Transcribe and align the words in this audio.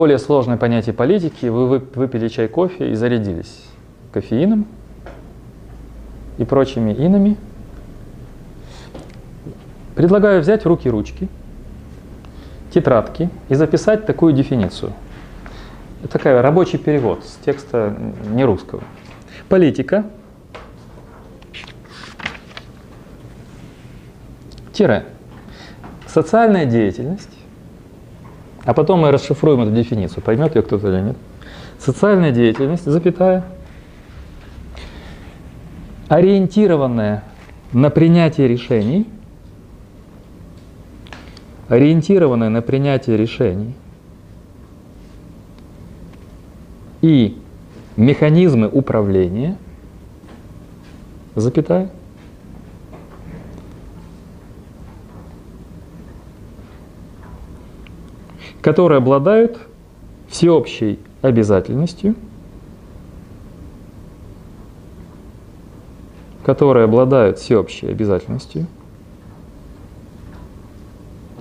более 0.00 0.18
сложное 0.18 0.56
понятие 0.56 0.92
политики, 0.92 1.46
вы 1.46 1.78
выпили 1.78 2.26
чай, 2.26 2.48
кофе 2.48 2.90
и 2.90 2.94
зарядились 2.96 3.62
кофеином 4.10 4.66
и 6.36 6.44
прочими 6.44 6.92
инами. 6.92 7.36
Предлагаю 9.94 10.40
взять 10.40 10.64
в 10.64 10.66
руки 10.66 10.90
ручки, 10.90 11.28
тетрадки 12.72 13.30
и 13.48 13.54
записать 13.54 14.04
такую 14.04 14.32
дефиницию. 14.32 14.92
Это 16.02 16.14
такой 16.14 16.40
рабочий 16.40 16.78
перевод 16.78 17.24
с 17.24 17.36
текста 17.44 17.96
не 18.32 18.44
русского. 18.44 18.82
Политика 19.48 20.06
тире 24.72 25.06
социальная 26.08 26.66
деятельность 26.66 27.33
а 28.64 28.72
потом 28.72 29.00
мы 29.00 29.10
расшифруем 29.10 29.60
эту 29.60 29.72
дефиницию, 29.72 30.22
поймет 30.22 30.54
ее 30.56 30.62
кто-то 30.62 30.88
или 30.88 31.00
нет. 31.02 31.16
Социальная 31.78 32.30
деятельность, 32.30 32.84
запятая, 32.84 33.44
ориентированная 36.08 37.24
на 37.72 37.90
принятие 37.90 38.48
решений, 38.48 39.06
ориентированная 41.68 42.48
на 42.48 42.62
принятие 42.62 43.16
решений. 43.16 43.74
И 47.02 47.38
механизмы 47.96 48.68
управления, 48.68 49.58
запятая, 51.34 51.90
которые 58.64 58.96
обладают 58.96 59.58
всеобщей 60.26 60.98
обязательностью, 61.20 62.14
которые 66.44 66.84
обладают 66.84 67.38
всеобщей 67.38 67.88
обязательностью 67.88 68.66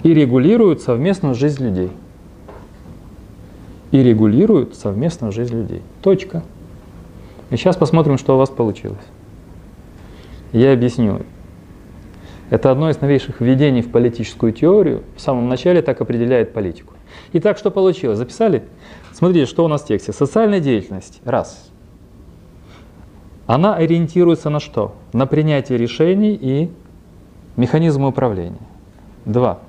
и 0.03 0.13
регулируют 0.13 0.81
совместную 0.81 1.33
жизнь 1.33 1.63
людей. 1.63 1.91
И 3.91 4.03
регулируют 4.03 4.75
совместную 4.75 5.31
жизнь 5.31 5.55
людей. 5.55 5.81
Точка. 6.01 6.43
И 7.51 7.55
сейчас 7.55 7.77
посмотрим, 7.77 8.17
что 8.17 8.35
у 8.35 8.37
вас 8.37 8.49
получилось. 8.49 9.05
Я 10.51 10.73
объясню. 10.73 11.21
Это 12.49 12.69
одно 12.69 12.89
из 12.89 12.99
новейших 12.99 13.39
введений 13.39 13.81
в 13.81 13.91
политическую 13.91 14.51
теорию. 14.51 15.03
В 15.15 15.21
самом 15.21 15.47
начале 15.47 15.81
так 15.81 16.01
определяет 16.01 16.51
политику. 16.51 16.92
Итак, 17.33 17.57
что 17.57 17.71
получилось? 17.71 18.19
Записали? 18.19 18.63
Смотрите, 19.11 19.47
что 19.47 19.65
у 19.65 19.67
нас 19.67 19.81
в 19.81 19.87
тексте. 19.87 20.13
Социальная 20.13 20.59
деятельность. 20.59 21.19
Раз. 21.25 21.71
Она 23.47 23.75
ориентируется 23.75 24.49
на 24.49 24.59
что? 24.59 24.95
На 25.13 25.25
принятие 25.25 25.77
решений 25.77 26.37
и 26.39 26.71
механизмы 27.57 28.07
управления. 28.09 28.61
Два. 29.25 29.59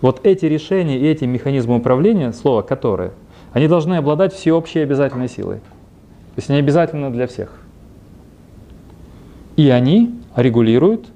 Вот 0.00 0.20
эти 0.26 0.46
решения 0.46 0.98
и 0.98 1.06
эти 1.06 1.24
механизмы 1.24 1.76
управления, 1.76 2.32
слово 2.32 2.62
«которые», 2.62 3.12
они 3.52 3.68
должны 3.68 3.94
обладать 3.94 4.34
всеобщей 4.34 4.80
обязательной 4.80 5.28
силой. 5.28 5.58
То 5.58 6.38
есть 6.38 6.50
они 6.50 6.58
обязательны 6.58 7.10
для 7.10 7.28
всех. 7.28 7.52
И 9.56 9.68
они 9.68 10.18
регулируют 10.34 11.06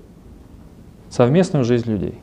совместную 1.08 1.64
жизнь 1.64 1.90
людей. 1.90 2.18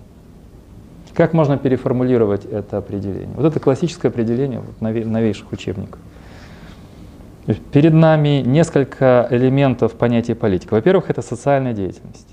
Как 1.14 1.34
можно 1.34 1.58
переформулировать 1.58 2.46
это 2.46 2.78
определение? 2.78 3.36
Вот 3.36 3.46
это 3.46 3.60
классическое 3.60 4.12
определение 4.12 4.62
новейших 4.80 5.52
учебников. 5.52 6.00
Перед 7.72 7.94
нами 7.94 8.42
несколько 8.46 9.28
элементов 9.30 9.94
понятия 9.94 10.34
политика. 10.34 10.74
Во-первых, 10.74 11.10
это 11.10 11.22
социальная 11.22 11.74
деятельность. 11.74 12.28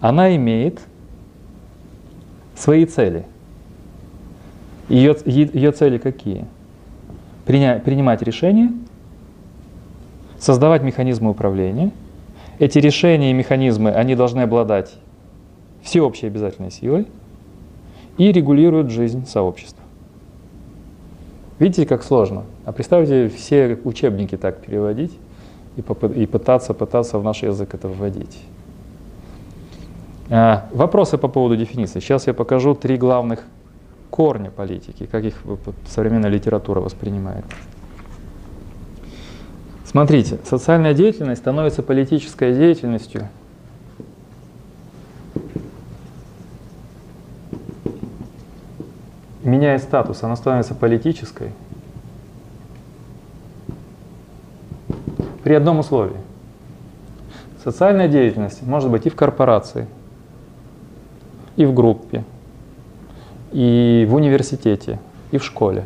Она 0.00 0.34
имеет 0.36 0.80
свои 2.54 2.86
цели. 2.86 3.26
Ее, 4.88 5.16
ее 5.26 5.72
цели 5.72 5.98
какие? 5.98 6.46
Приня, 7.44 7.80
принимать 7.84 8.22
решения, 8.22 8.72
создавать 10.38 10.82
механизмы 10.82 11.30
управления. 11.30 11.90
Эти 12.58 12.78
решения 12.78 13.30
и 13.30 13.34
механизмы, 13.34 13.90
они 13.90 14.14
должны 14.14 14.42
обладать 14.42 14.94
всеобщей 15.82 16.26
обязательной 16.26 16.70
силой 16.70 17.06
и 18.16 18.32
регулируют 18.32 18.90
жизнь 18.90 19.26
сообщества. 19.26 19.82
Видите, 21.58 21.86
как 21.86 22.02
сложно? 22.02 22.44
А 22.64 22.72
представьте, 22.72 23.28
все 23.28 23.78
учебники 23.84 24.36
так 24.36 24.58
переводить 24.58 25.12
и, 25.76 25.80
и 25.80 26.26
пытаться, 26.26 26.74
пытаться 26.74 27.18
в 27.18 27.24
наш 27.24 27.42
язык 27.42 27.74
это 27.74 27.88
вводить. 27.88 28.38
А, 30.30 30.68
вопросы 30.72 31.18
по 31.18 31.28
поводу 31.28 31.56
дефиниции. 31.56 32.00
Сейчас 32.00 32.26
я 32.26 32.34
покажу 32.34 32.74
три 32.74 32.96
главных 32.96 33.40
корня 34.10 34.50
политики, 34.50 35.08
как 35.10 35.24
их 35.24 35.42
современная 35.86 36.30
литература 36.30 36.80
воспринимает. 36.80 37.44
Смотрите, 39.84 40.38
социальная 40.44 40.92
деятельность 40.92 41.40
становится 41.40 41.82
политической 41.82 42.54
деятельностью 42.54 43.28
меняет 49.48 49.82
статус, 49.82 50.22
она 50.22 50.36
становится 50.36 50.74
политической 50.74 51.50
при 55.42 55.54
одном 55.54 55.78
условии. 55.78 56.16
Социальная 57.64 58.08
деятельность 58.08 58.62
может 58.62 58.90
быть 58.90 59.06
и 59.06 59.10
в 59.10 59.16
корпорации, 59.16 59.86
и 61.56 61.64
в 61.64 61.74
группе, 61.74 62.24
и 63.52 64.06
в 64.08 64.14
университете, 64.14 65.00
и 65.30 65.38
в 65.38 65.44
школе. 65.44 65.84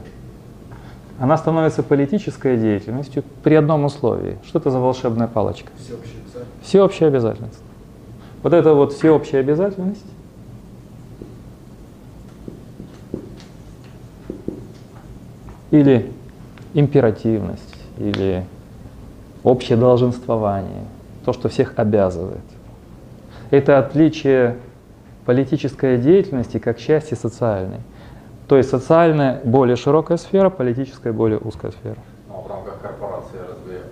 Она 1.19 1.37
становится 1.37 1.83
политической 1.83 2.56
деятельностью 2.56 3.23
при 3.43 3.55
одном 3.55 3.84
условии. 3.84 4.39
Что 4.44 4.59
это 4.59 4.71
за 4.71 4.81
волшебная 4.81 5.29
палочка? 5.29 5.71
Всеобщая 5.79 6.19
обязательность. 6.19 6.62
Всеобщая 6.62 7.06
обязательность. 7.06 7.62
Вот 8.43 8.53
это 8.53 8.75
вот 8.75 8.93
всеобщая 8.93 9.39
обязательность 9.39 10.05
или 15.72 16.12
императивность, 16.75 17.75
или 17.99 18.44
общее 19.43 19.77
долженствование, 19.77 20.84
то, 21.25 21.33
что 21.33 21.49
всех 21.49 21.72
обязывает. 21.77 22.44
Это 23.50 23.78
отличие 23.78 24.59
политической 25.25 25.99
деятельности 25.99 26.59
как 26.59 26.78
части 26.78 27.15
социальной. 27.15 27.81
То 28.49 28.56
есть 28.56 28.71
социальная 28.71 29.41
более 29.44 29.77
широкая 29.77 30.19
сфера, 30.19 30.50
политическая 30.50 31.12
более 31.12 31.38
узкая 31.38 31.72
сфера. 31.72 31.97
Ну, 32.28 32.34
а 32.37 32.41
в 32.43 32.50
рамках 32.50 32.78
корпорации 32.81 33.38
разве 33.38 33.82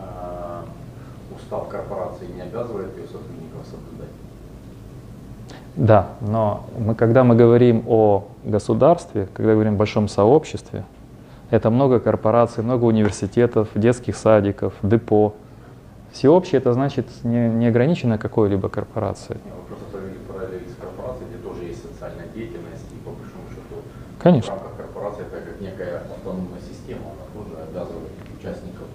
э, 0.00 0.60
устав 1.36 1.68
корпорации 1.68 2.26
не 2.34 2.40
обязывает 2.40 2.96
ее 2.96 3.04
сотрудников 3.04 3.66
соблюдать? 3.70 4.10
Да, 5.76 6.08
но 6.22 6.64
мы, 6.78 6.94
когда 6.94 7.24
мы 7.24 7.34
говорим 7.34 7.84
о 7.86 8.24
государстве, 8.44 9.28
когда 9.34 9.52
говорим 9.52 9.74
о 9.74 9.76
большом 9.76 10.08
сообществе, 10.08 10.84
это 11.50 11.70
много 11.70 12.00
корпораций, 12.00 12.64
много 12.64 12.84
университетов, 12.84 13.68
детских 13.74 14.16
садиков, 14.16 14.74
депо. 14.82 15.34
Всеобщее 16.12 16.58
это 16.60 16.72
значит 16.72 17.06
не, 17.24 17.48
не 17.48 17.66
ограничено 17.68 18.18
какой-либо 18.18 18.68
корпорацией. 18.68 19.38
Вы 19.44 19.74
просто 19.76 19.84
провели 19.92 20.16
параллель 20.26 20.68
с 20.68 20.80
корпорацией, 20.80 21.28
где 21.28 21.48
тоже 21.48 21.64
есть 21.64 21.82
социальная 21.82 22.26
деятельность, 22.34 22.86
и 22.90 22.96
по 23.04 23.10
большому 23.10 23.44
счету 23.50 23.82
Конечно. 24.18 24.54
в 24.54 24.56
рамках 24.56 24.76
корпорации 24.76 25.22
это 25.22 25.50
как 25.50 25.60
некая 25.60 26.02
автономная 26.10 26.60
система, 26.68 27.02
она 27.12 27.26
тоже 27.34 27.62
обязывает 27.62 28.12
участников 28.38 28.86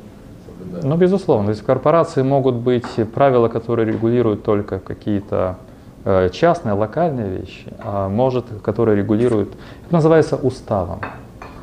соблюдать. 0.45 0.83
Ну, 0.83 0.97
безусловно. 0.97 1.45
То 1.45 1.51
есть 1.51 1.61
в 1.61 1.65
корпорации 1.65 2.23
могут 2.23 2.55
быть 2.55 2.87
правила, 3.13 3.47
которые 3.47 3.87
регулируют 3.87 4.43
только 4.43 4.79
какие-то 4.79 5.57
э, 6.03 6.29
частные, 6.33 6.73
локальные 6.73 7.37
вещи, 7.37 7.71
а 7.79 8.09
может, 8.09 8.45
которые 8.63 8.97
регулируют, 8.97 9.49
это 9.85 9.93
называется 9.93 10.35
уставом. 10.35 10.99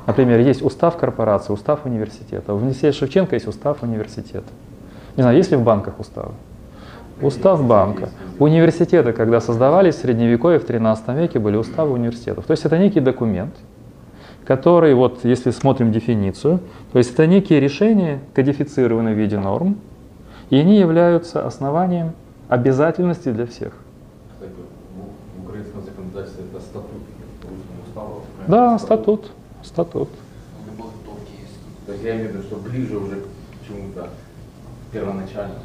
Например, 0.08 0.40
есть 0.40 0.62
устав 0.62 0.96
корпорации, 0.96 1.52
устав 1.52 1.84
университета. 1.84 2.54
В 2.54 2.56
университете 2.56 2.96
Шевченко 2.96 3.34
есть 3.36 3.46
устав 3.46 3.82
университета. 3.82 4.48
Не 5.18 5.22
знаю, 5.22 5.36
есть 5.36 5.50
ли 5.50 5.58
в 5.58 5.62
банках 5.62 6.00
уставы? 6.00 6.32
Устав 7.20 7.62
банка. 7.62 8.08
Университеты, 8.38 9.12
когда 9.12 9.42
создавались 9.42 9.96
в 9.96 9.98
Средневековье, 9.98 10.60
в 10.60 10.64
13 10.64 11.08
веке, 11.08 11.38
были 11.38 11.56
уставы 11.56 11.92
университетов. 11.92 12.46
То 12.46 12.52
есть 12.52 12.64
это 12.64 12.78
некий 12.78 13.00
документ, 13.00 13.54
который, 14.46 14.94
вот 14.94 15.26
если 15.26 15.50
смотрим 15.50 15.92
дефиницию, 15.92 16.60
то 16.90 16.98
есть 16.98 17.12
это 17.12 17.26
некие 17.26 17.60
решения, 17.60 18.20
кодифицированные 18.32 19.14
в 19.14 19.18
виде 19.18 19.38
норм, 19.38 19.76
и 20.48 20.56
они 20.56 20.78
являются 20.78 21.46
основанием 21.46 22.12
обязательности 22.48 23.28
для 23.30 23.44
всех. 23.44 23.74
Кстати, 24.32 24.52
в 25.36 25.46
украинском 25.46 25.82
законодательстве 25.82 26.44
это 26.50 26.62
статут 26.62 26.90
Да, 28.46 28.78
статут. 28.78 29.32
К 30.66 30.76
долге 31.06 31.22
есть. 31.40 31.86
То 31.86 31.92
есть 31.92 32.04
я 32.04 32.16
имею 32.16 32.28
в 32.30 32.32
виду, 32.32 32.42
что 32.44 32.56
ближе 32.56 32.96
уже 32.96 33.16
к 33.16 33.66
чему-то 33.66 34.08
первоначальному. 34.92 35.60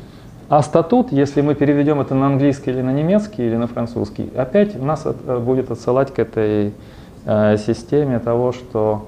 А 0.50 0.62
статут, 0.62 1.12
если 1.12 1.42
мы 1.42 1.56
переведем 1.56 2.02
это 2.02 2.16
на 2.16 2.28
английский 2.28 2.72
или 2.72 2.82
на 2.82 2.92
немецкий 2.94 3.46
или 3.46 3.56
на 3.56 3.68
французский, 3.68 4.30
опять 4.36 4.80
нас 4.80 5.06
от- 5.06 5.18
э, 5.26 5.40
будет 5.40 5.72
отсылать 5.72 6.14
к 6.14 6.20
этой 6.20 6.74
э, 7.26 7.58
системе 7.58 8.20
того, 8.20 8.52
что 8.52 9.08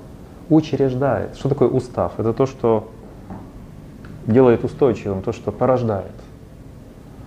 учреждает. 0.50 1.36
Что 1.36 1.50
такое 1.50 1.68
устав? 1.68 2.14
Это 2.18 2.32
то, 2.34 2.46
что 2.46 2.88
делает 4.26 4.64
устойчивым, 4.64 5.22
то, 5.22 5.34
что 5.34 5.52
порождает. 5.52 6.12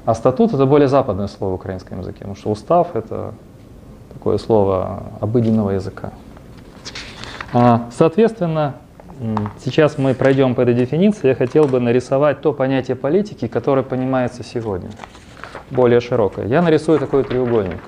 А 0.06 0.14
статут 0.14 0.54
это 0.54 0.64
более 0.64 0.88
западное 0.88 1.26
слово 1.28 1.52
в 1.52 1.54
украинском 1.56 1.98
языке, 2.00 2.20
потому 2.20 2.36
что 2.36 2.50
устав 2.50 2.96
это 2.96 3.34
такое 4.14 4.38
слово 4.38 5.02
обыденного 5.20 5.70
языка. 5.70 6.12
А, 7.52 7.88
Соответственно, 7.90 8.74
сейчас 9.58 9.96
мы 9.96 10.14
пройдем 10.14 10.54
по 10.54 10.60
этой 10.60 10.74
дефиниции. 10.74 11.28
Я 11.28 11.34
хотел 11.34 11.64
бы 11.64 11.80
нарисовать 11.80 12.40
то 12.40 12.52
понятие 12.52 12.96
политики, 12.96 13.48
которое 13.48 13.82
понимается 13.82 14.42
сегодня, 14.44 14.90
более 15.70 16.00
широкое. 16.00 16.46
Я 16.46 16.62
нарисую 16.62 16.98
такой 16.98 17.24
треугольник. 17.24 17.80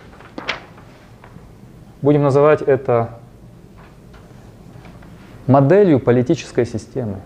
Будем 2.02 2.22
называть 2.22 2.62
это 2.62 3.18
моделью 5.46 6.00
политической 6.00 6.64
системы. 6.64 7.20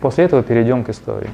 После 0.00 0.24
этого 0.24 0.42
перейдем 0.42 0.84
к 0.84 0.90
истории. 0.90 1.30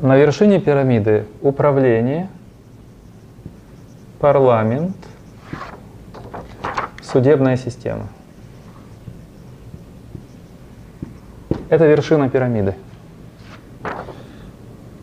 На 0.00 0.16
вершине 0.16 0.60
пирамиды 0.60 1.26
управление, 1.42 2.30
парламент, 4.18 4.96
судебная 7.02 7.58
система. 7.58 8.08
Это 11.68 11.84
вершина 11.84 12.30
пирамиды. 12.30 12.76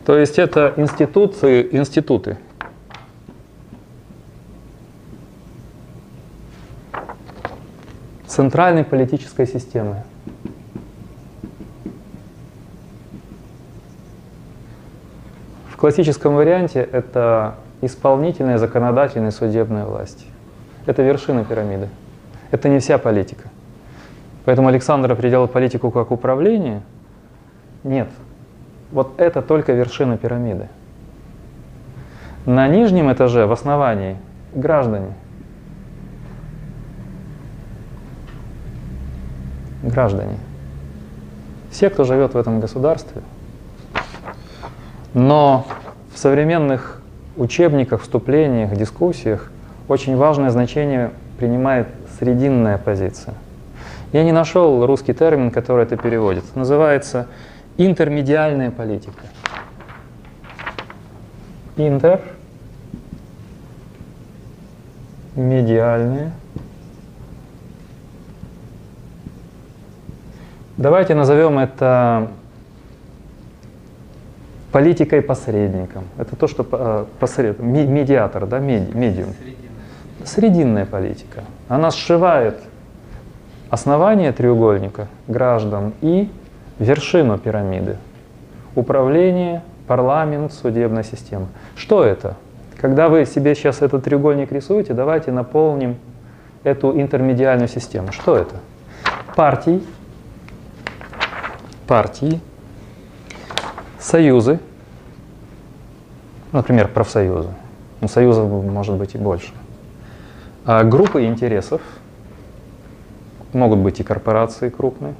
То 0.03 0.17
есть 0.17 0.39
это 0.39 0.73
институции, 0.77 1.67
институты. 1.71 2.39
Центральной 8.25 8.83
политической 8.83 9.45
системы. 9.45 10.03
В 15.77 15.79
классическом 15.79 16.33
варианте 16.33 16.79
это 16.91 17.53
исполнительная, 17.81 18.57
законодательная, 18.57 19.29
судебная 19.29 19.85
власть. 19.85 20.25
Это 20.87 21.03
вершина 21.03 21.45
пирамиды. 21.45 21.87
Это 22.49 22.67
не 22.67 22.79
вся 22.79 22.97
политика. 22.97 23.49
Поэтому 24.43 24.69
Александр 24.69 25.11
определял 25.11 25.47
политику 25.47 25.91
как 25.91 26.09
управление. 26.09 26.81
Нет. 27.83 28.07
Вот 28.91 29.21
это 29.21 29.43
только 29.43 29.73
вершина 29.73 30.17
пирамиды. 30.17 30.67
На 32.47 32.67
нижнем 32.67 33.13
этаже, 33.13 33.45
в 33.45 33.51
основании, 33.51 34.17
граждане. 34.55 35.13
Граждане. 39.83 40.37
Все, 41.69 41.91
кто 41.91 42.03
живет 42.03 42.33
в 42.33 42.37
этом 42.37 42.61
государстве. 42.61 43.21
Но 45.13 45.65
в 46.13 46.17
современных 46.17 47.01
учебниках, 47.35 48.01
вступлениях, 48.01 48.75
дискуссиях 48.75 49.51
очень 49.87 50.17
важное 50.17 50.49
значение 50.49 51.11
принимает 51.37 51.87
срединная 52.19 52.77
позиция. 52.77 53.35
Я 54.13 54.23
не 54.23 54.31
нашел 54.31 54.85
русский 54.85 55.13
термин, 55.13 55.51
который 55.51 55.83
это 55.83 55.97
переводит. 55.97 56.43
Называется 56.55 57.27
интермедиальная 57.77 58.71
политика. 58.71 59.23
Интер, 61.75 62.21
медиальная. 65.35 66.31
Давайте 70.77 71.15
назовем 71.15 71.59
это 71.59 72.29
политикой 74.71 75.21
посредником. 75.21 76.05
Это 76.17 76.35
то, 76.35 76.47
что 76.47 76.67
э, 76.69 77.05
посред... 77.19 77.59
медиатор, 77.59 78.45
да, 78.45 78.59
меди- 78.59 78.95
медиум. 78.95 79.33
Срединная 80.25 80.85
политика. 80.85 81.43
Она 81.69 81.91
сшивает 81.91 82.59
основание 83.69 84.31
треугольника 84.31 85.07
граждан 85.27 85.93
и 86.01 86.29
вершину 86.79 87.37
пирамиды. 87.37 87.97
Управление, 88.75 89.63
парламент, 89.87 90.53
судебная 90.53 91.03
система. 91.03 91.47
Что 91.75 92.03
это? 92.03 92.35
Когда 92.79 93.09
вы 93.09 93.25
себе 93.25 93.55
сейчас 93.55 93.81
этот 93.81 94.03
треугольник 94.03 94.51
рисуете, 94.51 94.93
давайте 94.93 95.31
наполним 95.31 95.95
эту 96.63 96.99
интермедиальную 96.99 97.67
систему. 97.67 98.11
Что 98.11 98.35
это? 98.35 98.55
Партии, 99.35 99.81
партии, 101.87 102.41
союзы, 104.07 104.59
например, 106.53 106.87
профсоюзы. 106.87 107.49
Ну, 107.99 108.07
союзов 108.07 108.49
может 108.49 108.95
быть 108.95 109.15
и 109.15 109.17
больше. 109.17 109.51
А 110.65 110.83
группы 110.83 111.25
интересов, 111.25 111.81
могут 113.53 113.79
быть 113.79 113.99
и 113.99 114.03
корпорации 114.03 114.69
крупные, 114.69 115.13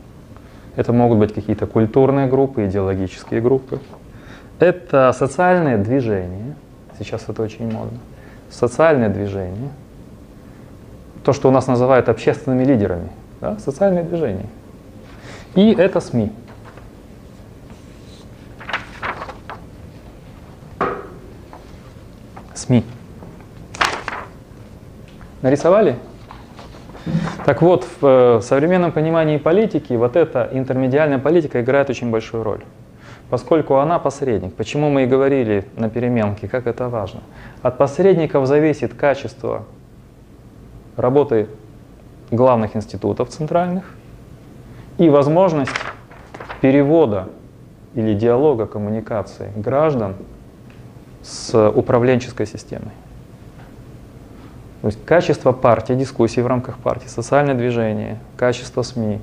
это 0.76 0.94
могут 0.94 1.18
быть 1.18 1.34
какие-то 1.34 1.66
культурные 1.66 2.28
группы, 2.28 2.66
идеологические 2.66 3.42
группы. 3.42 3.80
Это 4.60 5.14
социальное 5.18 5.78
движение, 5.78 6.56
сейчас 6.98 7.26
это 7.28 7.42
очень 7.42 7.72
модно, 7.72 8.00
социальное 8.50 9.10
движение, 9.10 9.70
то, 11.24 11.34
что 11.34 11.50
у 11.50 11.52
нас 11.52 11.68
называют 11.68 12.10
общественными 12.10 12.64
лидерами, 12.64 13.10
да, 13.42 13.58
социальное 13.60 14.04
движение. 14.04 14.46
И 15.56 15.74
это 15.74 16.00
СМИ. 16.00 16.32
СМИ. 22.58 22.84
Нарисовали? 25.42 25.96
Так 27.46 27.62
вот, 27.62 27.86
в 28.02 28.06
э, 28.06 28.42
современном 28.42 28.92
понимании 28.92 29.38
политики 29.38 29.94
вот 29.94 30.16
эта 30.16 30.50
интермедиальная 30.52 31.20
политика 31.20 31.62
играет 31.62 31.90
очень 31.90 32.12
большую 32.12 32.44
роль, 32.44 32.62
поскольку 33.30 33.76
она 33.76 34.00
посредник. 34.00 34.54
Почему 34.56 34.90
мы 34.90 35.04
и 35.04 35.06
говорили 35.06 35.66
на 35.78 35.90
переменке, 35.90 36.48
как 36.50 36.68
это 36.68 36.90
важно. 36.90 37.22
От 37.62 37.78
посредников 37.78 38.48
зависит 38.48 38.94
качество 38.94 39.64
работы 40.98 41.48
главных 42.32 42.76
институтов 42.76 43.30
центральных 43.30 43.86
и 44.98 45.10
возможность 45.10 45.72
перевода 46.60 47.30
или 47.94 48.14
диалога, 48.14 48.66
коммуникации 48.66 49.54
граждан 49.56 50.16
с 51.28 51.70
управленческой 51.70 52.48
системой. 52.48 52.92
То 54.82 54.88
есть 54.88 55.04
качество 55.06 55.52
партии, 55.52 55.94
дискуссий 55.94 56.42
в 56.42 56.48
рамках 56.48 56.78
партии, 56.78 57.08
социальное 57.08 57.56
движение, 57.56 58.20
качество 58.38 58.82
СМИ, 58.82 59.20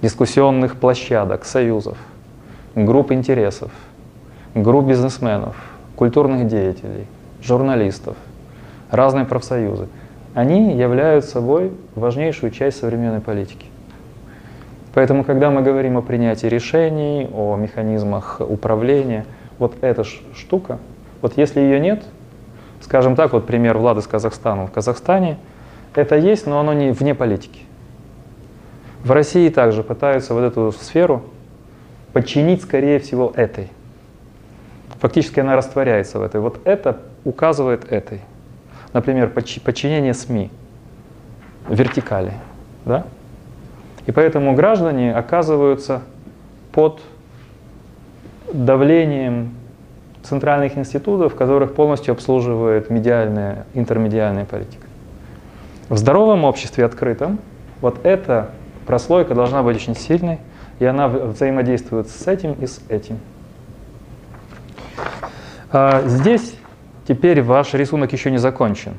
дискуссионных 0.00 0.76
площадок, 0.76 1.44
союзов, 1.44 1.98
групп 2.74 3.12
интересов, 3.12 3.70
групп 4.54 4.86
бизнесменов, 4.86 5.54
культурных 5.94 6.46
деятелей, 6.46 7.06
журналистов, 7.42 8.16
разные 8.90 9.26
профсоюзы. 9.26 9.88
Они 10.34 10.74
являют 10.74 11.26
собой 11.26 11.72
важнейшую 11.94 12.50
часть 12.50 12.78
современной 12.78 13.20
политики. 13.20 13.66
Поэтому, 14.94 15.24
когда 15.24 15.50
мы 15.50 15.60
говорим 15.62 15.98
о 15.98 16.02
принятии 16.02 16.46
решений, 16.46 17.28
о 17.34 17.56
механизмах 17.56 18.40
управления, 18.40 19.26
вот 19.58 19.74
эта 19.82 20.04
штука, 20.04 20.78
вот 21.22 21.38
если 21.38 21.60
ее 21.60 21.80
нет, 21.80 22.04
скажем 22.82 23.16
так, 23.16 23.32
вот 23.32 23.46
пример 23.46 23.78
Влада 23.78 24.02
с 24.02 24.06
Казахстаном. 24.06 24.66
В 24.66 24.72
Казахстане 24.72 25.38
это 25.94 26.16
есть, 26.16 26.46
но 26.46 26.60
оно 26.60 26.74
не 26.74 26.90
вне 26.90 27.14
политики. 27.14 27.62
В 29.04 29.10
России 29.12 29.48
также 29.48 29.82
пытаются 29.82 30.34
вот 30.34 30.42
эту 30.42 30.72
сферу 30.72 31.22
подчинить, 32.12 32.62
скорее 32.62 32.98
всего, 32.98 33.32
этой. 33.34 33.70
Фактически 35.00 35.40
она 35.40 35.56
растворяется 35.56 36.18
в 36.18 36.22
этой. 36.22 36.40
Вот 36.40 36.60
это 36.64 36.98
указывает 37.24 37.90
этой. 37.90 38.20
Например, 38.92 39.30
подчи- 39.34 39.60
подчинение 39.60 40.14
СМИ, 40.14 40.50
вертикали. 41.68 42.34
Да? 42.84 43.06
И 44.06 44.12
поэтому 44.12 44.54
граждане 44.54 45.14
оказываются 45.14 46.02
под 46.72 47.00
давлением 48.52 49.54
центральных 50.22 50.76
институтов, 50.78 51.34
которых 51.34 51.74
полностью 51.74 52.12
обслуживает 52.12 52.90
медиальная, 52.90 53.66
интермедиальная 53.74 54.44
политика. 54.44 54.86
В 55.88 55.96
здоровом 55.98 56.44
обществе 56.44 56.84
открытом 56.84 57.38
вот 57.80 58.04
эта 58.04 58.50
прослойка 58.86 59.34
должна 59.34 59.62
быть 59.62 59.76
очень 59.76 59.96
сильной, 59.96 60.38
и 60.78 60.84
она 60.84 61.08
взаимодействует 61.08 62.08
с 62.08 62.26
этим 62.26 62.52
и 62.54 62.66
с 62.66 62.80
этим. 62.88 63.18
А 65.70 66.02
здесь 66.06 66.54
теперь 67.06 67.42
ваш 67.42 67.74
рисунок 67.74 68.12
еще 68.12 68.30
не 68.30 68.38
закончен, 68.38 68.94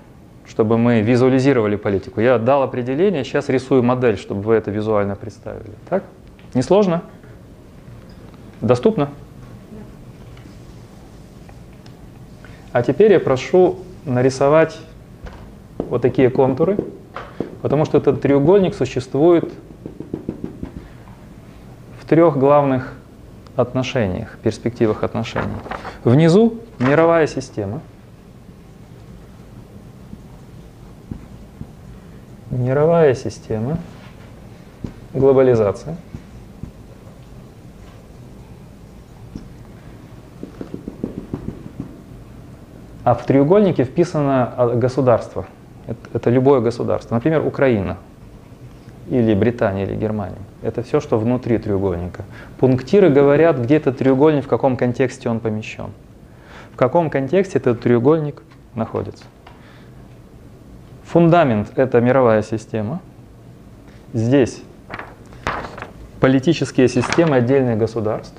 чтобы 0.46 0.78
мы 0.78 1.02
визуализировали 1.02 1.76
политику. 1.76 2.20
Я 2.20 2.38
дал 2.38 2.64
определение, 2.64 3.24
сейчас 3.24 3.50
рисую 3.50 3.84
модель, 3.84 4.18
чтобы 4.18 4.42
вы 4.42 4.56
это 4.56 4.72
визуально 4.72 5.16
представили. 5.16 5.72
Так? 5.90 6.04
Несложно? 6.54 7.04
Доступно? 8.62 9.10
А 12.74 12.82
теперь 12.82 13.14
я 13.14 13.20
прошу 13.20 13.78
нарисовать 14.04 14.80
вот 15.78 16.02
такие 16.02 16.32
контуры, 16.32 16.76
потому 17.62 17.86
что 17.86 18.00
этот 18.00 18.20
треугольник 18.20 18.74
существует 18.74 19.54
в 22.02 22.06
трех 22.10 22.36
главных 22.36 22.96
отношениях, 23.56 24.40
перспективах 24.42 25.04
отношений. 25.04 25.54
Внизу 26.04 26.56
мировая 26.80 27.28
система. 27.28 27.80
Мировая 32.50 33.14
система, 33.14 33.78
глобализация. 35.14 35.96
А 43.04 43.16
в 43.16 43.26
треугольнике 43.26 43.84
вписано 43.84 44.54
а, 44.56 44.76
государство. 44.76 45.46
Это, 46.14 46.30
любое 46.30 46.62
государство. 46.62 47.16
Например, 47.16 47.46
Украина 47.46 47.98
или 49.10 49.34
Британия 49.34 49.86
или 49.86 49.96
Германия. 49.96 50.38
Это 50.62 50.82
все, 50.82 51.02
что 51.02 51.20
внутри 51.20 51.58
треугольника. 51.58 52.24
Пунктиры 52.60 53.10
говорят, 53.10 53.60
где 53.60 53.76
этот 53.76 53.98
треугольник, 53.98 54.46
в 54.46 54.48
каком 54.48 54.78
контексте 54.78 55.30
он 55.30 55.42
помещен. 55.42 55.90
В 56.72 56.78
каком 56.78 57.10
контексте 57.10 57.58
этот 57.58 57.82
треугольник 57.82 58.42
находится. 58.76 59.26
Фундамент— 61.04 61.72
это 61.76 62.00
мировая 62.00 62.42
система. 62.42 63.02
Здесь 64.14 64.64
политические 66.22 66.88
системы 66.88 67.36
отдельных 67.36 67.78
государств. 67.78 68.38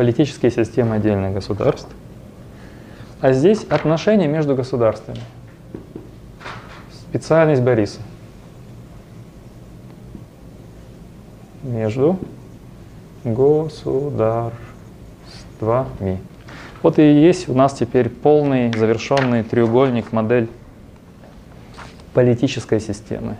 Политические 0.00 0.50
системы 0.50 0.94
отдельных 0.94 1.34
государств. 1.34 1.90
А 3.20 3.34
здесь 3.34 3.64
отношения 3.64 4.28
между 4.28 4.56
государствами. 4.56 5.20
Специальность 6.90 7.60
Бориса. 7.60 8.00
Между 11.62 12.18
государствами. 13.24 14.54
Вот 16.82 16.98
и 16.98 17.02
есть 17.02 17.50
у 17.50 17.54
нас 17.54 17.74
теперь 17.74 18.08
полный 18.08 18.72
завершенный 18.72 19.42
треугольник, 19.42 20.12
модель 20.12 20.48
политической 22.14 22.80
системы. 22.80 23.36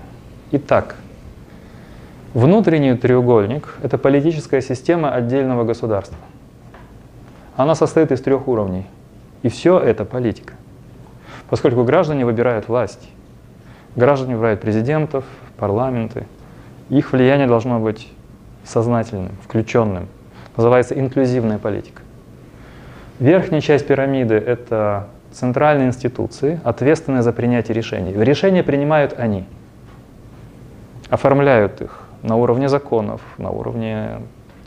Итак, 0.50 0.96
внутренний 2.34 2.98
треугольник– 2.98 3.78
это 3.82 3.96
политическая 3.96 4.60
система 4.60 5.14
отдельного 5.14 5.64
государства. 5.64 6.18
Она 7.60 7.74
состоит 7.74 8.10
из 8.10 8.22
трех 8.22 8.48
уровней. 8.48 8.86
И 9.42 9.50
все 9.50 9.78
это 9.78 10.06
политика. 10.06 10.54
Поскольку 11.50 11.84
граждане 11.84 12.24
выбирают 12.24 12.68
власть. 12.68 13.10
Граждане 13.96 14.34
выбирают 14.34 14.62
президентов, 14.62 15.26
парламенты. 15.58 16.26
Их 16.88 17.12
влияние 17.12 17.46
должно 17.46 17.78
быть 17.78 18.10
сознательным, 18.64 19.32
включенным. 19.44 20.08
Называется 20.56 20.98
инклюзивная 20.98 21.58
политика. 21.58 22.00
Верхняя 23.18 23.60
часть 23.60 23.86
пирамиды— 23.86 24.34
это 24.36 25.08
центральные 25.30 25.88
институции, 25.88 26.60
ответственные 26.64 27.20
за 27.20 27.34
принятие 27.34 27.74
решений. 27.74 28.14
Решения 28.14 28.62
принимают 28.62 29.12
они, 29.18 29.44
оформляют 31.10 31.82
их 31.82 32.00
на 32.22 32.36
уровне 32.36 32.70
законов, 32.70 33.20
на 33.36 33.50
уровне 33.50 34.20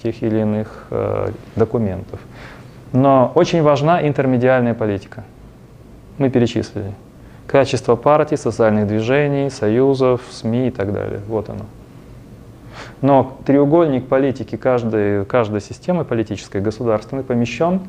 тех 0.03 0.21
или 0.21 0.41
иных 0.41 0.85
э, 0.91 1.31
документов. 1.55 2.19
Но 2.93 3.31
очень 3.33 3.63
важна 3.63 4.07
интермедиальная 4.07 4.75
политика. 4.75 5.23
Мы 6.19 6.29
перечислили. 6.29 6.93
Качество 7.47 7.95
партий, 7.95 8.37
социальных 8.37 8.87
движений, 8.87 9.49
союзов, 9.49 10.21
СМИ 10.29 10.67
и 10.67 10.71
так 10.71 10.93
далее. 10.93 11.19
Вот 11.27 11.49
оно. 11.49 11.65
Но 13.01 13.37
треугольник 13.45 14.07
политики 14.07 14.55
каждой, 14.55 15.25
каждой 15.25 15.59
системы 15.59 16.05
политической, 16.05 16.61
государственной, 16.61 17.23
помещен 17.23 17.81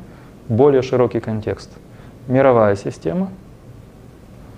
в 0.49 0.53
более 0.53 0.83
широкий 0.83 1.21
контекст. 1.21 1.71
Мировая 2.27 2.75
система 2.75 3.29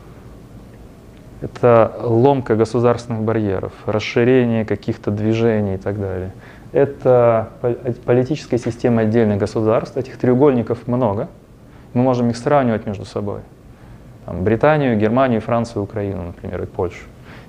—это 1.40 1.92
ломка 2.02 2.54
государственных 2.54 3.22
барьеров, 3.22 3.72
расширение 3.84 4.64
каких-то 4.64 5.10
движений 5.10 5.74
и 5.74 5.78
так 5.78 6.00
далее— 6.00 6.30
это 6.76 7.48
политическая 8.04 8.58
система 8.58 9.02
отдельных 9.02 9.38
государств. 9.38 9.96
Этих 9.96 10.18
треугольников 10.18 10.86
много. 10.86 11.30
Мы 11.94 12.02
можем 12.02 12.28
их 12.28 12.36
сравнивать 12.36 12.84
между 12.84 13.06
собой. 13.06 13.40
Там, 14.26 14.44
Британию, 14.44 14.98
Германию, 14.98 15.40
Францию, 15.40 15.84
Украину, 15.84 16.24
например, 16.24 16.62
и 16.62 16.66
Польшу. 16.66 17.04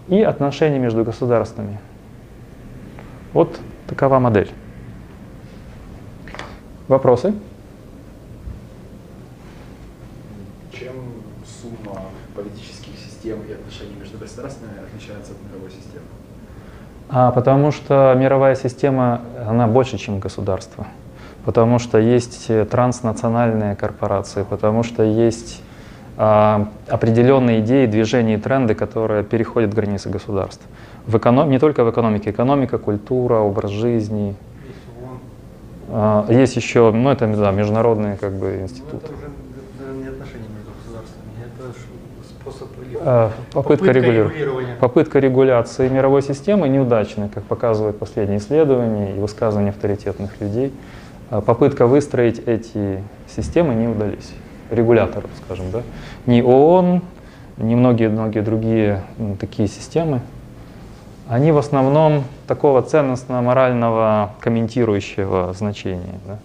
И 0.07 0.21
отношения 0.21 0.79
между 0.79 1.03
государствами. 1.03 1.77
Вот 3.33 3.59
такова 3.85 4.19
модель. 4.19 4.49
Вопросы? 6.87 7.33
Чем 10.71 10.93
сумма 11.45 11.99
политических 12.33 12.97
систем 12.97 13.41
и 13.49 13.51
отношений 13.51 13.95
между 13.99 14.17
государствами 14.17 14.71
отличается 14.87 15.33
от 15.33 15.51
мировой 15.51 15.69
системы? 15.69 16.05
А 17.09 17.31
потому 17.31 17.71
что 17.71 18.13
мировая 18.17 18.55
система, 18.55 19.21
она 19.47 19.67
больше, 19.67 19.97
чем 19.97 20.19
государство. 20.19 20.87
Потому 21.45 21.79
что 21.79 21.97
есть 21.97 22.51
транснациональные 22.69 23.75
корпорации, 23.75 24.43
потому 24.43 24.83
что 24.83 25.03
есть 25.03 25.61
а, 26.17 26.67
определенные 26.89 27.61
идеи, 27.61 27.85
движения 27.85 28.33
и 28.33 28.37
тренды, 28.37 28.75
которые 28.75 29.23
переходят 29.23 29.73
границы 29.73 30.09
государств. 30.09 30.65
В 31.05 31.17
эконом... 31.17 31.49
Не 31.49 31.59
только 31.59 31.85
в 31.85 31.91
экономике, 31.91 32.31
экономика, 32.31 32.77
культура, 32.77 33.35
образ 33.35 33.71
жизни. 33.71 34.35
А, 35.89 36.25
есть 36.29 36.57
еще, 36.57 36.91
ну 36.91 37.09
это 37.09 37.27
да, 37.27 37.51
международные 37.51 38.17
как 38.17 38.33
бы 38.33 38.59
институты. 38.63 38.97
это 38.97 39.13
уже 39.13 39.95
не 39.95 40.07
отношения 40.09 40.49
между 40.49 40.71
государствами, 40.83 41.31
это 41.45 41.73
способ 42.27 42.67
Э, 42.96 42.96
попытка, 43.07 43.33
попытка, 43.53 43.91
регулирования. 43.91 44.75
попытка 44.79 45.19
регуляции 45.19 45.87
мировой 45.87 46.21
системы 46.21 46.67
неудачная, 46.67 47.29
как 47.29 47.43
показывают 47.43 47.97
последние 47.97 48.39
исследования 48.39 49.15
и 49.15 49.19
высказывания 49.19 49.69
авторитетных 49.69 50.41
людей. 50.41 50.73
Э, 51.29 51.41
попытка 51.41 51.87
выстроить 51.87 52.39
эти 52.39 53.01
системы 53.33 53.75
не 53.75 53.87
удались. 53.87 54.33
Регуляторов, 54.69 55.29
скажем, 55.45 55.71
да. 55.71 55.83
Ни 56.25 56.41
ООН, 56.41 57.01
ни 57.57 57.75
многие-многие 57.75 58.41
другие 58.41 59.03
такие 59.39 59.69
системы, 59.69 60.19
они 61.29 61.53
в 61.53 61.57
основном 61.57 62.25
такого 62.45 62.81
ценностно-морального 62.81 64.31
комментирующего 64.41 65.53
значения. 65.53 66.19
Да. 66.25 66.39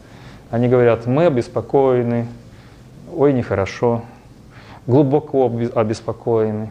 Они 0.51 0.69
говорят, 0.69 1.07
мы 1.07 1.27
обеспокоены, 1.27 2.29
ой, 3.13 3.33
нехорошо, 3.33 4.03
глубоко 4.87 5.51
обеспокоены, 5.75 6.71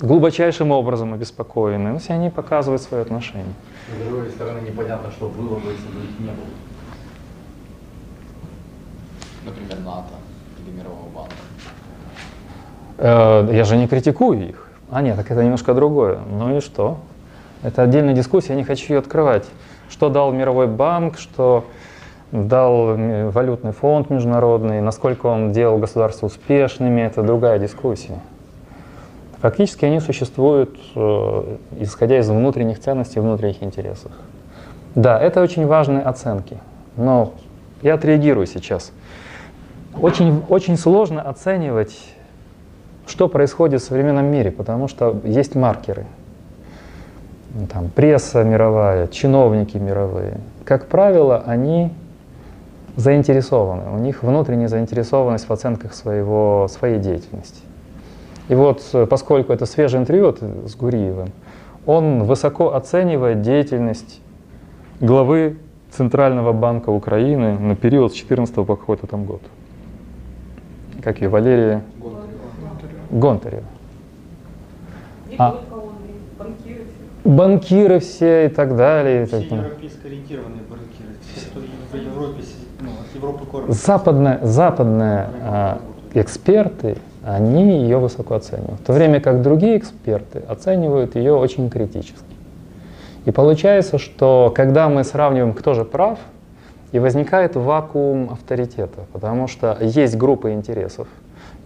глубочайшим 0.00 0.70
образом 0.70 1.14
обеспокоены. 1.14 1.92
Ну, 1.92 2.00
они 2.08 2.30
показывают 2.30 2.82
свое 2.82 3.02
отношение. 3.02 3.52
С 3.94 4.08
другой 4.08 4.30
стороны, 4.30 4.60
непонятно, 4.60 5.10
что 5.10 5.28
было 5.28 5.56
бы, 5.56 5.70
если 5.70 5.88
бы 5.88 6.04
их 6.04 6.18
не 6.18 6.26
было. 6.26 6.46
Например, 9.44 9.78
НАТО 9.84 10.14
или 10.64 10.76
Мирового 10.76 11.08
банка. 11.14 11.34
Э, 12.98 13.48
я 13.52 13.64
же 13.64 13.76
не 13.76 13.86
критикую 13.86 14.48
их. 14.48 14.68
А 14.90 15.02
нет, 15.02 15.16
так 15.16 15.30
это 15.30 15.42
немножко 15.42 15.74
другое. 15.74 16.18
Ну 16.30 16.56
и 16.56 16.60
что? 16.60 16.98
Это 17.62 17.82
отдельная 17.82 18.14
дискуссия, 18.14 18.50
я 18.50 18.56
не 18.56 18.64
хочу 18.64 18.94
ее 18.94 18.98
открывать. 18.98 19.46
Что 19.88 20.08
дал 20.08 20.32
Мировой 20.32 20.66
банк, 20.66 21.18
что 21.18 21.64
дал 22.32 22.96
валютный 23.30 23.72
фонд 23.72 24.10
международный, 24.10 24.80
насколько 24.80 25.26
он 25.26 25.52
делал 25.52 25.78
государства 25.78 26.26
успешными, 26.26 27.00
это 27.00 27.22
другая 27.22 27.58
дискуссия. 27.58 28.18
Фактически 29.40 29.84
они 29.84 30.00
существуют, 30.00 30.76
э, 30.94 31.56
исходя 31.78 32.18
из 32.18 32.28
внутренних 32.28 32.80
ценностей, 32.80 33.20
внутренних 33.20 33.62
интересов. 33.62 34.10
Да, 34.94 35.20
это 35.20 35.42
очень 35.42 35.66
важные 35.66 36.02
оценки, 36.02 36.58
но 36.96 37.34
я 37.82 37.94
отреагирую 37.94 38.46
сейчас. 38.46 38.92
Очень, 40.00 40.42
очень 40.48 40.76
сложно 40.76 41.22
оценивать, 41.22 41.96
что 43.06 43.28
происходит 43.28 43.82
в 43.82 43.84
современном 43.84 44.26
мире, 44.26 44.50
потому 44.50 44.88
что 44.88 45.20
есть 45.22 45.54
маркеры. 45.54 46.06
Там, 47.72 47.88
пресса 47.88 48.42
мировая, 48.42 49.06
чиновники 49.06 49.76
мировые. 49.76 50.40
Как 50.64 50.88
правило, 50.88 51.42
они 51.46 51.92
заинтересованы, 52.96 53.90
у 53.94 53.98
них 53.98 54.22
внутренняя 54.22 54.68
заинтересованность 54.68 55.48
в 55.48 55.52
оценках 55.52 55.94
своего, 55.94 56.66
своей 56.68 56.98
деятельности. 56.98 57.60
И 58.48 58.54
вот, 58.54 58.82
э, 58.92 59.06
поскольку 59.06 59.52
это 59.52 59.66
свежее 59.66 60.00
интервью 60.00 60.26
вот, 60.26 60.40
с 60.40 60.74
Гуриевым, 60.74 61.32
он 61.84 62.24
высоко 62.24 62.74
оценивает 62.74 63.42
деятельность 63.42 64.20
главы 65.00 65.58
Центрального 65.90 66.52
банка 66.52 66.90
Украины 66.90 67.58
на 67.58 67.76
период 67.76 68.12
с 68.12 68.16
14 68.16 68.54
по 68.54 68.76
какой-то 68.76 69.06
там 69.06 69.24
год. 69.24 69.42
Как 71.02 71.20
ее, 71.20 71.28
Валерия 71.28 71.82
Гонтарева. 73.10 73.62
А. 75.38 75.60
банкиры 76.38 76.84
все. 76.84 77.28
Банкиры 77.28 77.98
все 78.00 78.46
и 78.46 78.48
так 78.48 78.76
далее. 78.76 79.22
и 79.22 79.26
Все 79.26 79.38
так 79.40 79.48
далее. 79.48 79.64
европейско 79.66 80.08
ориентированные 80.08 80.62
банкиры, 80.68 81.14
все, 81.20 81.46
кто 81.50 81.60
в 81.60 81.94
Европе, 81.94 82.42
Европы 83.16 83.46
кормят. 83.46 83.72
Западные, 83.72 84.38
западные 84.42 85.26
а, 85.42 85.80
эксперты, 86.14 86.96
они 87.24 87.82
ее 87.82 87.98
высоко 87.98 88.34
оценивают, 88.36 88.80
в 88.80 88.84
то 88.84 88.92
время 88.92 89.20
как 89.20 89.42
другие 89.42 89.78
эксперты 89.78 90.42
оценивают 90.48 91.16
ее 91.16 91.34
очень 91.34 91.68
критически. 91.68 92.22
И 93.24 93.32
получается, 93.32 93.98
что 93.98 94.52
когда 94.54 94.88
мы 94.88 95.02
сравниваем, 95.02 95.52
кто 95.52 95.74
же 95.74 95.84
прав, 95.84 96.18
и 96.92 96.98
возникает 96.98 97.56
вакуум 97.56 98.30
авторитета, 98.30 99.06
потому 99.12 99.48
что 99.48 99.76
есть 99.80 100.16
группа 100.16 100.52
интересов, 100.52 101.08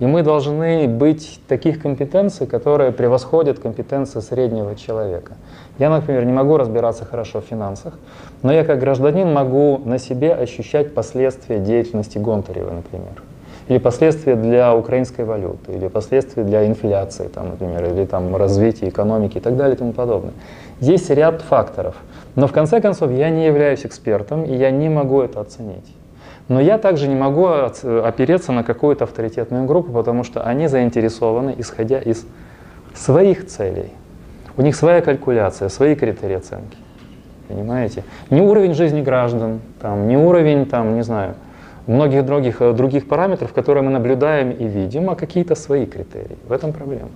и 0.01 0.07
мы 0.07 0.23
должны 0.23 0.89
быть 0.89 1.41
таких 1.47 1.81
компетенций, 1.81 2.47
которые 2.47 2.91
превосходят 2.91 3.59
компетенции 3.59 4.21
среднего 4.21 4.75
человека. 4.75 5.35
Я, 5.79 5.91
например, 5.91 6.25
не 6.25 6.33
могу 6.33 6.57
разбираться 6.57 7.05
хорошо 7.05 7.41
в 7.41 7.45
финансах, 7.45 7.95
но 8.43 8.53
я 8.53 8.65
как 8.65 8.81
гражданин 8.81 9.33
могу 9.33 9.79
на 9.85 9.99
себе 9.99 10.35
ощущать 10.35 10.95
последствия 10.95 11.59
деятельности 11.59 12.19
Гонтарева, 12.19 12.71
например. 12.71 13.23
Или 13.69 13.79
последствия 13.79 14.35
для 14.35 14.75
украинской 14.75 15.25
валюты, 15.25 15.73
или 15.73 15.87
последствия 15.89 16.45
для 16.45 16.67
инфляции, 16.67 17.29
там, 17.29 17.51
например, 17.51 17.85
или 17.93 18.05
там, 18.05 18.35
развития 18.35 18.89
экономики 18.89 19.37
и 19.37 19.41
так 19.41 19.57
далее 19.57 19.77
и 19.77 19.79
тому 19.79 19.93
подобное. 19.93 20.33
Есть 20.81 21.11
ряд 21.11 21.43
факторов. 21.43 21.95
Но 22.37 22.47
в 22.47 22.53
конце 22.53 22.81
концов 22.81 23.13
я 23.13 23.29
не 23.29 23.47
являюсь 23.47 23.85
экспертом, 23.85 24.45
и 24.45 24.57
я 24.57 24.71
не 24.71 24.89
могу 24.89 25.21
это 25.21 25.41
оценить. 25.41 25.87
Но 26.51 26.61
я 26.61 26.79
также 26.79 27.07
не 27.07 27.15
могу 27.15 27.47
оц- 27.47 27.85
опереться 27.85 28.51
на 28.51 28.65
какую-то 28.65 29.05
авторитетную 29.05 29.67
группу, 29.67 29.93
потому 29.93 30.25
что 30.25 30.43
они 30.43 30.67
заинтересованы, 30.67 31.55
исходя 31.57 32.01
из 32.01 32.27
своих 32.93 33.47
целей. 33.47 33.93
У 34.57 34.63
них 34.63 34.75
своя 34.75 35.01
калькуляция, 35.01 35.69
свои 35.69 35.95
критерии 35.95 36.35
оценки. 36.35 36.77
Понимаете? 37.47 38.03
Не 38.31 38.41
уровень 38.41 38.75
жизни 38.75 39.01
граждан, 39.01 39.61
там, 39.81 40.09
не 40.09 40.17
уровень, 40.17 40.67
там, 40.67 40.97
не 40.97 41.05
знаю, 41.05 41.35
многих 41.87 42.27
других, 42.27 42.61
э, 42.61 42.73
других 42.73 43.07
параметров, 43.07 43.53
которые 43.53 43.85
мы 43.85 43.93
наблюдаем 43.93 44.51
и 44.51 44.65
видим, 44.65 45.09
а 45.09 45.15
какие-то 45.15 45.55
свои 45.55 45.87
критерии. 45.87 46.37
В 46.49 46.53
этом 46.53 46.73
проблема. 46.73 47.11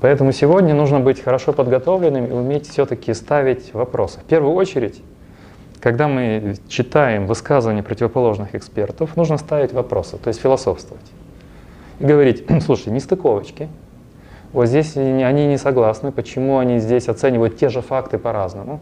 Поэтому 0.00 0.32
сегодня 0.32 0.74
нужно 0.74 1.00
быть 1.00 1.22
хорошо 1.22 1.52
подготовленным 1.52 2.28
и 2.28 2.32
уметь 2.32 2.66
все-таки 2.66 3.12
ставить 3.12 3.74
вопросы. 3.74 4.20
В 4.20 4.24
первую 4.24 4.54
очередь, 4.54 5.02
когда 5.80 6.08
мы 6.08 6.56
читаем 6.68 7.26
высказывания 7.26 7.82
противоположных 7.82 8.54
экспертов, 8.54 9.16
нужно 9.16 9.38
ставить 9.38 9.72
вопросы, 9.72 10.16
то 10.18 10.28
есть 10.28 10.40
философствовать. 10.40 11.04
И 12.00 12.04
говорить, 12.04 12.44
слушай, 12.64 12.90
нестыковочки, 12.90 13.68
вот 14.52 14.66
здесь 14.66 14.96
они 14.96 15.46
не 15.46 15.58
согласны, 15.58 16.10
почему 16.10 16.58
они 16.58 16.78
здесь 16.78 17.08
оценивают 17.08 17.58
те 17.58 17.68
же 17.68 17.82
факты 17.82 18.18
по-разному. 18.18 18.80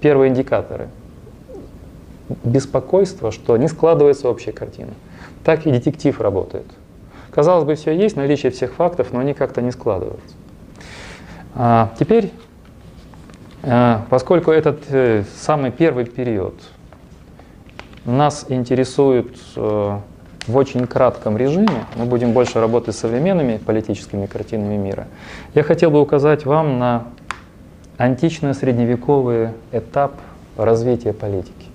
Первые 0.00 0.30
индикаторы. 0.30 0.88
Беспокойство, 2.44 3.32
что 3.32 3.56
не 3.56 3.68
складывается 3.68 4.28
общая 4.28 4.52
картина. 4.52 4.92
Так 5.44 5.66
и 5.66 5.70
детектив 5.70 6.20
работает. 6.20 6.66
Казалось 7.30 7.64
бы, 7.64 7.74
все 7.74 7.92
есть, 7.92 8.16
наличие 8.16 8.52
всех 8.52 8.74
фактов, 8.74 9.08
но 9.12 9.20
они 9.20 9.34
как-то 9.34 9.62
не 9.62 9.70
складываются. 9.70 10.34
А, 11.54 11.92
теперь, 11.98 12.32
поскольку 13.62 14.50
этот 14.50 14.82
э, 14.88 15.24
самый 15.36 15.70
первый 15.70 16.06
период 16.06 16.54
нас 18.04 18.46
интересует 18.48 19.36
э, 19.56 19.98
в 20.46 20.56
очень 20.56 20.86
кратком 20.86 21.36
режиме, 21.36 21.84
мы 21.96 22.06
будем 22.06 22.32
больше 22.32 22.60
работать 22.60 22.94
с 22.94 22.98
современными 23.00 23.58
политическими 23.58 24.26
картинами 24.26 24.76
мира, 24.76 25.08
я 25.54 25.62
хотел 25.62 25.90
бы 25.90 26.00
указать 26.00 26.46
вам 26.46 26.78
на 26.78 27.04
антично-средневековый 27.98 29.50
этап 29.72 30.12
развития 30.56 31.12
политики. 31.12 31.66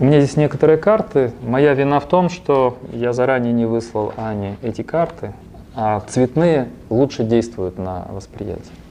У 0.00 0.04
меня 0.04 0.20
здесь 0.20 0.36
некоторые 0.36 0.76
карты. 0.76 1.32
Моя 1.42 1.74
вина 1.74 2.00
в 2.00 2.06
том, 2.06 2.28
что 2.28 2.78
я 2.92 3.12
заранее 3.12 3.52
не 3.52 3.64
выслал 3.64 4.12
Ане 4.16 4.56
эти 4.62 4.82
карты, 4.82 5.32
а 5.74 6.00
цветные 6.08 6.68
лучше 6.90 7.24
действуют 7.24 7.78
на 7.78 8.06
восприятие. 8.10 8.83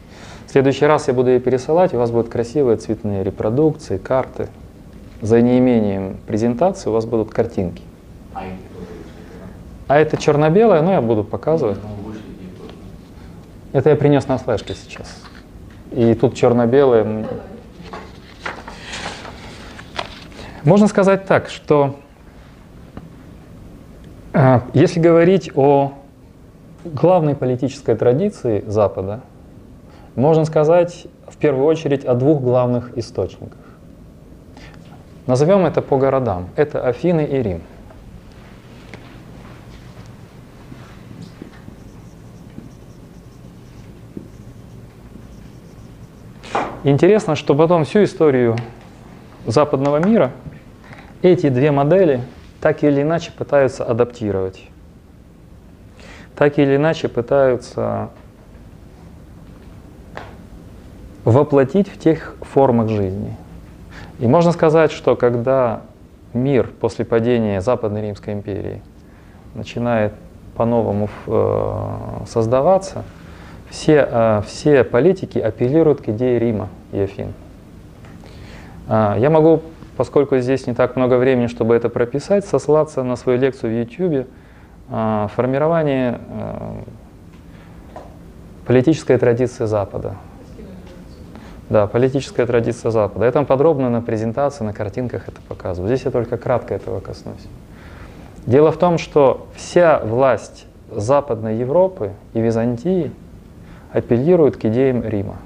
Следующий 0.54 0.86
раз 0.86 1.08
я 1.08 1.16
буду 1.16 1.32
ее 1.32 1.40
пересылать, 1.40 1.94
и 1.94 1.96
у 1.96 2.00
вас 2.00 2.12
будут 2.12 2.30
красивые 2.30 2.78
цветные 2.78 3.24
репродукции, 3.24 3.98
карты. 3.98 4.50
За 5.20 5.42
неимением 5.42 6.18
презентации 6.28 6.92
у 6.92 6.94
вас 6.94 7.08
будут 7.08 7.32
картинки. 7.32 7.82
А 8.36 8.44
А 9.88 9.98
это 9.98 10.16
черно-белое, 10.16 10.84
но 10.84 10.92
я 10.92 11.02
буду 11.02 11.24
показывать. 11.24 11.80
Ну. 11.82 12.14
Это 13.72 13.90
я 13.90 13.96
принес 13.96 14.28
на 14.28 14.38
флешке 14.38 14.76
сейчас. 14.76 15.24
И 15.90 16.14
тут 16.14 16.36
черно-белое. 16.36 17.26
Можно 20.64 20.88
сказать 20.88 21.26
так, 21.26 21.50
что 21.50 21.96
э, 24.34 24.60
если 24.76 25.00
говорить 25.00 25.50
о 25.56 25.94
главной 26.86 27.34
политической 27.34 27.96
традиции 27.96 28.64
Запада, 28.68 29.22
можно 30.16 30.46
сказать 30.46 31.08
в 31.28 31.38
первую 31.38 31.66
очередь 31.66 32.06
о 32.06 32.14
двух 32.14 32.42
главных 32.42 32.98
источниках. 32.98 33.58
Назовем 35.26 35.66
это 35.66 35.82
по 35.82 35.98
городам. 35.98 36.50
Это 36.56 36.86
Афины 36.86 37.26
и 37.26 37.42
Рим. 37.42 37.62
Интересно, 46.84 47.36
что 47.36 47.56
потом 47.56 47.86
всю 47.86 48.04
историю 48.04 48.58
западного 49.46 50.06
мира 50.06 50.32
эти 51.22 51.48
две 51.48 51.72
модели 51.72 52.22
так 52.60 52.84
или 52.84 53.02
иначе 53.02 53.32
пытаются 53.32 53.86
адаптировать. 53.86 54.68
Так 56.36 56.60
или 56.60 56.76
иначе 56.76 57.08
пытаются 57.08 58.10
воплотить 61.26 61.90
в 61.90 61.98
тех 61.98 62.36
формах 62.42 62.90
жизни. 62.90 63.36
И 64.20 64.28
можно 64.28 64.52
сказать, 64.52 64.92
что 64.92 65.16
когда 65.16 65.82
мир 66.34 66.70
после 66.80 67.06
падения 67.06 67.62
Западной 67.62 68.02
Римской 68.02 68.34
империи 68.34 68.82
начинает 69.56 70.14
по-новому 70.56 71.10
э, 71.28 72.26
создаваться, 72.28 73.04
все, 73.70 74.08
э, 74.10 74.42
все 74.46 74.84
политики 74.84 75.40
апеллируют 75.40 76.02
к 76.02 76.10
идее 76.10 76.40
Рима 76.40 76.70
и 76.92 77.00
Афин. 77.00 77.34
А, 78.88 79.18
Я 79.18 79.30
могу, 79.30 79.62
поскольку 79.98 80.38
здесь 80.38 80.68
не 80.68 80.74
так 80.74 80.96
много 80.96 81.16
времени, 81.16 81.48
чтобы 81.48 81.76
это 81.76 81.90
прописать, 81.90 82.46
сослаться 82.46 83.04
на 83.04 83.16
свою 83.16 83.40
лекцию 83.40 83.72
в 83.72 83.80
YouTube 83.80 84.28
а, 84.90 85.28
«Формирование 85.36 86.20
э, 86.30 86.82
политической 88.66 89.18
традиции 89.18 89.66
Запада». 89.66 90.16
Да, 91.70 91.88
политическая 91.88 92.46
традиция 92.46 92.92
Запада. 92.92 93.26
Я 93.26 93.32
там 93.32 93.46
подробно 93.46 93.90
на 93.90 94.02
презентации, 94.02 94.64
на 94.64 94.74
картинках 94.74 95.28
это 95.28 95.40
показываю. 95.48 95.88
Здесь 95.88 96.06
я 96.06 96.12
только 96.12 96.38
кратко 96.38 96.74
этого 96.74 97.00
коснусь. 97.00 97.48
Дело 98.46 98.72
в 98.72 98.78
том, 98.78 98.98
что 98.98 99.48
вся 99.56 100.00
власть 100.00 100.66
Западной 100.92 101.58
Европы 101.58 102.12
и 102.34 102.42
Византии 102.42 103.12
апеллирует 103.92 104.58
к 104.58 104.66
идеям 104.66 105.04
Рима. 105.04 105.38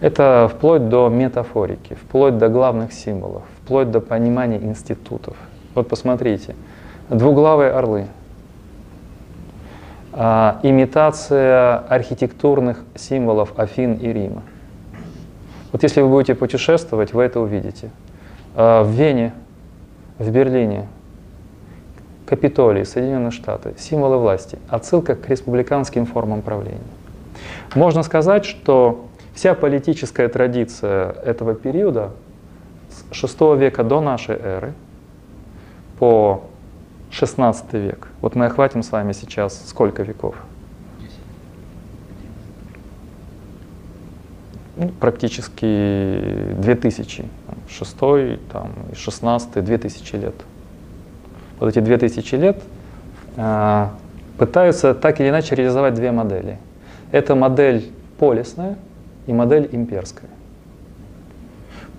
Это 0.00 0.50
вплоть 0.52 0.88
до 0.88 1.08
метафорики, 1.08 1.94
вплоть 1.94 2.38
до 2.38 2.48
главных 2.48 2.92
символов, 2.92 3.42
вплоть 3.62 3.90
до 3.90 4.00
понимания 4.00 4.56
институтов. 4.56 5.36
Вот 5.74 5.88
посмотрите, 5.88 6.56
двуглавые 7.10 7.70
орлы, 7.72 8.06
имитация 10.62 11.78
архитектурных 11.78 12.84
символов 12.94 13.58
Афин 13.58 13.94
и 13.94 14.12
Рима. 14.12 14.42
Вот 15.72 15.82
если 15.82 16.02
вы 16.02 16.08
будете 16.08 16.34
путешествовать, 16.34 17.14
вы 17.14 17.22
это 17.22 17.40
увидите. 17.40 17.90
А, 18.54 18.82
в 18.82 18.90
Вене, 18.90 19.32
в 20.18 20.30
Берлине, 20.30 20.88
Капитолий, 22.26 22.84
Соединенные 22.84 23.30
Штаты, 23.30 23.74
символы 23.78 24.18
власти, 24.18 24.58
отсылка 24.68 25.14
к 25.14 25.28
республиканским 25.28 26.06
формам 26.06 26.42
правления. 26.42 26.80
Можно 27.74 28.02
сказать, 28.02 28.44
что 28.44 29.06
вся 29.34 29.54
политическая 29.54 30.28
традиция 30.28 31.12
этого 31.24 31.54
периода 31.54 32.10
с 32.90 33.24
VI 33.24 33.56
века 33.56 33.84
до 33.84 34.00
нашей 34.00 34.36
эры 34.36 34.74
по 35.98 36.42
16 37.10 37.72
век. 37.74 38.08
Вот 38.20 38.34
мы 38.34 38.46
охватим 38.46 38.82
с 38.82 38.92
вами 38.92 39.12
сейчас 39.12 39.62
сколько 39.68 40.02
веков? 40.02 40.36
Ну, 44.76 44.88
практически 44.88 46.54
2000. 46.58 47.24
Шестой, 47.68 48.40
там, 48.52 48.72
шестнадцатый, 48.94 49.62
2000 49.62 50.16
лет. 50.16 50.34
Вот 51.58 51.68
эти 51.68 51.80
2000 51.80 52.34
лет 52.36 52.62
э, 53.36 53.86
пытаются 54.38 54.94
так 54.94 55.20
или 55.20 55.28
иначе 55.28 55.54
реализовать 55.54 55.94
две 55.94 56.12
модели. 56.12 56.58
Это 57.12 57.34
модель 57.34 57.90
полисная 58.18 58.78
и 59.26 59.32
модель 59.32 59.68
имперская. 59.70 60.30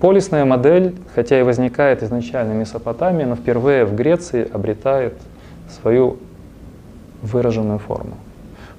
Полисная 0.01 0.45
модель, 0.45 0.95
хотя 1.13 1.39
и 1.39 1.43
возникает 1.43 2.01
изначально 2.01 2.55
в 2.55 2.57
Месопотамии, 2.57 3.23
но 3.23 3.35
впервые 3.35 3.85
в 3.85 3.93
Греции 3.93 4.49
обретает 4.51 5.13
свою 5.69 6.17
выраженную 7.21 7.77
форму. 7.77 8.17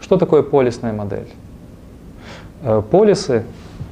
Что 0.00 0.16
такое 0.16 0.42
полисная 0.42 0.92
модель? 0.92 1.28
Э, 2.62 2.82
полисы 2.82 3.44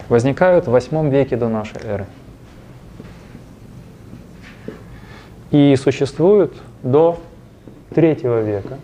возникают 0.08 0.66
в 0.66 0.72
8 0.72 1.08
веке 1.08 1.36
до 1.36 1.48
нашей 1.48 1.80
эры. 1.84 2.06
И 5.52 5.76
существуют 5.76 6.52
до 6.82 7.20
3 7.94 8.14
века 8.24 8.78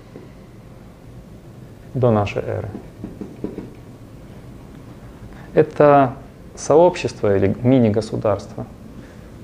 до 1.95 2.13
нашей 2.13 2.43
эры. 2.43 2.69
Это 5.53 6.15
сообщество 6.57 7.37
или 7.37 7.55
мини-государство, 7.63 8.67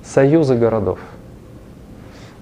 союзы 0.03 0.55
городов, 0.55 0.99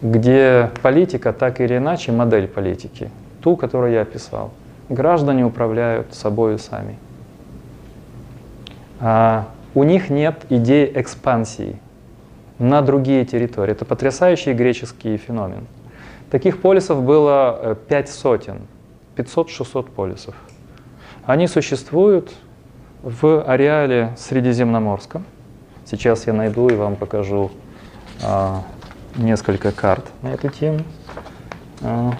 где 0.01 0.71
политика 0.81 1.33
так 1.33 1.61
или 1.61 1.77
иначе, 1.77 2.11
модель 2.11 2.47
политики, 2.47 3.09
ту, 3.41 3.55
которую 3.55 3.93
я 3.93 4.01
описал, 4.01 4.51
граждане 4.89 5.45
управляют 5.45 6.13
собой 6.13 6.57
сами. 6.59 6.97
А 8.99 9.47
у 9.73 9.83
них 9.83 10.09
нет 10.09 10.45
идеи 10.49 10.91
экспансии 10.95 11.79
на 12.59 12.81
другие 12.81 13.25
территории. 13.25 13.71
Это 13.71 13.85
потрясающий 13.85 14.53
греческий 14.53 15.17
феномен. 15.17 15.65
Таких 16.29 16.61
полисов 16.61 17.03
было 17.03 17.59
э, 17.61 17.75
пять 17.87 18.09
сотен, 18.09 18.61
500-600 19.15 19.91
полисов. 19.91 20.35
Они 21.25 21.47
существуют 21.47 22.31
в 23.03 23.43
ареале 23.43 24.13
Средиземноморском. 24.17 25.25
Сейчас 25.85 26.27
я 26.27 26.33
найду 26.33 26.69
и 26.69 26.75
вам 26.75 26.95
покажу 26.95 27.51
а, 28.23 28.63
несколько 29.15 29.71
карт 29.71 30.05
на 30.21 30.33
эту 30.33 30.49
тему. 30.49 30.81
А, 31.81 32.13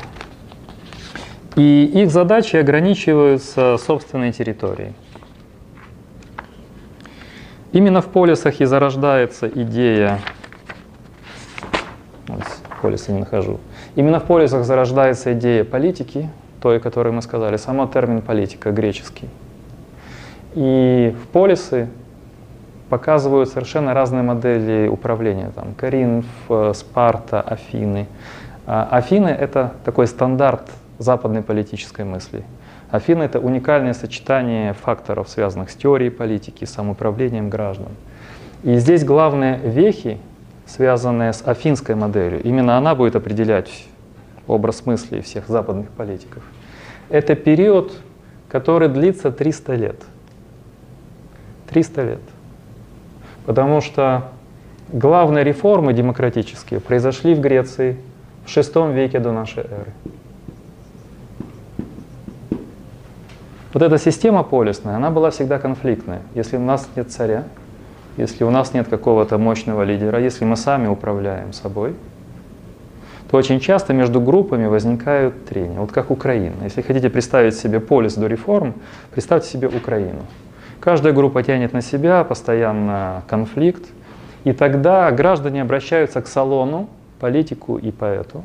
и 1.55 1.85
их 1.93 2.09
задачи 2.11 2.55
ограничиваются 2.55 3.77
собственной 3.77 4.31
территорией. 4.31 4.93
Именно 7.71 8.01
в 8.01 8.07
полисах 8.07 8.59
и 8.59 8.65
зарождается 8.65 9.47
идея, 9.47 10.19
вот, 12.27 12.43
полисы 12.81 13.13
не 13.13 13.19
нахожу, 13.19 13.59
именно 13.95 14.19
в 14.19 14.25
полисах 14.25 14.65
зарождается 14.65 15.33
идея 15.33 15.63
политики, 15.63 16.29
той, 16.61 16.77
о 16.77 16.79
которой 16.81 17.13
мы 17.13 17.21
сказали, 17.21 17.55
сама 17.55 17.87
термин 17.87 18.21
политика 18.21 18.71
греческий. 18.71 19.29
И 20.53 21.15
в 21.23 21.27
полисы 21.27 21.87
показывают 22.89 23.49
совершенно 23.49 23.93
разные 23.93 24.21
модели 24.21 24.87
управления. 24.89 25.51
Там 25.55 25.73
Каринф, 25.75 26.25
Спарта, 26.73 27.39
Афины. 27.41 28.07
А 28.65 28.87
Афины— 28.91 29.29
это 29.29 29.73
такой 29.85 30.07
стандарт 30.07 30.69
западной 30.99 31.41
политической 31.41 32.03
мысли. 32.03 32.43
Афины— 32.89 33.23
это 33.23 33.39
уникальное 33.39 33.93
сочетание 33.93 34.73
факторов, 34.73 35.29
связанных 35.29 35.71
с 35.71 35.75
теорией 35.75 36.09
политики, 36.09 36.65
самоуправлением 36.65 37.49
граждан. 37.49 37.87
И 38.63 38.75
здесь 38.75 39.05
главные 39.05 39.57
вехи, 39.57 40.17
связанные 40.65 41.31
с 41.31 41.47
афинской 41.47 41.95
моделью, 41.95 42.43
именно 42.43 42.77
она 42.77 42.93
будет 42.93 43.15
определять 43.15 43.85
образ 44.47 44.85
мысли 44.85 45.21
всех 45.21 45.47
западных 45.47 45.89
политиков. 45.91 46.43
Это 47.09 47.35
период, 47.35 47.93
который 48.49 48.89
длится 48.89 49.31
300 49.31 49.75
лет— 49.75 49.95
300 51.71 52.03
лет. 52.03 52.21
Потому 53.45 53.81
что 53.81 54.29
главные 54.89 55.43
реформы 55.43 55.93
демократические 55.93 56.79
произошли 56.79 57.33
в 57.33 57.39
Греции 57.39 57.97
в 58.45 58.49
VI 58.49 58.93
веке 58.93 59.19
до 59.19 59.31
нашей 59.31 59.63
эры. 59.63 59.93
Вот 63.73 63.81
эта 63.81 63.97
система 63.97 64.43
полисная, 64.43 64.97
она 64.97 65.09
была 65.11 65.31
всегда 65.31 65.57
конфликтная. 65.57 66.21
Если 66.35 66.57
у 66.57 66.61
нас 66.61 66.89
нет 66.95 67.09
царя, 67.09 67.45
если 68.17 68.43
у 68.43 68.49
нас 68.49 68.73
нет 68.73 68.89
какого-то 68.89 69.37
мощного 69.37 69.83
лидера, 69.83 70.19
если 70.19 70.43
мы 70.43 70.57
сами 70.57 70.87
управляем 70.87 71.53
собой, 71.53 71.95
то 73.29 73.37
очень 73.37 73.61
часто 73.61 73.93
между 73.93 74.19
группами 74.19 74.65
возникают 74.65 75.45
трения. 75.45 75.79
Вот 75.79 75.93
как 75.93 76.11
Украина. 76.11 76.63
Если 76.63 76.81
хотите 76.81 77.09
представить 77.09 77.55
себе 77.55 77.79
полис 77.79 78.15
до 78.15 78.27
реформ, 78.27 78.73
представьте 79.13 79.49
себе 79.49 79.69
Украину. 79.69 80.23
Каждая 80.81 81.13
группа 81.13 81.43
тянет 81.43 81.73
на 81.73 81.81
себя, 81.81 82.23
постоянно 82.23 83.21
конфликт. 83.27 83.83
И 84.45 84.51
тогда 84.51 85.11
граждане 85.11 85.61
обращаются 85.61 86.23
к 86.23 86.27
салону, 86.27 86.89
политику 87.19 87.77
и 87.77 87.91
поэту. 87.91 88.43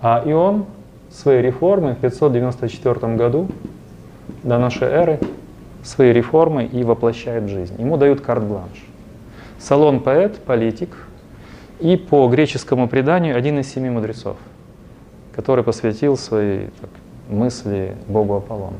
А 0.00 0.22
и 0.24 0.32
он 0.32 0.64
свои 1.10 1.42
реформы 1.42 1.92
в 1.92 1.98
594 1.98 3.14
году 3.14 3.48
до 4.42 4.58
нашей 4.58 4.88
эры 4.88 5.20
свои 5.82 6.14
реформы 6.14 6.64
и 6.64 6.82
воплощает 6.82 7.44
в 7.44 7.48
жизнь. 7.48 7.74
Ему 7.78 7.98
дают 7.98 8.22
карт-бланш. 8.22 8.86
Салон 9.58 10.00
поэт, 10.00 10.38
политик 10.38 10.96
и 11.78 11.98
по 11.98 12.26
греческому 12.28 12.88
преданию 12.88 13.36
один 13.36 13.58
из 13.58 13.70
семи 13.70 13.90
мудрецов, 13.90 14.38
который 15.36 15.62
посвятил 15.62 16.16
свои 16.16 16.68
так, 16.80 16.90
мысли 17.28 17.94
Богу 18.06 18.36
Аполлону. 18.36 18.78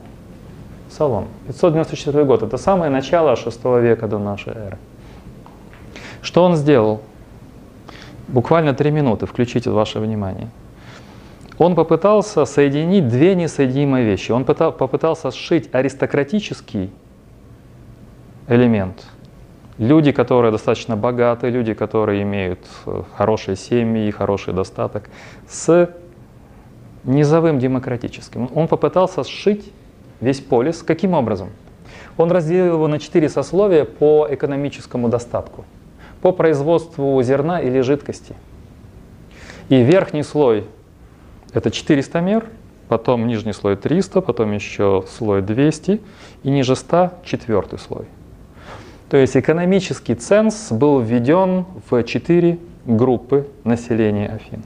Салон. 0.91 1.27
594 1.47 2.25
год. 2.25 2.43
Это 2.43 2.57
самое 2.57 2.91
начало 2.91 3.37
6 3.37 3.65
века 3.65 4.09
до 4.09 4.19
нашей 4.19 4.55
эры. 4.55 4.79
Что 6.23 6.45
он 6.45 6.57
сделал? 6.57 7.01
Буквально 8.29 8.75
три 8.75 8.91
минуты, 8.91 9.27
включите 9.27 9.71
ваше 9.71 10.01
внимание. 10.01 10.49
Он 11.59 11.75
попытался 11.75 12.45
соединить 12.45 13.09
две 13.09 13.35
несоединимые 13.35 14.05
вещи. 14.05 14.33
Он 14.33 14.45
попытался 14.45 15.31
сшить 15.31 15.69
аристократический 15.73 16.91
элемент. 18.49 19.07
Люди, 19.79 20.13
которые 20.13 20.53
достаточно 20.53 20.97
богаты, 20.97 21.51
люди, 21.51 21.73
которые 21.73 22.23
имеют 22.23 22.59
э, 22.87 23.03
хорошие 23.17 23.57
семьи, 23.57 24.11
хороший 24.11 24.53
достаток, 24.53 25.09
с 25.49 25.89
низовым 27.05 27.59
демократическим. 27.61 28.51
Он 28.55 28.67
попытался 28.67 29.23
сшить 29.23 29.73
весь 30.21 30.41
полис. 30.41 30.83
Каким 30.83 31.15
образом? 31.15 31.51
Он 32.17 32.31
разделил 32.31 32.75
его 32.75 32.89
на 32.89 32.99
четыре 32.99 33.29
сословия 33.29 33.85
по 33.85 34.27
экономическому 34.29 35.09
достатку, 35.09 35.65
по 36.21 36.33
производству 36.33 37.23
зерна 37.23 37.61
или 37.61 37.81
жидкости. 37.81 38.35
И 39.69 39.83
верхний 39.83 40.23
слой– 40.23 40.65
это 41.53 41.71
400 41.71 42.21
мер, 42.21 42.47
потом 42.89 43.27
нижний 43.27 43.53
слой 43.53 43.77
300, 43.77 44.21
потом 44.21 44.53
еще 44.53 45.05
слой 45.09 45.43
200, 45.43 46.01
и 46.43 46.51
ниже 46.51 46.75
100– 46.75 47.13
четвертый 47.25 47.79
слой. 47.79 48.07
То 49.11 49.17
есть 49.17 49.37
экономический 49.37 50.15
ценз 50.15 50.71
был 50.71 51.01
введен 51.01 51.65
в 51.89 52.03
четыре 52.03 52.59
группы 52.85 53.49
населения 53.65 54.29
Афин. 54.29 54.63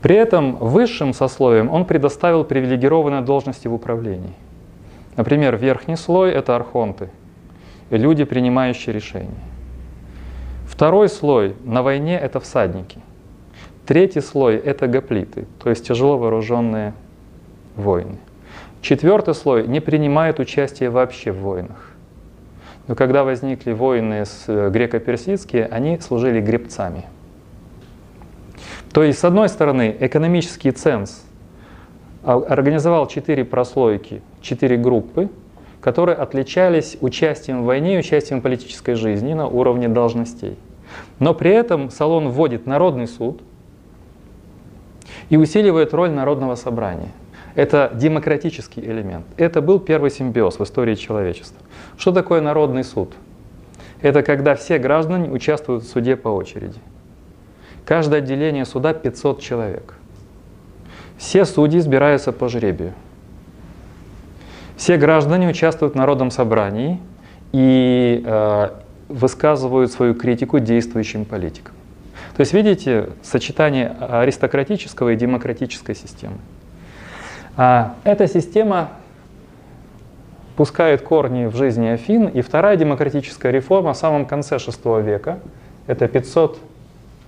При 0.00 0.16
этом 0.16 0.56
высшим 0.56 1.12
сословием 1.12 1.70
он 1.70 1.84
предоставил 1.84 2.44
привилегированные 2.44 3.22
должности 3.22 3.68
в 3.68 3.74
управлении. 3.74 4.34
Например, 5.16 5.56
верхний 5.56 5.96
слой– 5.96 6.30
это 6.32 6.54
архонты, 6.56 7.10
люди, 7.90 8.24
принимающие 8.24 8.94
решения. 8.94 9.30
Второй 10.66 11.08
слой 11.08 11.56
на 11.64 11.82
войне 11.82 12.18
это 12.18 12.38
всадники. 12.40 13.00
Третий 13.86 14.20
слой 14.20 14.56
это 14.56 14.88
гоплиты, 14.88 15.46
то 15.62 15.70
есть 15.70 15.86
тяжело 15.86 16.18
вооруженные 16.18 16.92
воины. 17.76 18.18
Четвертый 18.82 19.34
слой 19.34 19.66
не 19.66 19.80
принимает 19.80 20.38
участие 20.38 20.90
вообще 20.90 21.32
в 21.32 21.38
войнах. 21.38 21.92
Но 22.88 22.94
когда 22.94 23.24
возникли 23.24 23.72
войны 23.72 24.24
с 24.24 24.44
э, 24.46 24.70
греко-персидские, 24.70 25.66
они 25.66 25.98
служили 25.98 26.40
гребцами. 26.40 27.04
То 28.96 29.02
есть, 29.02 29.18
с 29.18 29.24
одной 29.24 29.50
стороны, 29.50 29.94
экономический 30.00 30.70
ценз 30.70 31.22
организовал 32.24 33.06
четыре 33.08 33.44
прослойки, 33.44 34.22
четыре 34.40 34.78
группы, 34.78 35.28
которые 35.82 36.16
отличались 36.16 36.96
участием 37.02 37.60
в 37.60 37.66
войне 37.66 37.96
и 37.96 37.98
участием 37.98 38.40
в 38.40 38.42
политической 38.42 38.94
жизни 38.94 39.34
на 39.34 39.48
уровне 39.48 39.88
должностей. 39.88 40.56
Но 41.18 41.34
при 41.34 41.50
этом 41.50 41.90
Салон 41.90 42.30
вводит 42.30 42.64
народный 42.64 43.06
суд 43.06 43.42
и 45.28 45.36
усиливает 45.36 45.92
роль 45.92 46.10
народного 46.10 46.54
собрания– 46.54 47.12
это 47.54 47.90
демократический 47.92 48.80
элемент. 48.80 49.26
Это 49.36 49.60
был 49.60 49.78
первый 49.78 50.10
симбиоз 50.10 50.58
в 50.58 50.64
истории 50.64 50.94
человечества. 50.94 51.60
Что 51.98 52.12
такое 52.12 52.40
народный 52.40 52.82
суд? 52.82 53.12
Это 54.00 54.22
когда 54.22 54.54
все 54.54 54.78
граждане 54.78 55.30
участвуют 55.30 55.84
в 55.84 55.86
суде 55.86 56.16
по 56.16 56.28
очереди. 56.28 56.80
Каждое 57.86 58.18
отделение 58.18 58.64
суда 58.64 58.92
500 58.92 59.40
человек. 59.40 59.94
Все 61.18 61.44
судьи 61.44 61.78
избираются 61.78 62.32
по 62.32 62.48
жребию. 62.48 62.92
Все 64.76 64.96
граждане 64.98 65.48
участвуют 65.48 65.94
в 65.94 65.96
народном 65.96 66.32
собрании 66.32 67.00
и 67.52 68.22
э, 68.26 68.68
высказывают 69.08 69.92
свою 69.92 70.14
критику 70.14 70.58
действующим 70.58 71.24
политикам. 71.24 71.74
То 72.36 72.40
есть 72.40 72.52
видите 72.52 73.10
сочетание 73.22 73.96
аристократического 74.00 75.10
и 75.10 75.16
демократической 75.16 75.94
системы. 75.94 76.36
А 77.56 77.94
эта 78.02 78.26
система 78.26 78.90
пускает 80.56 81.02
корни 81.02 81.46
в 81.46 81.54
жизни 81.54 81.86
Афин, 81.86 82.26
и 82.26 82.40
вторая 82.40 82.76
демократическая 82.76 83.52
реформа 83.52 83.92
в 83.92 83.96
самом 83.96 84.26
конце 84.26 84.56
VI 84.56 85.02
века, 85.02 85.38
это 85.86 86.08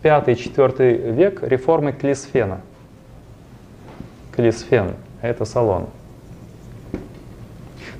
505-4 0.02 1.12
век 1.12 1.42
реформы 1.42 1.92
Клисфена. 1.92 2.60
Клисфен– 4.32 4.94
это 5.22 5.44
Салон. 5.44 5.86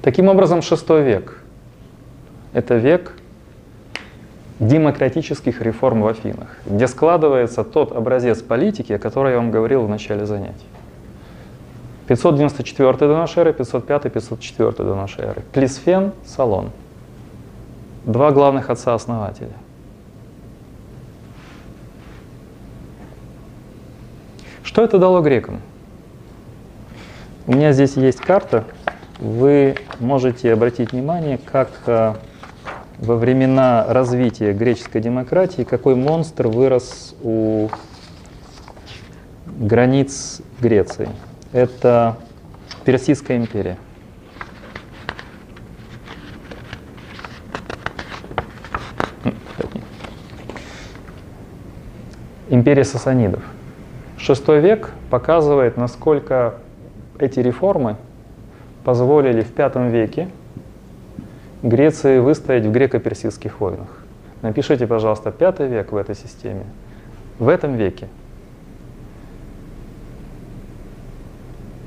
Таким 0.02 0.28
образом, 0.28 0.60
VI 0.60 1.02
век– 1.02 1.42
это 2.52 2.76
век 2.76 3.14
демократических 4.60 5.60
реформ 5.62 6.02
в 6.02 6.06
Афинах, 6.06 6.56
где 6.66 6.86
складывается 6.86 7.64
тот 7.64 7.92
образец 7.92 8.42
политики, 8.42 8.92
о 8.92 8.98
котором 8.98 9.30
я 9.30 9.36
вам 9.36 9.50
говорил 9.50 9.82
в 9.82 9.88
начале 9.88 10.26
занятий. 10.26 10.66
594 12.06 12.92
до 12.92 13.16
нашей 13.16 13.40
эры, 13.40 13.52
505, 13.52 14.12
504 14.12 14.72
до 14.72 14.94
нашей 14.94 15.24
эры. 15.24 15.42
Клисфен, 15.52 16.12
Салон. 16.24 16.70
Два 18.04 18.30
главных 18.30 18.70
отца-основателя. 18.70 19.52
Что 24.78 24.84
это 24.84 24.98
дало 25.00 25.22
грекам? 25.22 25.60
У 27.48 27.52
меня 27.52 27.72
здесь 27.72 27.96
есть 27.96 28.20
карта. 28.20 28.62
Вы 29.18 29.74
можете 29.98 30.52
обратить 30.52 30.92
внимание, 30.92 31.36
как 31.36 31.68
э, 31.86 32.14
во 32.98 33.16
времена 33.16 33.86
развития 33.88 34.52
греческой 34.52 35.00
демократии, 35.00 35.64
какой 35.64 35.96
монстр 35.96 36.46
вырос 36.46 37.16
у 37.24 37.70
границ 39.46 40.42
Греции 40.60 41.08
это 41.50 42.16
Персидская 42.84 43.36
империя. 43.36 43.78
Империя 52.48 52.84
сасанидов. 52.84 53.42
Шестой 54.18 54.60
век 54.60 54.90
показывает, 55.10 55.76
насколько 55.76 56.54
эти 57.18 57.40
реформы 57.40 57.96
позволили 58.84 59.42
в 59.42 59.52
пятом 59.52 59.90
веке 59.90 60.28
Греции 61.62 62.18
выстоять 62.18 62.64
в 62.64 62.70
греко-персидских 62.70 63.60
войнах. 63.60 63.88
Напишите, 64.42 64.86
пожалуйста, 64.86 65.32
пятый 65.32 65.66
век 65.66 65.90
в 65.90 65.96
этой 65.96 66.14
системе. 66.14 66.64
В 67.38 67.48
этом 67.48 67.76
веке 67.76 68.08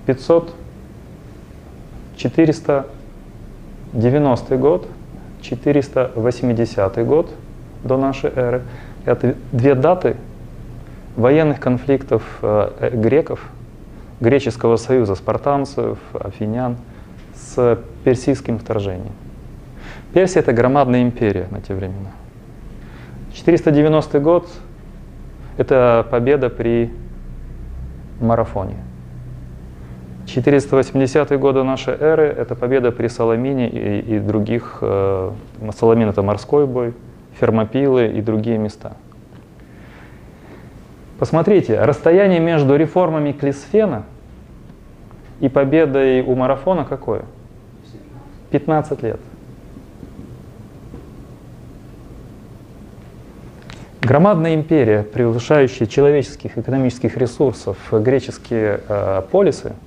500, 0.05 0.53
490 2.17 4.57
год, 4.57 4.87
480 5.41 7.05
год 7.05 7.29
до 7.83 7.97
нашей 7.97 8.31
эры. 8.35 8.63
Это 9.05 9.35
две 9.51 9.75
даты 9.75 10.15
военных 11.15 11.59
конфликтов 11.59 12.23
э, 12.41 12.91
греков, 12.93 13.41
греческого 14.19 14.77
союза, 14.77 15.15
спартанцев, 15.15 15.97
афинян 16.13 16.77
с 17.35 17.79
персидским 18.03 18.59
вторжением. 18.59 19.13
Персия 20.13 20.41
это 20.41 20.53
громадная 20.53 21.01
империя 21.03 21.47
на 21.51 21.61
те 21.61 21.73
времена. 21.73 22.11
490 23.33 24.19
год 24.19 24.49
это 25.57 26.05
победа 26.09 26.49
при 26.49 26.91
марафоне. 28.19 28.77
480-е 30.25 31.37
годы 31.37 31.63
нашей 31.63 31.95
эры– 31.95 32.23
это 32.37 32.55
победа 32.55 32.91
при 32.91 33.07
Соломине 33.07 33.69
и, 33.69 34.15
и 34.15 34.19
других. 34.19 34.77
Э, 34.81 35.31
Соломин– 35.77 36.09
это 36.09 36.21
морской 36.21 36.67
бой, 36.67 36.93
Фермопилы 37.39 38.07
и 38.07 38.21
другие 38.21 38.57
места. 38.57 38.93
Посмотрите, 41.21 41.79
расстояние 41.79 42.39
между 42.39 42.75
реформами 42.75 43.31
Клисфена 43.31 44.05
и 45.39 45.49
победой 45.49 46.23
у 46.23 46.33
марафона 46.33 46.83
какое? 46.83 47.25
15 48.49 49.03
лет. 49.03 49.19
Громадная 54.01 54.55
империя, 54.55 55.03
превышающая 55.03 55.85
человеческих 55.85 56.57
экономических 56.57 57.15
ресурсов 57.17 57.77
греческие 57.91 58.79
э, 58.89 59.21
полисы– 59.31 59.73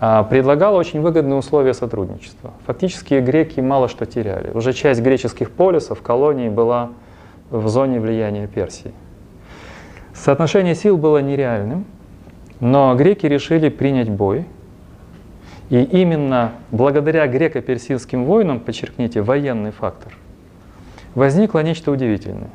а, 0.00 0.24
предлагала 0.24 0.76
очень 0.76 1.00
выгодные 1.00 1.36
условия 1.36 1.72
сотрудничества. 1.72 2.50
Фактически 2.66 3.14
греки 3.20 3.60
мало 3.60 3.88
что 3.88 4.06
теряли. 4.06 4.50
Уже 4.50 4.72
часть 4.72 5.00
греческих 5.00 5.52
полисов, 5.52 6.02
колоний 6.02 6.48
была 6.48 6.90
в 7.50 7.68
зоне 7.68 8.00
влияния 8.00 8.48
Персии. 8.48 8.92
Соотношение 10.14 10.74
сил 10.74 10.96
было 10.96 11.18
нереальным, 11.18 11.84
но 12.60 12.94
греки 12.94 13.26
решили 13.26 13.68
принять 13.68 14.08
бой. 14.08 14.46
И 15.70 15.82
именно 15.82 16.52
благодаря 16.70 17.26
греко-персидским 17.26 18.24
войнам, 18.24 18.60
подчеркните, 18.60 19.22
военный 19.22 19.70
фактор, 19.70 20.12
возникло 21.14 21.60
нечто 21.62 21.90
удивительное. 21.90 22.50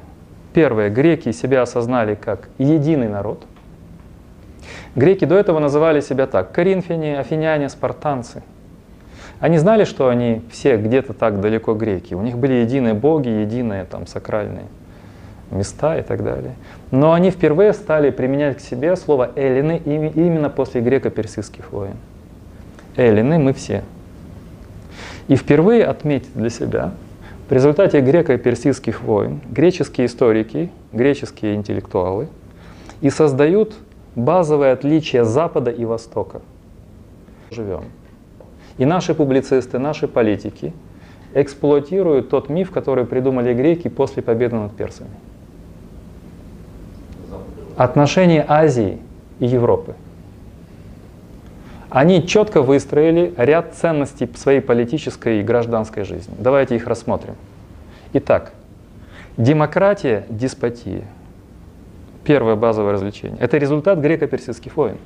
Первое, 0.54 0.90
греки 0.90 1.32
себя 1.32 1.64
осознали 1.64 2.16
как 2.16 2.50
единый 2.58 3.10
народ– 3.10 3.44
Греки 4.96 5.26
до 5.26 5.36
этого 5.36 5.60
называли 5.60 6.02
себя 6.02 6.28
так. 6.28 6.52
Коринфяне, 6.52 7.20
афиняне, 7.20 7.70
спартанцы. 7.70 8.44
Они 9.40 9.58
знали, 9.58 9.86
что 9.86 10.10
они 10.10 10.42
все 10.52 10.78
где-то 10.78 11.14
так 11.14 11.40
далеко 11.40 11.74
греки. 11.74 12.14
У 12.14 12.22
них 12.22 12.38
были 12.38 12.54
единые 12.54 12.94
боги, 12.94 13.30
единые 13.30 13.86
там 13.86 14.08
сакральные 14.08 14.66
места 15.52 15.98
и 15.98 16.02
так 16.02 16.24
далее. 16.24 16.56
Но 16.92 17.14
они 17.14 17.32
впервые 17.32 17.74
стали 17.74 18.10
применять 18.10 18.58
к 18.58 18.60
себе 18.60 18.96
слово 18.96 19.32
эллины 19.36 19.82
именно 19.86 20.50
после 20.50 20.82
греко-персидских 20.82 21.72
войн. 21.72 21.96
Эллины 22.96 23.40
мы 23.40 23.54
все. 23.54 23.84
И 25.28 25.36
впервые 25.36 25.86
отметить 25.86 26.34
для 26.34 26.50
себя, 26.50 26.92
в 27.50 27.52
результате 27.52 28.02
греко-персидских 28.02 29.02
войн 29.02 29.42
греческие 29.50 30.08
историки, 30.08 30.70
греческие 30.94 31.56
интеллектуалы 31.56 32.28
и 33.02 33.10
создают 33.10 33.74
базовое 34.16 34.74
отличие 34.74 35.24
Запада 35.24 35.72
и 35.72 35.86
Востока. 35.86 36.42
Живем. 37.52 37.86
И 38.78 38.86
наши 38.86 39.14
публицисты, 39.14 39.80
наши 39.80 40.08
политики 40.08 40.74
эксплуатируют 41.34 42.30
тот 42.30 42.50
миф, 42.50 42.72
который 42.72 43.06
придумали 43.06 43.54
греки 43.54 43.88
после 43.88 44.24
победы 44.24 44.56
над 44.56 44.76
персами. 44.76 45.10
Отношения 47.80 48.44
Азии 48.46 48.98
и 49.40 49.46
Европы. 49.46 49.96
Они 51.90 52.28
четко 52.28 52.62
выстроили 52.62 53.34
ряд 53.38 53.74
ценностей 53.74 54.30
своей 54.36 54.60
политической 54.60 55.40
и 55.40 55.44
гражданской 55.44 56.04
жизни. 56.04 56.36
Давайте 56.38 56.76
их 56.76 56.86
рассмотрим. 56.88 57.36
Итак, 58.12 58.52
демократия, 59.38 60.26
деспотия. 60.28 61.06
Первое 62.26 62.58
базовое 62.58 62.92
развлечение. 62.92 63.38
Это 63.40 63.58
результат 63.58 64.00
греко-персидских 64.00 64.76
войн. 64.76 64.98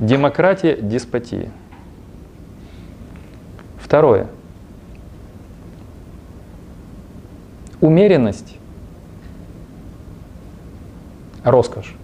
Демократия, 0.00 0.74
деспотия. 0.74 1.50
Второе. 3.78 4.26
Умеренность, 7.80 8.56
роскошь. 11.46 11.94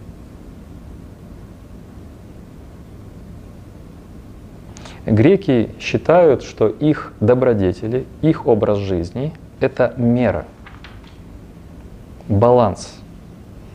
Греки 5.05 5.71
считают, 5.81 6.45
что 6.45 6.69
их 6.69 7.13
добродетели, 7.21 8.07
их 8.23 8.47
образ 8.47 8.79
жизни– 8.79 9.33
это 9.61 9.95
мера, 9.97 10.47
баланс 12.29 13.01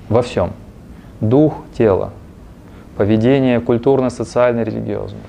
во 0.07 0.21
всем. 0.21 0.53
Дух, 1.19 1.65
тело, 1.77 2.13
поведение 2.95 3.59
культурно, 3.59 4.09
социально, 4.09 4.61
религиозное. 4.61 5.19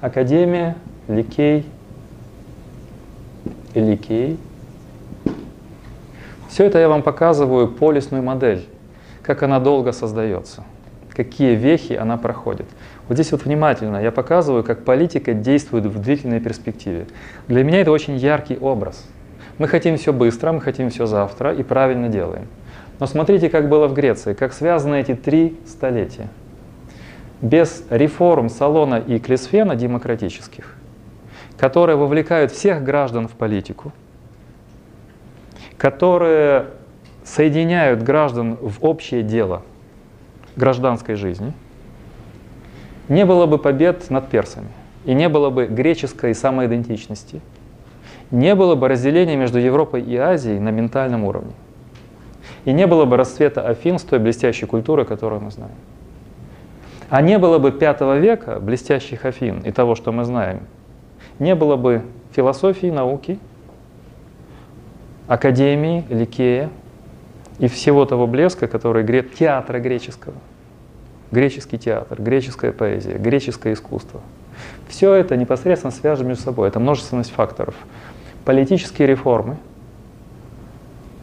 Академия, 0.00 0.76
Ликей, 1.06 1.64
Ликей. 3.74 4.38
Все 6.48 6.64
это 6.64 6.78
я 6.78 6.88
вам 6.88 7.02
показываю 7.02 7.68
полисную 7.68 8.22
модель, 8.22 8.66
как 9.22 9.42
она 9.44 9.60
долго 9.60 9.92
создается, 9.92 10.64
какие 11.14 11.54
вехи 11.54 11.92
она 11.92 12.16
проходит. 12.16 12.66
Вот 13.06 13.14
здесь 13.14 13.30
вот 13.30 13.44
внимательно 13.44 13.98
я 13.98 14.10
показываю, 14.10 14.64
как 14.64 14.84
политика 14.84 15.32
действует 15.32 15.86
в 15.86 16.00
длительной 16.00 16.40
перспективе. 16.40 17.06
Для 17.46 17.62
меня 17.62 17.80
это 17.80 17.92
очень 17.92 18.16
яркий 18.16 18.58
образ. 18.58 19.06
Мы 19.58 19.68
хотим 19.68 19.96
все 19.96 20.12
быстро, 20.12 20.52
мы 20.52 20.60
хотим 20.60 20.90
все 20.90 21.06
завтра 21.06 21.54
и 21.54 21.62
правильно 21.62 22.08
делаем. 22.08 22.48
Но 22.98 23.06
смотрите, 23.06 23.48
как 23.48 23.68
было 23.68 23.86
в 23.86 23.94
Греции, 23.94 24.34
как 24.34 24.52
связаны 24.52 25.00
эти 25.00 25.14
три 25.14 25.56
столетия. 25.66 26.28
Без 27.40 27.84
реформ 27.90 28.48
Салона 28.48 28.96
и 28.96 29.18
Клисфена 29.18 29.76
демократических 29.76 30.74
которые 31.60 31.96
вовлекают 31.96 32.52
всех 32.52 32.82
граждан 32.82 33.28
в 33.28 33.32
политику, 33.32 33.92
которые 35.76 36.68
соединяют 37.22 38.02
граждан 38.02 38.56
в 38.62 38.82
общее 38.82 39.22
дело 39.22 39.60
гражданской 40.56 41.16
жизни, 41.16 41.52
не 43.10 43.26
было 43.26 43.44
бы 43.44 43.58
побед 43.58 44.08
над 44.08 44.30
персами, 44.30 44.68
и 45.04 45.12
не 45.12 45.28
было 45.28 45.50
бы 45.50 45.66
греческой 45.66 46.34
самоидентичности, 46.34 47.42
не 48.30 48.54
было 48.54 48.74
бы 48.74 48.88
разделения 48.88 49.36
между 49.36 49.58
Европой 49.58 50.00
и 50.00 50.16
Азией 50.16 50.60
на 50.60 50.70
ментальном 50.70 51.24
уровне, 51.24 51.52
и 52.64 52.72
не 52.72 52.86
было 52.86 53.04
бы 53.04 53.18
расцвета 53.18 53.68
Афин 53.68 53.98
с 53.98 54.02
той 54.02 54.18
блестящей 54.18 54.64
культурой, 54.64 55.04
которую 55.04 55.42
мы 55.42 55.50
знаем. 55.50 55.76
А 57.10 57.20
не 57.20 57.36
было 57.38 57.58
бы 57.58 57.70
пятого 57.70 58.16
века 58.16 58.60
блестящих 58.60 59.26
Афин 59.26 59.60
и 59.60 59.72
того, 59.72 59.94
что 59.94 60.10
мы 60.10 60.24
знаем, 60.24 60.60
не 61.40 61.56
было 61.56 61.74
бы 61.74 62.02
философии, 62.32 62.86
науки, 62.86 63.40
академии, 65.26 66.04
ликея 66.08 66.70
и 67.58 67.66
всего 67.66 68.04
того 68.04 68.28
блеска, 68.28 68.68
который 68.68 69.02
грет 69.02 69.34
театра 69.34 69.80
греческого. 69.80 70.36
Греческий 71.32 71.78
театр, 71.78 72.20
греческая 72.20 72.72
поэзия, 72.72 73.14
греческое 73.14 73.72
искусство. 73.72 74.20
Все 74.88 75.14
это 75.14 75.36
непосредственно 75.36 75.92
связано 75.92 76.28
между 76.28 76.44
собой. 76.44 76.68
Это 76.68 76.80
множественность 76.80 77.30
факторов. 77.30 77.74
Политические 78.44 79.06
реформы 79.08 79.56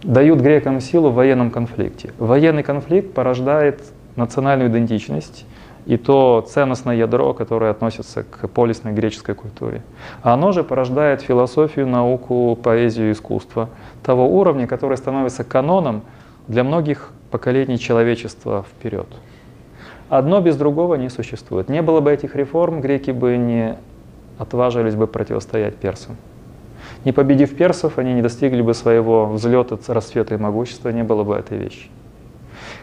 дают 0.04 0.40
грекам 0.40 0.80
силу 0.80 1.10
в 1.10 1.16
военном 1.16 1.52
конфликте. 1.52 2.14
Военный 2.18 2.64
конфликт 2.64 3.14
порождает 3.14 3.82
национальную 4.16 4.72
идентичность 4.72 5.46
и 5.88 5.96
то 5.96 6.46
ценностное 6.46 6.98
ядро, 6.98 7.34
которое 7.34 7.72
относится 7.72 8.24
к 8.24 8.50
полисной 8.50 8.92
греческой 8.92 9.36
культуре. 9.36 9.82
Оно 10.22 10.52
же 10.52 10.66
порождает 10.66 11.22
философию, 11.22 11.88
науку, 11.88 12.60
поэзию, 12.62 13.14
искусство 13.14 13.70
того 14.04 14.28
уровня, 14.28 14.68
который 14.68 14.98
становится 14.98 15.46
каноном 15.46 16.02
для 16.50 16.66
многих 16.66 17.12
поколений 17.32 17.80
человечества 17.80 18.66
вперед. 18.70 19.08
Одно 20.10 20.42
без 20.42 20.58
другого 20.58 20.96
не 20.96 21.10
существует. 21.10 21.70
Не 21.70 21.82
было 21.82 22.02
бы 22.02 22.12
этих 22.12 22.36
реформ, 22.36 22.82
греки 22.82 23.12
бы 23.12 23.38
не 23.38 23.78
отважились 24.38 24.96
бы 24.96 25.08
противостоять 25.08 25.78
персам. 25.78 26.18
Не 27.06 27.14
победив 27.14 27.56
персов, 27.56 27.98
они 27.98 28.14
не 28.14 28.22
достигли 28.22 28.62
бы 28.62 28.74
своего 28.74 29.26
взлета, 29.26 29.78
расцвета 29.88 30.36
и 30.36 30.38
могущества, 30.38 30.90
не 30.90 31.04
было 31.04 31.24
бы 31.24 31.36
этой 31.36 31.58
вещи. 31.58 31.90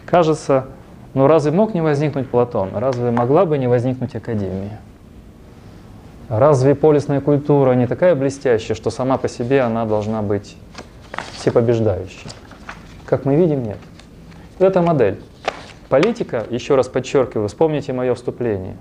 Кажется, 0.07 0.69
но 1.15 1.29
разве 1.29 1.53
мог 1.53 1.75
не 1.75 1.81
возникнуть 1.81 2.29
Платон? 2.29 2.71
Разве 2.75 3.11
могла 3.11 3.47
бы 3.47 3.57
не 3.57 3.69
возникнуть 3.69 4.17
Академия? 4.17 4.81
Разве 6.29 6.75
полисная 6.75 7.21
культура 7.21 7.73
не 7.73 7.87
такая 7.87 8.15
блестящая, 8.17 8.75
что 8.75 8.91
сама 8.91 9.17
по 9.17 9.29
себе 9.29 9.61
она 9.61 9.85
должна 9.85 10.23
быть 10.23 10.57
всепобеждающей? 11.33 12.29
Как 13.07 13.25
мы 13.25 13.37
видим, 13.37 13.63
нет. 13.63 13.79
Это 14.59 14.83
модель. 14.83 15.21
Политика, 15.89 16.45
еще 16.51 16.75
раз 16.75 16.89
подчеркиваю, 16.89 17.49
вспомните 17.49 17.93
мое 17.93 18.15
вступление. 18.15 18.77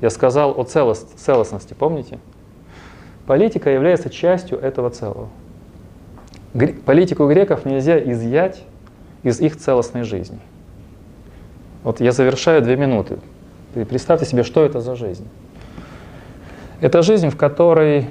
Я 0.00 0.10
сказал 0.10 0.58
о 0.58 0.64
целост, 0.64 1.18
целостности, 1.18 1.74
помните? 1.74 2.18
Политика 3.26 3.70
является 3.70 4.10
частью 4.10 4.58
этого 4.58 4.90
целого. 4.90 5.28
Политику 6.84 7.28
греков 7.28 7.64
нельзя 7.64 8.00
изъять 8.00 8.64
из 9.22 9.40
их 9.40 9.56
целостной 9.56 10.02
жизни. 10.02 10.40
Вот 11.82 12.00
я 12.00 12.12
завершаю 12.12 12.62
две 12.62 12.76
минуты. 12.76 13.18
И 13.74 13.84
представьте 13.84 14.26
себе, 14.26 14.42
что 14.42 14.64
это 14.64 14.80
за 14.80 14.96
жизнь. 14.96 15.26
Это 16.80 17.02
жизнь, 17.02 17.30
в 17.30 17.36
которой 17.36 18.08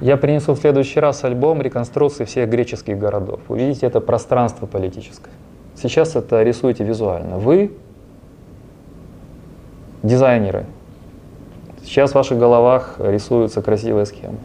я 0.00 0.16
принесу 0.16 0.54
в 0.54 0.58
следующий 0.58 1.00
раз 1.00 1.24
альбом 1.24 1.62
реконструкции 1.62 2.24
всех 2.24 2.48
греческих 2.48 2.98
городов. 2.98 3.40
Увидите 3.48 3.86
это 3.86 4.00
пространство 4.00 4.66
политическое. 4.66 5.30
Сейчас 5.76 6.16
это 6.16 6.42
рисуете 6.42 6.84
визуально. 6.84 7.38
Вы 7.38 7.72
дизайнеры. 10.02 10.66
Сейчас 11.84 12.12
в 12.12 12.14
ваших 12.14 12.38
головах 12.38 12.96
рисуются 12.98 13.62
красивые 13.62 14.06
схемы. 14.06 14.38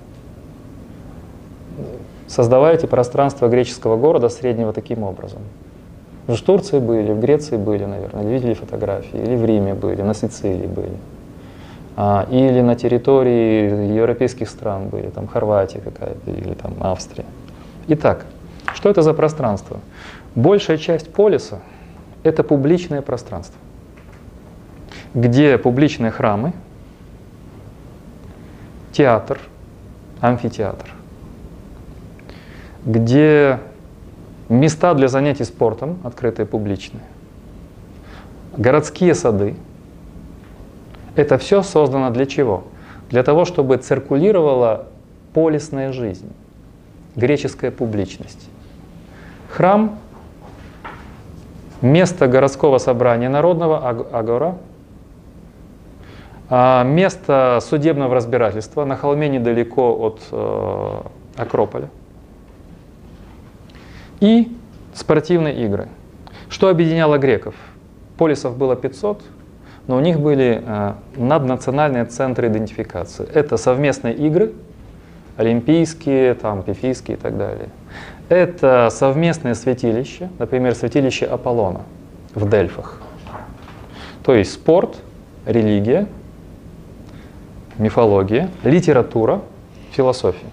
Создавайте 2.27 2.87
пространство 2.87 3.47
греческого 3.47 3.97
города 3.97 4.29
среднего 4.29 4.73
таким 4.73 5.03
образом. 5.03 5.41
Вы 6.29 6.35
в 6.35 6.41
Турции 6.43 6.77
были, 6.77 7.11
в 7.11 7.19
Греции 7.19 7.57
были, 7.57 7.85
наверное, 7.85 8.23
видели 8.23 8.53
фотографии, 8.53 9.17
или 9.17 9.35
в 9.35 9.43
Риме 9.45 9.73
были, 9.73 10.03
на 10.03 10.13
Сицилии 10.13 10.67
были. 10.67 10.95
А, 11.97 12.27
или 12.29 12.61
на 12.61 12.75
территории 12.75 13.95
европейских 13.95 14.47
стран 14.47 14.89
были, 14.89 15.07
там 15.07 15.25
Хорватия 15.25 15.81
какая-то, 15.81 16.29
или 16.29 16.53
там 16.53 16.75
Австрия. 16.81 17.25
Итак, 17.87 18.27
что 18.75 18.91
это 18.91 19.01
за 19.01 19.15
пространство? 19.15 19.79
Большая 20.35 20.77
часть 20.77 21.11
полиса– 21.11 21.61
это 22.23 22.43
публичное 22.43 23.01
пространство, 23.01 23.59
где 25.15 25.57
публичные 25.57 26.11
храмы, 26.11 26.53
театр, 28.91 29.39
амфитеатр, 30.21 30.93
где 32.85 33.57
места 34.49 34.93
для 34.93 35.07
занятий 35.07 35.43
спортом, 35.45 35.99
открытые 36.03 36.45
публичные, 36.45 37.03
городские 38.57 39.15
сады. 39.15 39.55
Это 41.15 41.37
все 41.37 41.63
создано 41.63 42.09
для 42.09 42.25
чего? 42.25 42.63
Для 43.09 43.23
того, 43.23 43.45
чтобы 43.45 43.77
циркулировала 43.77 44.87
полисная 45.33 45.93
жизнь, 45.93 46.31
греческая 47.15 47.71
публичность. 47.71 48.49
Храм– 49.49 49.97
место 51.81 52.27
городского 52.27 52.77
собрания 52.77 53.29
народного, 53.29 53.87
агора, 53.87 54.57
а 56.49 56.83
место 56.83 57.59
судебного 57.61 58.15
разбирательства 58.15 58.85
на 58.85 58.95
холме 58.95 59.29
недалеко 59.29 59.95
от 59.99 60.21
э, 60.31 61.01
Акрополя. 61.37 61.89
И 64.19 64.55
спортивные 64.93 65.65
игры. 65.65 65.87
Что 66.49 66.69
объединяло 66.69 67.17
греков? 67.17 67.55
Полисов 68.17 68.57
было 68.57 68.75
500, 68.75 69.21
но 69.87 69.97
у 69.97 69.99
них 69.99 70.19
были 70.19 70.61
э, 70.65 70.93
наднациональные 71.15 72.05
центры 72.05 72.47
идентификации. 72.47 73.27
Это 73.33 73.57
совместные 73.57 74.15
игры, 74.15 74.53
олимпийские, 75.37 76.33
там, 76.33 76.63
пифийские 76.63 77.17
и 77.17 77.19
так 77.19 77.37
далее. 77.37 77.69
Это 78.27 78.89
совместное 78.91 79.53
святилище, 79.55 80.29
например, 80.37 80.75
святилище 80.75 81.25
Аполлона 81.25 81.81
в 82.35 82.49
Дельфах. 82.49 83.01
То 84.23 84.35
есть 84.35 84.53
спорт, 84.53 84.97
религия– 85.45 86.07
мифология, 87.79 88.49
литература, 88.63 89.41
философия. 89.91 90.45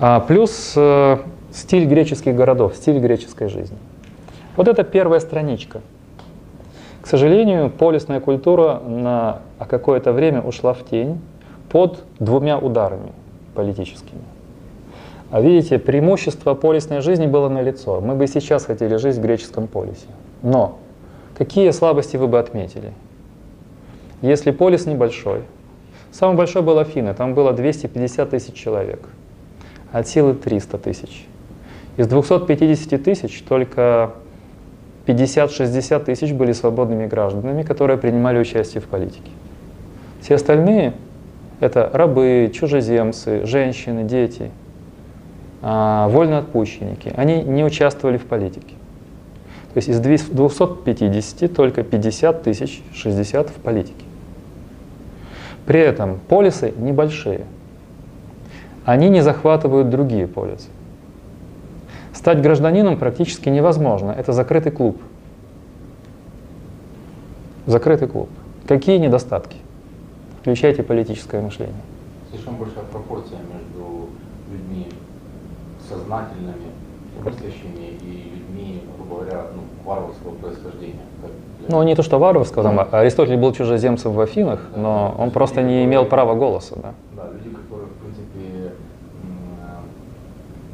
А 0.00 0.20
плюс 0.20 0.74
э, 0.76 1.18
стиль 1.58 1.86
греческих 1.86 2.34
городов, 2.34 2.76
стиль 2.76 2.98
греческой 2.98 3.48
жизни. 3.48 3.76
Вот 4.56 4.68
это 4.68 4.84
первая 4.84 5.20
страничка. 5.20 5.80
К 7.02 7.06
сожалению, 7.06 7.70
полисная 7.70 8.20
культура 8.20 8.80
на 8.80 9.40
какое-то 9.68 10.12
время 10.12 10.40
ушла 10.40 10.72
в 10.72 10.84
тень 10.84 11.20
под 11.70 12.04
двумя 12.18 12.58
ударами 12.58 13.12
политическими. 13.54 14.22
А 15.30 15.40
видите, 15.40 15.78
преимущество 15.78 16.54
полисной 16.54 17.00
жизни 17.00 17.26
было 17.26 17.48
налицо. 17.48 18.00
Мы 18.00 18.14
бы 18.14 18.26
сейчас 18.26 18.64
хотели 18.64 18.96
жить 18.96 19.16
в 19.16 19.20
греческом 19.20 19.66
полисе. 19.66 20.06
Но 20.42 20.78
какие 21.36 21.70
слабости 21.70 22.16
вы 22.16 22.28
бы 22.28 22.38
отметили? 22.38 22.92
Если 24.22 24.50
полис 24.50 24.86
небольшой, 24.86 25.42
самый 26.10 26.36
большой 26.36 26.62
был 26.62 26.78
Афины, 26.78 27.14
там 27.14 27.34
было 27.34 27.52
250 27.52 28.30
тысяч 28.30 28.54
человек, 28.54 29.08
от 29.92 30.08
силы 30.08 30.34
300 30.34 30.78
тысяч. 30.78 31.26
Из 31.98 32.06
250 32.06 33.02
тысяч 33.02 33.42
только 33.42 34.12
50-60 35.06 36.04
тысяч 36.04 36.32
были 36.32 36.52
свободными 36.52 37.06
гражданами, 37.06 37.64
которые 37.64 37.98
принимали 37.98 38.38
участие 38.38 38.80
в 38.80 38.86
политике. 38.86 39.32
Все 40.20 40.36
остальные— 40.36 40.92
это 41.60 41.90
рабы, 41.92 42.52
чужеземцы, 42.54 43.44
женщины, 43.44 44.04
дети, 44.04 44.52
а, 45.60 46.06
вольноотпущенники. 46.08 47.12
Они 47.16 47.42
не 47.42 47.64
участвовали 47.64 48.16
в 48.16 48.26
политике. 48.26 48.74
То 49.74 49.78
есть 49.78 49.88
из 49.88 49.98
250 49.98 51.52
только 51.52 51.82
50 51.82 52.44
тысяч 52.44 52.80
60 52.94 53.50
в 53.50 53.54
политике. 53.54 54.04
При 55.66 55.80
этом 55.80 56.20
полисы 56.28 56.72
небольшие. 56.78 57.40
Они 58.84 59.08
не 59.08 59.20
захватывают 59.20 59.90
другие 59.90 60.28
полисы. 60.28 60.68
Стать 62.18 62.42
гражданином 62.42 62.96
практически 62.96 63.48
невозможно. 63.48 64.10
Это 64.10 64.32
закрытый 64.32 64.72
клуб. 64.72 65.00
Закрытый 67.66 68.08
клуб. 68.08 68.28
Какие 68.66 68.98
недостатки? 68.98 69.56
Включайте 70.40 70.82
политическое 70.82 71.40
мышление. 71.40 71.76
Слишком 72.32 72.56
большая 72.56 72.82
пропорция 72.90 73.38
между 73.38 74.08
людьми 74.50 74.88
сознательными, 75.88 76.72
мыслящими 77.24 77.86
и 78.02 78.32
людьми, 78.34 78.82
грубо 78.96 79.22
говоря, 79.22 79.44
ну, 79.54 79.62
варварского 79.88 80.34
происхождения. 80.34 81.06
Ну, 81.68 81.84
не 81.84 81.94
то, 81.94 82.02
что 82.02 82.18
варварского, 82.18 82.64
там, 82.64 82.88
Аристотель 82.90 83.36
был 83.36 83.52
чужеземцем 83.52 84.10
в 84.10 84.20
Афинах, 84.20 84.60
но 84.74 85.14
он 85.16 85.30
просто 85.30 85.62
не 85.62 85.84
имел 85.84 86.04
права 86.04 86.34
голоса. 86.34 86.74
Да, 86.74 86.94
да 87.16 87.30
люди, 87.32 87.54
которые, 87.54 87.86
в 87.86 88.02
принципе, 88.02 88.72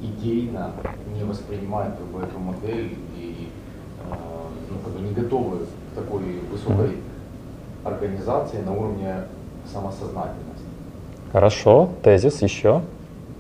идейно 0.01 0.72
не 1.24 1.30
воспринимают 1.30 1.94
как 1.96 2.06
бы, 2.06 2.20
эту 2.20 2.38
модель 2.38 2.96
и 3.16 3.48
э, 4.10 4.14
ну, 4.70 4.78
как 4.84 4.92
бы 4.92 5.00
не 5.00 5.12
готовы 5.12 5.58
к 5.58 5.94
такой 5.96 6.40
высокой 6.50 6.98
организации 7.84 8.58
на 8.58 8.72
уровне 8.72 9.14
самосознательности. 9.70 10.64
Хорошо, 11.32 11.88
тезис 12.02 12.42
еще. 12.42 12.82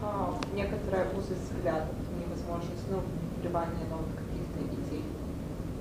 А, 0.02 0.30
некоторая 0.54 1.06
узость 1.16 1.52
взглядов, 1.52 1.88
невозможность, 2.18 2.84
ну, 2.90 2.98
вливание 3.40 3.84
новых 3.90 4.08
каких-то 4.16 4.90
идей. 4.90 5.04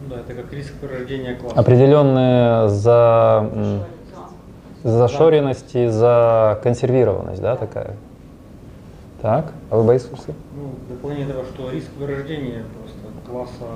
Да, 0.09 0.19
это 0.19 0.33
как 0.41 0.53
риск 0.53 0.73
порождения 0.79 1.35
класса. 1.35 1.59
Определенные 1.59 2.69
за, 2.69 3.49
зашоренности, 4.83 5.87
за 5.87 6.59
консервированность, 6.61 7.41
да, 7.41 7.55
такая? 7.55 7.95
Так, 9.23 9.53
а 9.69 9.77
вы 9.77 9.85
боитесь? 9.85 10.09
Ну, 10.27 10.73
дополнение 10.89 11.25
того, 11.25 11.45
что 11.45 11.71
риск 11.71 11.87
вырождения 11.97 12.65
просто 12.77 12.97
класса 13.25 13.71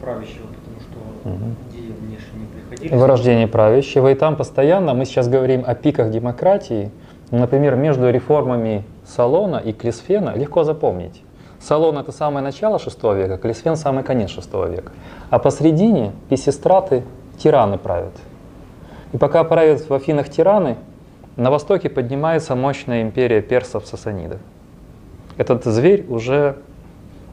правящего, 0.00 0.46
потому 0.46 0.76
что 0.78 1.28
угу. 1.30 1.54
идеи 1.72 1.92
внешне 2.00 2.38
не 2.38 2.46
приходили. 2.46 2.94
Вырождение 2.94 3.48
правящего, 3.48 4.12
и 4.12 4.14
там 4.14 4.36
постоянно, 4.36 4.94
мы 4.94 5.04
сейчас 5.04 5.26
говорим 5.26 5.64
о 5.66 5.74
пиках 5.74 6.12
демократии, 6.12 6.92
например, 7.32 7.74
между 7.74 8.08
реформами 8.08 8.84
Салона 9.04 9.56
и 9.56 9.72
Клисфена 9.72 10.36
легко 10.36 10.62
запомнить. 10.62 11.24
Салон 11.60 11.98
это 11.98 12.12
самое 12.12 12.44
начало 12.44 12.76
VI 12.76 13.16
века, 13.16 13.38
Клисфен 13.38 13.74
самый 13.74 14.04
конец 14.04 14.30
VI 14.30 14.76
века. 14.76 14.92
А 15.28 15.40
посредине 15.40 16.12
писестраты 16.28 17.02
тираны 17.36 17.78
правят. 17.78 18.14
И 19.12 19.18
пока 19.18 19.42
правят 19.42 19.88
в 19.88 19.92
Афинах 19.92 20.28
тираны, 20.28 20.76
на 21.34 21.50
востоке 21.50 21.90
поднимается 21.90 22.54
мощная 22.54 23.02
империя 23.02 23.42
персов-сасанидов. 23.42 24.38
Этот 25.36 25.64
зверь 25.64 26.04
уже 26.08 26.56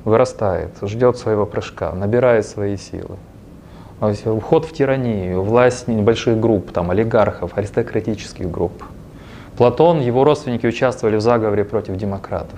вырастает, 0.05 0.71
ждет 0.81 1.17
своего 1.17 1.45
прыжка, 1.45 1.93
набирает 1.93 2.45
свои 2.45 2.77
силы. 2.77 3.17
Уход 4.25 4.65
в 4.65 4.73
тиранию, 4.73 5.43
власть 5.43 5.87
небольших 5.87 6.39
групп, 6.39 6.71
там, 6.71 6.89
олигархов, 6.89 7.55
аристократических 7.55 8.49
групп. 8.49 8.83
Платон, 9.57 9.99
его 9.99 10.23
родственники 10.23 10.65
участвовали 10.65 11.17
в 11.17 11.21
заговоре 11.21 11.63
против 11.63 11.97
демократов. 11.97 12.57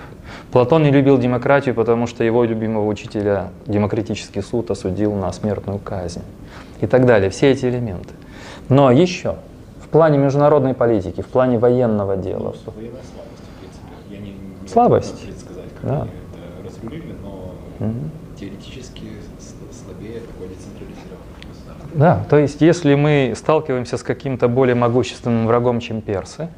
Платон 0.54 0.84
не 0.84 0.91
любил 0.91 1.18
демократию, 1.18 1.76
потому 1.76 2.08
что 2.08 2.24
его 2.24 2.46
любимого 2.46 2.88
учителя 2.88 3.50
демократический 3.68 4.41
суд 4.41 4.72
осудил 4.72 5.14
на 5.14 5.34
смертную 5.34 5.80
казнь. 5.80 6.22
И 6.80 6.88
так 6.88 7.06
далее, 7.06 7.30
все 7.30 7.52
эти 7.52 7.66
элементы. 7.66 8.14
Но 8.70 8.89
еще, 8.89 9.36
в 9.84 9.89
плане 9.89 10.18
международной 10.18 10.74
политики, 10.74 11.20
в 11.20 11.28
плане 11.28 11.60
военного 11.60 12.16
дела. 12.16 12.54
Ну, 12.66 12.74
слабость, 14.68 15.26
да. 15.84 16.07
это 16.07 16.67
разрулили, 16.67 17.15
но 17.21 17.53
угу. 17.79 17.93
теоретически 18.39 19.03
слабее 19.71 20.21
такой 20.21 20.47
децентрализированный 20.49 21.93
Да, 21.93 22.25
то 22.29 22.38
есть 22.38 22.61
если 22.61 22.95
мы 22.95 23.34
сталкиваемся 23.36 23.97
с 23.97 24.03
каким-то 24.03 24.47
более 24.47 24.75
могущественным 24.75 25.47
врагом, 25.47 25.79
чем 25.79 26.01
персы, 26.01 26.49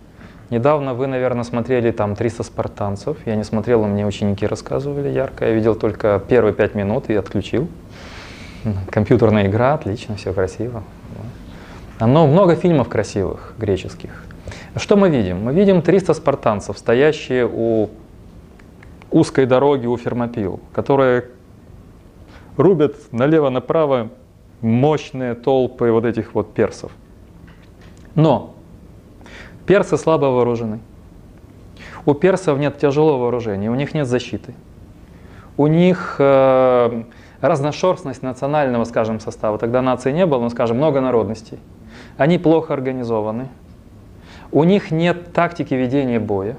Недавно 0.51 0.93
вы, 0.93 1.07
наверное, 1.07 1.43
смотрели 1.43 1.89
там 1.91 2.15
300 2.15 2.43
спартанцев. 2.43 3.17
Я 3.25 3.35
не 3.35 3.43
смотрел, 3.43 3.83
мне 3.85 4.05
ученики 4.05 4.45
рассказывали 4.45 5.09
ярко. 5.09 5.45
Я 5.45 5.53
видел 5.53 5.73
только 5.73 6.21
первые 6.27 6.53
пять 6.53 6.75
минут 6.75 7.09
и 7.09 7.15
отключил. 7.15 7.67
Компьютерная 8.91 9.47
игра, 9.47 9.73
отлично, 9.73 10.15
все 10.15 10.33
красиво. 10.33 10.83
Но 11.99 12.27
много 12.27 12.55
фильмов 12.55 12.89
красивых, 12.89 13.53
греческих. 13.57 14.23
Что 14.75 14.97
мы 14.97 15.09
видим? 15.09 15.43
Мы 15.43 15.53
видим 15.53 15.81
300 15.81 16.13
спартанцев, 16.13 16.77
стоящие 16.77 17.49
у 17.51 17.89
узкой 19.15 19.45
дороги 19.45 19.87
у 19.87 19.97
Фермопил, 19.97 20.59
которые 20.73 21.25
рубят 22.57 22.95
налево-направо 23.11 24.09
мощные 24.61 25.35
толпы 25.35 25.91
вот 25.91 26.05
этих 26.05 26.33
вот 26.35 26.53
персов. 26.53 26.91
Но 28.15 28.55
Персы 29.65 29.97
слабо 29.97 30.25
вооружены. 30.25 30.79
У 32.05 32.13
персов 32.13 32.59
нет 32.59 32.77
тяжелого 32.77 33.23
вооружения, 33.23 33.71
у 33.71 33.75
них 33.75 33.95
нет 33.95 34.07
защиты. 34.07 34.53
У 35.57 35.65
них 35.67 36.17
э, 36.19 37.03
разношерстность 37.41 38.21
национального, 38.21 38.83
скажем, 38.83 39.19
состава. 39.19 39.57
Тогда 39.57 39.81
нации 39.81 40.11
не 40.11 40.25
было, 40.25 40.41
но, 40.41 40.49
скажем, 40.49 40.77
много 40.77 41.01
народностей. 41.01 41.57
Они 42.17 42.37
плохо 42.37 42.73
организованы. 42.73 43.47
У 44.51 44.63
них 44.63 44.91
нет 44.91 45.33
тактики 45.33 45.73
ведения 45.73 46.19
боя. 46.19 46.57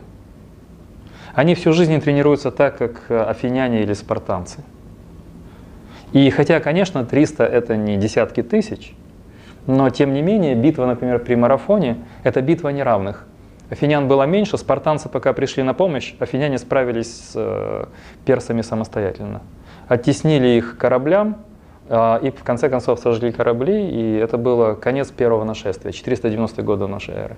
Они 1.36 1.54
всю 1.54 1.74
жизнь 1.74 2.00
тренируются 2.00 2.50
так, 2.50 2.78
как 2.78 3.10
э, 3.10 3.22
афиняне 3.22 3.82
или 3.82 3.92
спартанцы. 3.92 4.60
И 6.12 6.30
хотя, 6.30 6.60
конечно, 6.60 7.04
300 7.04 7.44
это 7.44 7.76
не 7.76 7.98
десятки 7.98 8.42
тысяч, 8.42 8.94
но 9.66 9.90
тем 9.90 10.14
не 10.14 10.22
менее 10.22 10.54
битва, 10.54 10.86
например, 10.86 11.18
при 11.18 11.34
марафоне– 11.34 11.98
это 12.24 12.40
битва 12.40 12.70
неравных. 12.70 13.26
Афинян 13.68 14.08
было 14.08 14.22
меньше, 14.22 14.56
спартанцы 14.56 15.10
пока 15.10 15.34
пришли 15.34 15.62
на 15.62 15.74
помощь, 15.74 16.14
афиняне 16.20 16.56
справились 16.56 17.14
с 17.14 17.32
э, 17.34 17.84
персами 18.24 18.62
самостоятельно. 18.62 19.42
Оттеснили 19.88 20.48
их 20.56 20.78
кораблям, 20.78 21.36
э, 21.90 22.18
и 22.22 22.30
в 22.30 22.42
конце 22.44 22.70
концов 22.70 22.98
сожгли 22.98 23.30
корабли, 23.30 23.90
и 23.90 24.14
это 24.14 24.38
было 24.38 24.72
конец 24.72 25.10
первого 25.10 25.44
нашествия, 25.44 25.92
490 25.92 26.62
года 26.62 26.86
нашей 26.86 27.14
эры. 27.14 27.36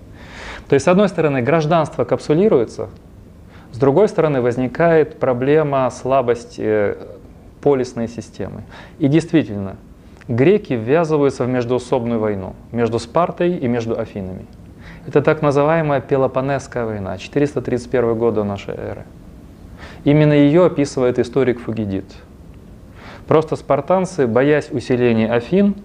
То 0.68 0.74
есть, 0.74 0.84
с 0.84 0.88
одной 0.88 1.09
стороны, 1.09 1.42
гражданство 1.42 2.05
капсулируется, 2.05 2.90
с 3.72 3.78
другой 3.78 4.08
стороны, 4.08 4.40
возникает 4.40 5.18
проблема 5.18 5.88
слабости 5.90 6.96
полисной 7.60 8.08
системы. 8.08 8.62
И 8.98 9.08
действительно, 9.08 9.76
греки 10.26 10.72
ввязываются 10.72 11.44
в 11.44 11.48
междуусобную 11.48 12.20
войну 12.20 12.54
между 12.72 12.98
Спартой 12.98 13.56
и 13.56 13.68
между 13.68 13.98
Афинами. 13.98 14.46
Это 15.06 15.22
так 15.22 15.42
называемая 15.42 16.00
Пелопонесская 16.00 16.84
война, 16.84 17.18
431 17.18 18.14
год 18.16 18.34
до 18.34 18.44
нашей 18.44 18.74
эры. 18.74 19.04
Именно 20.04 20.32
ее 20.32 20.66
описывает 20.66 21.18
историк 21.18 21.60
Фугидид. 21.60 22.04
Просто 23.26 23.56
спартанцы, 23.56 24.26
боясь 24.26 24.70
усиления 24.70 25.30
Афин, 25.30 25.76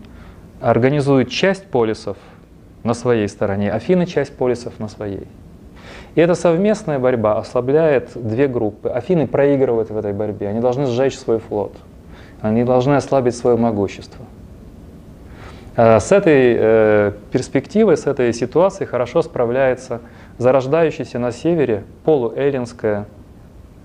организуют 0.62 1.30
часть 1.30 1.66
полисов 1.66 2.18
на 2.84 2.94
своей 2.94 3.28
стороне, 3.28 3.72
Афины 3.72 4.06
часть 4.06 4.36
полисов 4.36 4.80
на 4.80 4.88
своей. 4.88 5.28
И 6.16 6.22
эта 6.22 6.36
совместная 6.36 7.00
борьба 7.00 7.40
ослабляет 7.40 8.12
две 8.16 8.48
группы. 8.48 8.90
Афины 8.90 9.26
проигрывают 9.28 9.90
в 9.90 9.98
этой 9.98 10.14
борьбе, 10.14 10.48
они 10.50 10.60
должны 10.60 10.86
сжечь 10.86 11.18
свой 11.18 11.40
флот, 11.40 11.74
они 12.42 12.64
должны 12.64 12.94
ослабить 12.94 13.36
свое 13.36 13.58
могущество. 13.58 14.26
А 15.76 16.00
с 16.00 16.12
этой 16.12 16.56
э, 16.56 17.12
перспективой, 17.32 17.98
с 17.98 18.06
этой 18.06 18.32
ситуацией 18.32 18.88
хорошо 18.88 19.24
справляется 19.24 20.02
зарождающаяся 20.38 21.18
на 21.18 21.32
севере 21.32 21.84
полуэллинская 22.06 23.08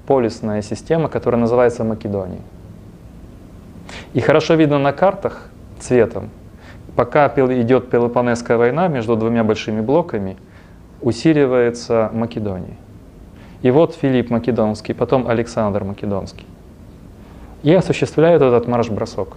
полисная 0.06 0.60
система, 0.60 1.08
которая 1.08 1.40
называется 1.40 1.82
Македонией. 1.82 2.42
И 4.12 4.20
хорошо 4.20 4.54
видно 4.54 4.78
на 4.78 4.92
картах 4.92 5.48
цветом, 5.80 6.28
пока 6.94 7.26
идет 7.28 7.88
Пелопонесская 7.88 8.58
война 8.58 8.88
между 8.88 9.16
двумя 9.16 9.44
большими 9.44 9.80
блоками– 9.80 10.36
усиливается 11.00 12.10
Македонией. 12.12 12.76
И 13.62 13.70
вот 13.70 13.94
Филипп 13.94 14.30
Македонский, 14.30 14.92
потом 14.92 15.28
Александр 15.28 15.84
Македонский. 15.84 16.46
И 17.62 17.74
осуществляют 17.74 18.42
этот 18.42 18.68
марш-бросок. 18.68 19.36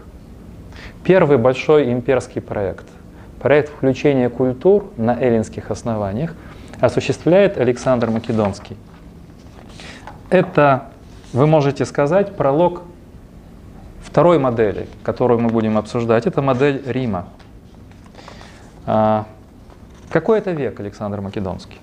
Первый 1.04 1.38
большой 1.38 1.92
имперский 1.92 2.42
проект, 2.42 2.86
проект 3.40 3.70
включения 3.70 4.30
культур 4.30 4.86
на 4.98 5.20
эллинских 5.20 5.72
основаниях, 5.72 6.36
осуществляет 6.80 7.58
Александр 7.58 8.12
Македонский. 8.12 8.78
Это, 10.30 10.90
вы 11.34 11.48
можете 11.48 11.86
сказать, 11.86 12.36
пролог 12.36 12.84
второй 14.04 14.38
модели, 14.40 14.88
которую 15.04 15.40
мы 15.40 15.50
будем 15.50 15.78
обсуждать. 15.78 16.28
Это 16.28 16.42
модель 16.42 16.84
Рима. 16.86 17.28
Какой 20.12 20.40
это 20.40 20.52
век 20.52 20.78
Александр 20.80 21.22
Македонский? 21.22 21.78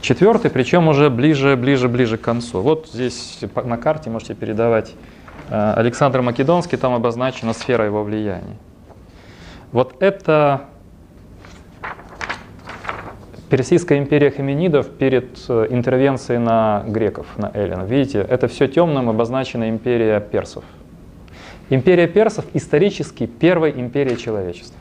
Четвертый, 0.00 0.50
причем 0.50 0.88
уже 0.88 1.10
ближе, 1.10 1.56
ближе, 1.56 1.88
ближе 1.88 2.18
к 2.18 2.22
концу. 2.22 2.60
Вот 2.60 2.88
здесь 2.92 3.38
на 3.54 3.76
карте 3.76 4.10
можете 4.10 4.34
передавать 4.34 4.94
э, 5.48 5.72
Александр 5.76 6.22
Македонский, 6.22 6.76
там 6.76 6.94
обозначена 6.94 7.52
сфера 7.52 7.84
его 7.84 8.02
влияния. 8.02 8.56
Вот 9.70 10.02
это 10.02 10.62
Персидская 13.48 13.98
империя 13.98 14.32
Хаминидов 14.32 14.88
перед 14.90 15.38
э, 15.48 15.68
интервенцией 15.70 16.38
на 16.38 16.84
греков, 16.88 17.26
на 17.36 17.50
эллин. 17.54 17.84
Видите, 17.84 18.26
это 18.28 18.48
все 18.48 18.66
темным 18.66 19.08
обозначена 19.08 19.68
империя 19.68 20.18
персов. 20.20 20.64
Империя 21.70 22.08
персов 22.08 22.44
исторически 22.54 23.26
первая 23.26 23.70
империя 23.70 24.16
человечества. 24.16 24.78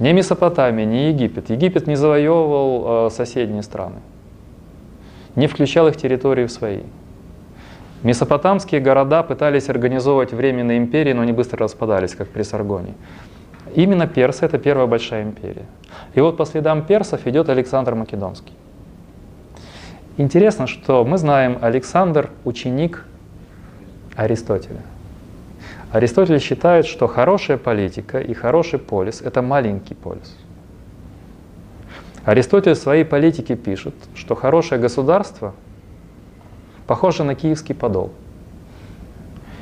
Не 0.00 0.14
Месопотамия, 0.14 0.86
не 0.86 1.08
Египет. 1.10 1.50
Египет 1.50 1.86
не 1.86 1.94
завоевывал 1.94 3.06
э, 3.06 3.10
соседние 3.10 3.62
страны, 3.62 4.00
не 5.36 5.46
включал 5.46 5.88
их 5.88 5.96
территории 5.96 6.46
в 6.46 6.50
свои. 6.50 6.80
Месопотамские 8.02 8.80
города 8.80 9.22
пытались 9.22 9.68
организовывать 9.68 10.32
временные 10.32 10.78
империи, 10.78 11.12
но 11.12 11.20
они 11.20 11.32
быстро 11.32 11.64
распадались, 11.64 12.14
как 12.14 12.28
при 12.28 12.42
Саргоне. 12.42 12.94
Именно 13.74 14.06
персы— 14.06 14.44
это 14.46 14.58
первая 14.58 14.86
большая 14.86 15.22
империя. 15.22 15.66
И 16.14 16.20
вот 16.20 16.38
по 16.38 16.46
следам 16.46 16.82
персов 16.86 17.26
идет 17.26 17.50
Александр 17.50 17.94
Македонский. 17.94 18.54
Интересно, 20.16 20.66
что 20.66 21.04
мы 21.04 21.18
знаем, 21.18 21.58
Александр— 21.60 22.30
ученик 22.44 23.04
Аристотеля. 24.16 24.80
Аристотель 25.92 26.38
считает, 26.40 26.86
что 26.86 27.08
хорошая 27.08 27.56
политика 27.56 28.20
и 28.20 28.32
хороший 28.32 28.78
полис– 28.78 29.20
это 29.22 29.42
маленький 29.42 29.94
полис. 29.94 30.36
Аристотель 32.24 32.74
в 32.74 32.78
своей 32.78 33.04
политике 33.04 33.56
пишет, 33.56 33.94
что 34.14 34.34
хорошее 34.34 34.80
государство 34.80 35.54
похоже 36.86 37.24
на 37.24 37.34
киевский 37.34 37.74
подол. 37.74 38.12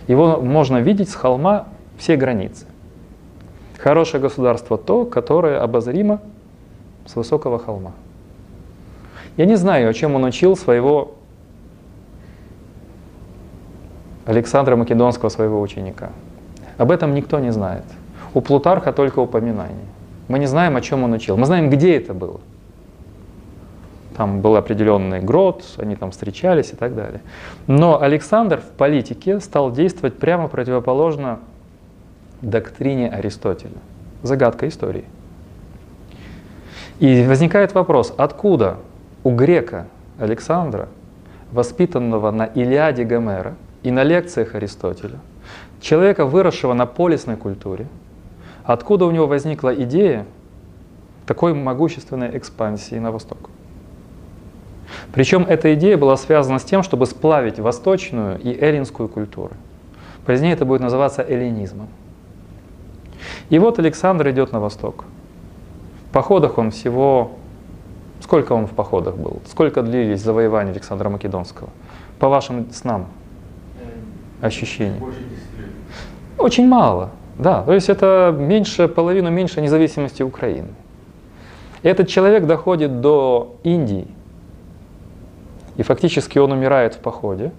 Его 0.07 0.41
можно 0.41 0.79
видеть 0.79 1.09
с 1.09 1.15
холма 1.15 1.69
все 1.97 2.17
границы. 2.17 2.67
Хорошее 3.79 4.21
государство 4.21 4.77
то, 4.77 5.05
которое 5.05 5.61
обозримо 5.61 6.21
с 7.07 7.17
высокого 7.17 7.59
холма. 7.59 7.93
Я 9.37 9.47
не 9.47 9.57
знаю, 9.57 9.89
о 9.89 9.95
чем 9.95 10.15
он 10.15 10.25
учил 10.25 10.57
своего 10.57 11.15
Александра 14.29 14.77
Македонского, 14.77 15.31
своего 15.31 15.59
ученика. 15.59 16.11
Об 16.77 16.91
этом 16.91 17.15
никто 17.15 17.41
не 17.41 17.51
знает. 17.51 17.85
У 18.35 18.43
Плутарха 18.43 18.93
только 18.93 19.21
упоминание. 19.21 19.87
Мы 20.29 20.39
не 20.39 20.45
знаем, 20.45 20.77
о 20.77 20.83
чем 20.83 21.03
он 21.03 21.15
учил. 21.15 21.39
Мы 21.39 21.47
знаем, 21.47 21.71
где 21.71 21.97
это 21.97 22.13
было. 22.13 22.39
Там 24.19 24.43
был 24.43 24.57
определенный 24.57 25.21
грот, 25.21 25.65
они 25.79 25.97
там 25.97 26.11
встречались 26.11 26.73
и 26.75 26.77
так 26.77 26.95
далее. 26.95 27.23
Но 27.67 28.03
Александр 28.03 28.61
в 28.61 28.77
политике 28.77 29.41
стал 29.41 29.73
действовать 29.73 30.19
прямо 30.19 30.49
противоположно 30.49 31.39
доктрине 32.43 33.09
Аристотеля. 33.09 33.79
Загадка 34.23 34.69
истории. 34.69 35.07
И 36.99 37.25
возникает 37.25 37.73
вопрос, 37.73 38.13
откуда 38.19 38.77
у 39.25 39.31
грека 39.31 39.87
Александра, 40.19 40.91
воспитанного 41.51 42.31
на 42.31 42.45
Илиаде 42.45 43.05
Гомера– 43.05 43.55
и 43.89 43.91
на 43.91 44.03
лекциях 44.03 44.55
Аристотеля, 44.55 45.19
человека, 45.81 46.27
выросшего 46.27 46.75
на 46.75 46.85
полисной 46.85 47.37
культуре, 47.37 47.87
откуда 48.63 49.07
у 49.07 49.11
него 49.11 49.27
возникла 49.27 49.75
идея 49.83 50.27
такой 51.25 51.55
могущественной 51.55 52.37
экспансии 52.37 52.97
на 52.97 53.13
восток. 53.13 53.39
Причем 55.13 55.47
эта 55.49 55.73
идея 55.73 55.97
была 55.97 56.19
связана 56.19 56.59
с 56.59 56.65
тем, 56.65 56.83
чтобы 56.83 57.07
сплавить 57.07 57.59
восточную 57.59 58.39
и 58.39 58.55
эллинскую 58.55 59.09
культуры. 59.09 59.57
Позднее 60.27 60.53
это 60.53 60.67
будет 60.67 60.83
называться 60.83 61.23
эллинизмом. 61.23 61.89
И 63.49 63.59
вот 63.59 63.79
Александр 63.79 64.29
идет 64.29 64.53
на 64.53 64.61
восток. 64.61 65.07
В 66.11 66.13
походах 66.13 66.59
он 66.59 66.73
всего... 66.73 67.33
Сколько 68.21 68.53
он 68.53 68.67
в 68.67 68.73
походах 68.73 69.17
был? 69.17 69.41
Сколько 69.47 69.81
длились 69.81 70.21
завоевания 70.21 70.73
Александра 70.73 71.09
Македонского? 71.09 71.71
По 72.19 72.29
вашим 72.29 72.71
снам, 72.73 73.07
ощущений? 74.41 75.01
Очень 76.39 76.69
мало, 76.69 77.11
да. 77.39 77.63
То 77.63 77.73
есть 77.73 77.89
это 77.89 78.35
меньше, 78.37 78.89
половину 78.89 79.31
меньше 79.31 79.61
независимости 79.61 80.23
Украины. 80.23 80.69
Этот 81.83 82.09
человек 82.09 82.47
доходит 82.47 83.01
до 83.01 83.57
Индии, 83.63 84.07
и 85.77 85.83
фактически 85.83 86.39
он 86.39 86.53
умирает 86.53 86.95
в 86.95 86.99
походе. 86.99 87.53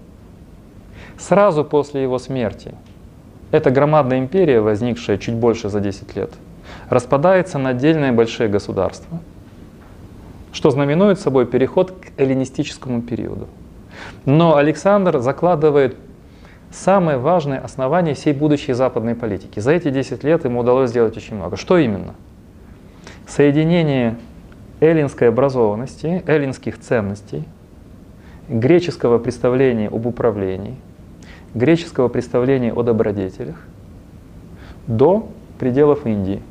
Сразу 1.18 1.64
после 1.64 2.02
его 2.02 2.18
смерти 2.18 2.74
эта 3.50 3.70
громадная 3.70 4.18
империя, 4.18 4.60
возникшая 4.60 5.18
чуть 5.18 5.34
больше 5.34 5.68
за 5.68 5.80
10 5.80 6.16
лет, 6.16 6.30
распадается 6.88 7.58
на 7.58 7.70
отдельные 7.70 8.12
большие 8.12 8.48
государства. 8.48 9.18
что 10.52 10.70
знаменует 10.70 11.20
собой 11.20 11.46
переход 11.46 11.92
к 11.92 12.20
эллинистическому 12.20 13.02
периоду. 13.02 13.46
Но 14.24 14.56
Александр 14.56 15.18
закладывает 15.20 15.96
самое 16.70 17.18
важное 17.18 17.58
основание 17.58 18.14
всей 18.14 18.32
будущей 18.32 18.72
западной 18.72 19.14
политики. 19.14 19.60
За 19.60 19.72
эти 19.72 19.90
10 19.90 20.24
лет 20.24 20.44
ему 20.44 20.60
удалось 20.60 20.90
сделать 20.90 21.16
очень 21.16 21.36
много. 21.36 21.56
Что 21.56 21.78
именно? 21.78 22.14
Соединение 23.26 24.16
эллинской 24.80 25.28
образованности, 25.28 26.22
эллинских 26.26 26.78
ценностей, 26.80 27.44
греческого 28.48 29.18
представления 29.18 29.88
об 29.88 30.06
управлении, 30.06 30.76
греческого 31.54 32.08
представления 32.08 32.72
о 32.72 32.82
добродетелях 32.82 33.56
до 34.86 35.28
пределов 35.58 36.06
Индии. 36.06 36.42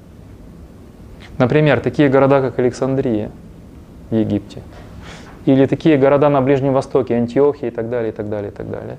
Например, 1.38 1.80
такие 1.80 2.10
города, 2.10 2.42
как 2.42 2.60
Александрия 2.60 3.32
в 4.10 4.16
Египте, 4.16 4.62
или 5.46 5.66
такие 5.66 5.98
города 5.98 6.30
на 6.30 6.42
Ближнем 6.42 6.74
Востоке, 6.74 7.16
Антиохия 7.16 7.70
и 7.70 7.72
так 7.72 7.90
далее, 7.90 8.12
и 8.12 8.16
так 8.16 8.30
далее, 8.30 8.52
и 8.52 8.54
так 8.54 8.70
далее. 8.70 8.98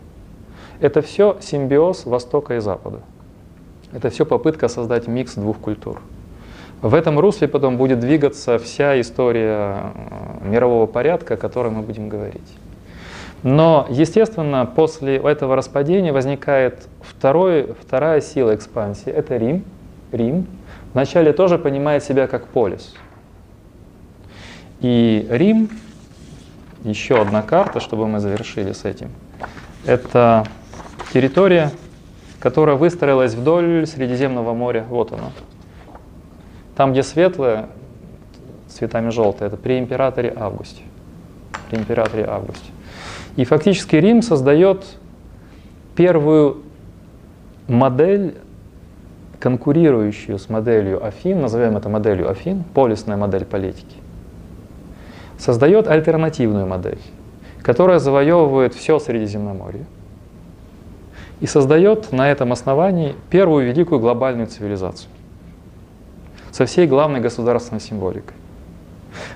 Это 0.81 1.03
все 1.03 1.37
симбиоз 1.41 2.07
Востока 2.07 2.57
и 2.57 2.61
Запада. 2.61 3.01
Это 3.93 4.11
все 4.11 4.25
попытка 4.25 4.69
создать 4.69 5.09
микс 5.09 5.35
двух 5.35 5.59
культур. 5.59 6.01
В 6.81 6.95
этом 6.95 7.19
русле 7.19 7.49
потом 7.49 7.77
будет 7.77 8.01
двигаться 8.01 8.59
вся 8.59 8.99
история 9.01 9.93
э, 10.43 10.49
мирового 10.49 10.87
порядка, 10.87 11.35
о 11.35 11.37
которой 11.37 11.71
мы 11.71 11.83
будем 11.83 12.09
говорить. 12.09 12.41
Но, 13.43 13.87
естественно, 13.91 14.65
после 14.65 15.17
этого 15.17 15.57
распадения 15.57 16.13
возникает 16.13 16.89
второй, 17.03 17.75
вторая 17.81 18.23
сила 18.23 18.55
экспансии. 18.55 19.11
Это 19.11 19.37
Рим. 19.37 19.65
Рим 20.13 20.47
вначале 20.95 21.33
тоже 21.35 21.59
понимает 21.59 22.03
себя 22.03 22.27
как 22.27 22.47
полис. 22.47 22.95
И 24.81 25.27
Рим, 25.29 25.69
еще 26.85 27.21
одна 27.21 27.43
карта, 27.43 27.81
чтобы 27.81 28.07
мы 28.07 28.21
завершили 28.21 28.73
с 28.73 28.87
этим, 28.87 29.11
это 29.85 30.47
территория, 31.13 31.71
которая 32.39 32.77
выстроилась 32.77 33.35
вдоль 33.35 33.87
Средиземного 33.87 34.55
моря. 34.55 34.85
Вот 34.89 35.13
она. 35.13 35.31
Там, 36.77 36.93
где 36.93 37.03
светлое, 37.03 37.69
цветами 38.69 39.11
желтое, 39.11 39.49
это 39.49 39.57
при 39.57 39.79
императоре 39.79 40.33
Августе. 40.35 40.83
При 41.69 41.79
императоре 41.79 42.25
Августе. 42.25 42.71
И 43.37 43.45
фактически 43.45 43.97
Рим 43.97 44.23
создает 44.23 44.85
первую 45.95 46.63
модель, 47.69 48.37
конкурирующую 49.39 50.39
с 50.39 50.49
моделью 50.49 51.05
Афин, 51.05 51.41
назовем 51.41 51.77
это 51.77 51.89
моделью 51.89 52.31
Афин, 52.31 52.65
полисная 52.75 53.17
модель 53.17 53.45
политики, 53.45 53.97
создает 55.39 55.89
альтернативную 55.89 56.67
модель, 56.67 56.99
которая 57.63 57.99
завоевывает 57.99 58.75
все 58.75 58.99
Средиземноморье 58.99 59.87
и 61.41 61.47
создает 61.47 62.13
на 62.13 62.31
этом 62.31 62.53
основании 62.53 63.15
первую 63.31 63.67
великую 63.67 64.01
глобальную 64.01 64.47
цивилизацию 64.47 65.11
со 66.53 66.67
всей 66.67 66.87
главной 66.87 67.21
государственной 67.21 67.81
символикой. 67.81 68.35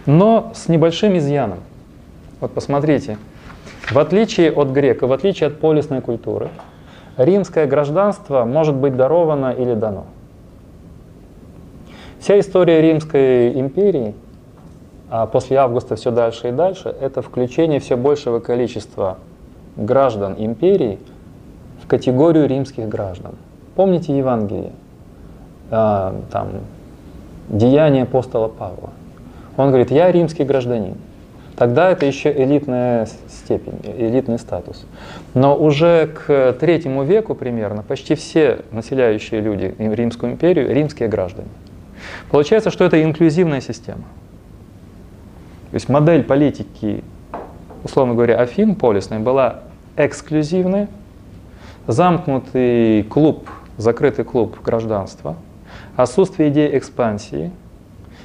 Но 0.07 0.53
с 0.55 0.69
небольшим 0.69 1.17
изъяном. 1.17 1.61
Вот 2.41 2.53
посмотрите, 2.53 3.19
в 3.91 3.99
отличие 3.99 4.53
от 4.53 4.71
грека, 4.71 5.07
в 5.07 5.13
отличие 5.13 5.49
от 5.49 5.61
полисной 5.61 6.01
культуры, 6.01 6.51
римское 7.17 7.67
гражданство 7.67 8.45
может 8.45 8.75
быть 8.75 8.97
даровано 8.97 9.53
или 9.53 9.75
дано. 9.75 10.07
Вся 12.19 12.39
история 12.41 12.81
Римской 12.81 13.53
империи, 13.59 14.15
а 15.11 15.27
после 15.27 15.59
августа 15.59 15.97
все 15.97 16.11
дальше 16.11 16.49
и 16.49 16.53
дальше, 16.53 16.95
это 17.01 17.23
включение 17.23 17.81
все 17.81 17.97
большего 17.97 18.41
количества 18.41 19.19
граждан 19.77 20.35
империи 20.39 20.99
в 21.85 21.87
категорию 21.87 22.47
римских 22.47 22.89
граждан. 22.89 23.35
Помните 23.75 24.17
Евангелие, 24.17 24.73
а, 25.71 26.15
там, 26.31 26.49
деяния 27.49 28.05
апостола 28.05 28.49
Павла. 28.49 28.91
Он 29.57 29.69
говорит, 29.69 29.91
я 29.91 30.11
римский 30.11 30.45
гражданин. 30.45 30.95
Тогда 31.57 31.91
это 31.91 32.07
еще 32.07 32.33
элитная 32.33 33.07
степень, 33.29 33.79
элитный 33.85 34.39
статус. 34.39 34.87
Но 35.35 35.57
уже 35.57 36.09
к 36.09 36.57
третьему 36.59 37.05
веку 37.05 37.35
примерно 37.35 37.83
почти 37.83 38.17
все 38.17 38.61
населяющие 38.73 39.41
люди 39.41 39.73
Римскую 39.79 40.33
империю 40.33 40.73
римские 40.75 41.09
граждане. 41.09 41.49
Получается, 42.31 42.71
что 42.71 42.85
это 42.85 43.01
инклюзивная 43.01 43.61
система. 43.61 44.03
То 45.71 45.75
есть 45.75 45.89
модель 45.89 46.25
политики, 46.25 47.05
условно 47.85 48.15
говоря, 48.15 48.41
Афин 48.41 48.75
полисной 48.75 49.21
была 49.21 49.61
эксклюзивная, 49.97 50.89
замкнутый 51.87 53.03
клуб, 53.05 53.49
закрытый 53.77 54.25
клуб 54.25 54.61
гражданства, 54.63 55.37
отсутствие 55.97 56.49
идеи 56.51 56.77
экспансии– 56.77 57.51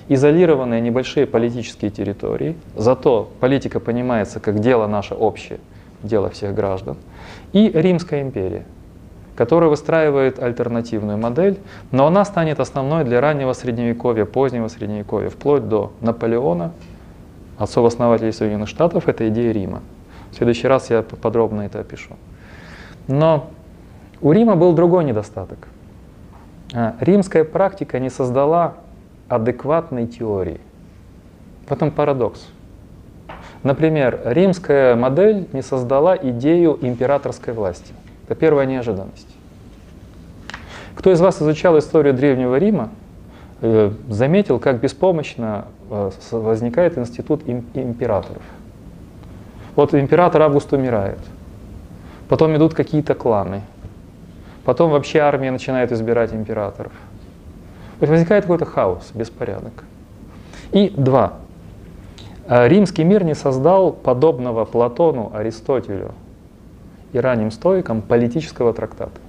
изолированные 0.10 0.82
небольшие 0.82 1.26
политические 1.28 1.92
территории, 1.92 2.58
зато 2.76 3.30
политика 3.40 3.80
понимается 3.80 4.40
как 4.40 4.60
дело 4.60 4.88
наше 4.88 5.14
общее, 5.14 5.60
дело 6.04 6.30
всех 6.32 6.54
граждан, 6.54 6.98
и 7.54 7.72
Римская 7.74 8.22
империя, 8.24 8.66
которая 9.36 9.70
выстраивает 9.70 10.40
альтернативную 10.40 11.18
модель, 11.18 11.60
но 11.92 12.08
она 12.08 12.26
станет 12.26 12.60
основной 12.60 13.04
для 13.04 13.22
раннего 13.22 13.54
средневековья, 13.54 14.26
позднего 14.26 14.68
средневековья, 14.68 15.30
вплоть 15.30 15.70
до 15.70 15.94
Наполеона, 16.02 16.74
отцов-основателей 17.60 18.34
Соединенных 18.34 18.68
Штатов, 18.68 19.08
это 19.08 19.30
идея 19.30 19.52
Рима. 19.52 19.82
В 20.32 20.36
следующий 20.36 20.68
раз 20.68 20.90
я 20.90 21.04
подробно 21.04 21.62
это 21.62 21.80
опишу. 21.80 22.16
Но 23.10 23.50
у 24.22 24.32
Рима 24.32 24.56
был 24.56 24.74
другой 24.74 25.04
недостаток. 25.04 25.68
А, 26.74 26.96
римская 27.00 27.44
практика 27.44 28.00
не 28.00 28.10
создала 28.10 28.76
адекватной 29.28 30.06
теории. 30.06 30.62
В 31.68 31.72
этом 31.72 31.90
парадокс. 31.90 32.48
Например, 33.64 34.22
римская 34.26 34.96
модель 34.96 35.48
не 35.54 35.64
создала 35.64 36.16
идею 36.16 36.78
императорской 36.82 37.54
власти. 37.54 37.94
Это 38.26 38.36
первая 38.36 38.68
неожиданность. 38.68 39.28
Кто 40.94 41.12
из 41.12 41.20
вас 41.20 41.42
изучал 41.42 41.80
историю 41.80 42.14
Древнего 42.14 42.58
Рима, 42.58 42.90
э, 43.62 43.92
заметил, 44.08 44.60
как 44.60 44.82
беспомощно 44.82 45.66
э, 45.90 46.12
возникает 46.32 46.98
институт 46.98 47.42
императоров. 47.48 48.44
Вот 49.76 49.96
император 49.96 50.44
Август 50.44 50.72
умирает, 50.74 51.20
потом 52.30 52.56
идут 52.56 52.74
какие-то 52.74 53.16
кланы, 53.16 53.64
потом 54.64 54.92
вообще 54.92 55.20
армия 55.20 55.52
начинает 55.52 55.92
избирать 55.92 56.34
императоров– 56.34 56.94
возникает 58.08 58.46
какой-то 58.46 58.66
хаос, 58.66 59.12
беспорядок. 59.14 59.84
И 60.72 60.90
два. 60.96 61.34
А, 62.48 62.68
римский 62.68 63.04
мир 63.04 63.24
не 63.24 63.36
создал 63.36 63.92
подобного 63.92 64.66
Платону, 64.66 65.32
Аристотелю 65.34 66.14
и 67.12 67.20
ранним 67.20 67.52
стоикам 67.52 68.02
политического 68.02 68.74
трактата. 68.74 69.20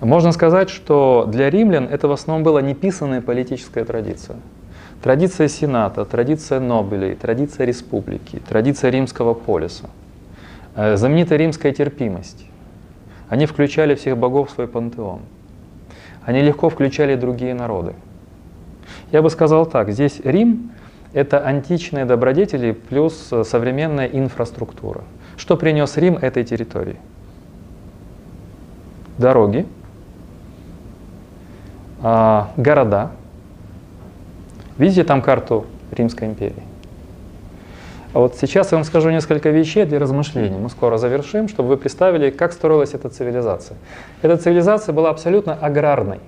Можно 0.00 0.32
сказать, 0.32 0.70
что 0.70 1.26
для 1.28 1.50
римлян 1.50 1.88
это 1.90 2.08
в 2.08 2.12
основном 2.12 2.44
была 2.44 2.62
неписанная 2.62 3.20
политическая 3.20 3.84
традиция. 3.84 4.36
Традиция 5.02 5.48
Сената, 5.48 6.04
традиция 6.04 6.60
Нобелей, 6.60 7.14
традиция 7.14 7.66
республики, 7.66 8.40
традиция 8.48 8.90
римского 8.90 9.34
полиса, 9.34 9.86
э, 9.86 10.07
знаменитая 10.94 11.38
римская 11.38 11.72
терпимость. 11.72 12.46
Они 13.28 13.46
включали 13.46 13.94
всех 13.94 14.16
богов 14.16 14.50
в 14.50 14.52
свой 14.52 14.68
пантеон– 14.68 15.20
они 16.28 16.42
легко 16.42 16.68
включали 16.68 17.14
другие 17.14 17.54
народы. 17.54 17.94
Я 19.12 19.22
бы 19.22 19.30
сказал 19.30 19.64
так, 19.64 19.90
здесь 19.90 20.20
Рим– 20.24 20.72
это 21.14 21.40
античные 21.40 22.04
добродетели 22.04 22.72
плюс 22.72 23.28
э, 23.32 23.44
современная 23.44 24.08
инфраструктура. 24.08 25.04
Что 25.38 25.56
принес 25.56 25.96
Рим 25.96 26.18
этой 26.18 26.44
территории? 26.44 26.96
Дороги, 29.16 29.66
а, 32.02 32.52
города. 32.58 33.12
Видите 34.76 35.04
там 35.04 35.22
карту 35.22 35.64
Римской 35.92 36.28
империи? 36.28 36.67
А 38.18 38.20
вот 38.20 38.34
сейчас 38.34 38.72
я 38.72 38.78
вам 38.78 38.84
скажу 38.84 39.10
несколько 39.10 39.50
вещей 39.50 39.84
для 39.84 40.00
размышлений. 40.00 40.58
Мы 40.58 40.70
скоро 40.70 40.98
завершим, 40.98 41.46
чтобы 41.46 41.68
вы 41.68 41.76
представили, 41.76 42.30
как 42.30 42.52
строилась 42.52 42.92
эта 42.92 43.08
цивилизация. 43.10 43.76
Эта 44.22 44.36
цивилизация 44.36 44.92
была 44.92 45.10
абсолютно 45.10 45.54
аграрной. 45.54 46.18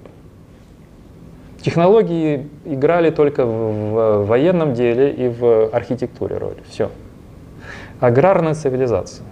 Технологии 1.62 2.48
играли 2.64 3.10
только 3.10 3.44
в 3.44 4.24
военном 4.24 4.74
деле 4.74 5.10
и 5.10 5.28
в 5.28 5.70
архитектуре 5.74 6.38
роль. 6.38 6.58
Все. 6.68 6.92
Аграрная 7.98 8.54
цивилизация, 8.54 9.26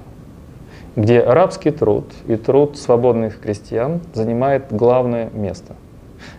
где 0.97 1.21
арабский 1.21 1.71
труд 1.71 2.07
и 2.27 2.35
труд 2.35 2.77
свободных 2.77 3.39
крестьян 3.39 4.01
занимает 4.15 4.65
главное 4.73 5.31
место. 5.33 5.77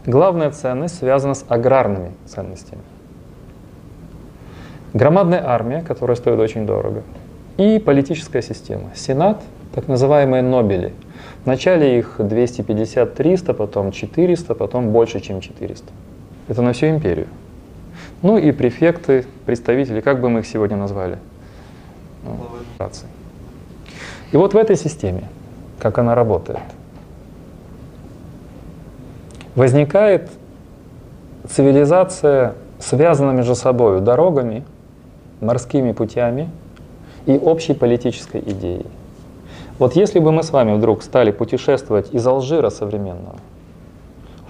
Главная 0.06 0.52
ценность 0.52 0.98
связана 0.98 1.34
с 1.34 1.46
аграрными 1.48 2.12
ценностями. 2.26 2.82
Громадная 4.94 5.44
армия, 5.46 5.82
которая 5.82 6.16
стоит 6.16 6.40
очень 6.40 6.66
дорого, 6.66 7.04
и 7.58 7.80
политическая 7.80 8.42
система. 8.42 8.92
Сенат, 8.96 9.42
так 9.74 9.88
называемые 9.88 10.42
Нобели. 10.42 10.94
Вначале 11.46 12.00
их 12.00 12.16
250-300, 12.20 13.54
потом 13.54 13.92
400, 13.92 14.56
потом 14.56 14.90
больше, 14.90 15.20
чем 15.20 15.42
400. 15.42 15.86
Это 16.48 16.62
на 16.62 16.74
всю 16.74 16.88
империю. 16.88 17.28
Ну 18.22 18.38
и 18.38 18.52
префекты, 18.52 19.26
представители, 19.46 20.02
как 20.02 20.20
бы 20.20 20.30
мы 20.30 20.40
их 20.40 20.48
сегодня 20.48 20.76
назвали? 20.76 21.18
Ну, 22.24 22.36
И 24.32 24.38
вот 24.38 24.54
в 24.54 24.58
этой 24.58 24.76
системе, 24.76 25.24
как 25.80 25.98
она 25.98 26.16
работает, 26.16 26.60
возникает 29.56 30.30
цивилизация, 31.50 32.56
связана 32.80 33.32
между 33.32 33.56
собой 33.56 34.02
дорогами, 34.02 34.64
морскими 35.42 35.92
путями 35.92 36.50
и 37.26 37.38
общей 37.38 37.74
политической 37.74 38.42
идеей. 38.42 38.86
Вот 39.78 39.96
если 39.96 40.20
бы 40.20 40.32
мы 40.32 40.44
с 40.44 40.52
вами 40.52 40.74
вдруг 40.76 41.04
стали 41.04 41.32
путешествовать 41.32 42.14
из 42.14 42.26
Алжира 42.28 42.70
современного 42.70 43.38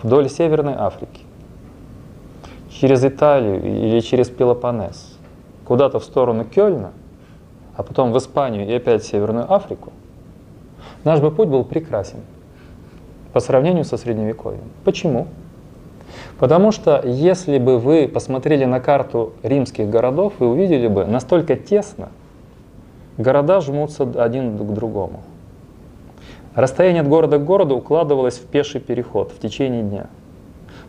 вдоль 0.02 0.30
Северной 0.30 0.74
Африки, 0.74 1.22
через 2.72 3.04
Италию 3.04 3.62
или 3.64 4.00
через 4.00 4.30
Пелопоннес, 4.30 5.18
куда-то 5.66 6.00
в 6.00 6.04
сторону 6.04 6.46
Кёльна, 6.46 6.92
а 7.76 7.84
потом 7.84 8.12
в 8.12 8.18
Испанию 8.18 8.68
и 8.68 8.74
опять 8.74 9.04
в 9.04 9.08
Северную 9.08 9.52
Африку, 9.54 9.92
наш 11.04 11.20
бы 11.20 11.32
путь 11.32 11.50
был 11.50 11.64
прекрасен 11.64 12.20
по 13.34 13.40
сравнению 13.40 13.86
со 13.86 13.98
Средневековьем. 13.98 14.64
Почему? 14.84 15.28
Потому 16.40 16.72
что 16.72 17.02
если 17.06 17.58
бы 17.58 17.78
вы 17.80 18.08
посмотрели 18.08 18.64
на 18.64 18.80
карту 18.80 19.34
римских 19.44 19.90
городов, 19.90 20.34
вы 20.40 20.48
увидели 20.50 20.88
бы 20.88 21.06
настолько 21.06 21.58
тесно, 21.58 22.10
города 23.18 23.60
жмутся 23.60 24.04
один 24.16 24.58
к 24.58 24.74
другому. 24.74 25.22
Расстояние 26.56 27.02
от 27.02 27.10
города 27.10 27.38
к 27.38 27.46
городу 27.46 27.76
укладывалось 27.76 28.38
в 28.38 28.46
пеший 28.46 28.80
переход 28.80 29.34
в 29.34 29.40
течение 29.40 29.84
дня. 29.84 30.08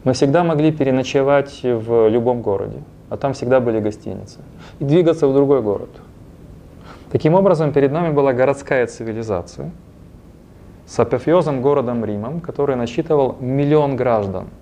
Мы 0.05 0.13
всегда 0.13 0.45
могли 0.45 0.71
переночевать 0.71 1.61
в 1.63 2.09
любом 2.09 2.43
городе, 2.43 2.79
а 3.09 3.17
там 3.17 3.33
всегда 3.33 3.59
были 3.59 3.81
гостиницы, 3.81 4.39
и 4.79 4.85
двигаться 4.85 5.27
в 5.27 5.35
другой 5.35 5.63
город. 5.63 5.91
Таким 7.11 7.35
образом, 7.35 7.73
перед 7.73 7.91
нами 7.91 8.13
была 8.13 8.33
городская 8.33 8.87
цивилизация 8.87 9.73
с 10.87 10.99
апофеозом 11.01 11.61
городом 11.61 12.05
Римом, 12.05 12.41
который 12.41 12.77
насчитывал 12.77 13.35
миллион 13.41 13.97
граждан– 13.97 14.47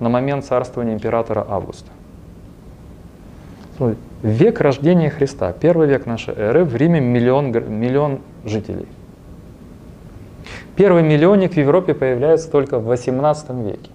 на 0.00 0.08
момент 0.08 0.44
царствования 0.44 0.94
императора 0.94 1.46
Августа. 1.48 1.90
Век 4.22 4.60
рождения 4.60 5.10
Христа, 5.10 5.52
первый 5.52 5.88
век 5.88 6.06
нашей 6.06 6.34
эры, 6.34 6.64
в 6.64 6.76
Риме 6.76 7.00
миллион, 7.00 7.50
миллион 7.50 8.20
жителей. 8.44 8.86
Первый 10.76 11.02
миллионник 11.02 11.54
в 11.54 11.56
Европе 11.56 11.92
появляется 11.92 12.50
только 12.50 12.78
в 12.78 12.84
18 12.84 13.50
веке. 13.50 13.90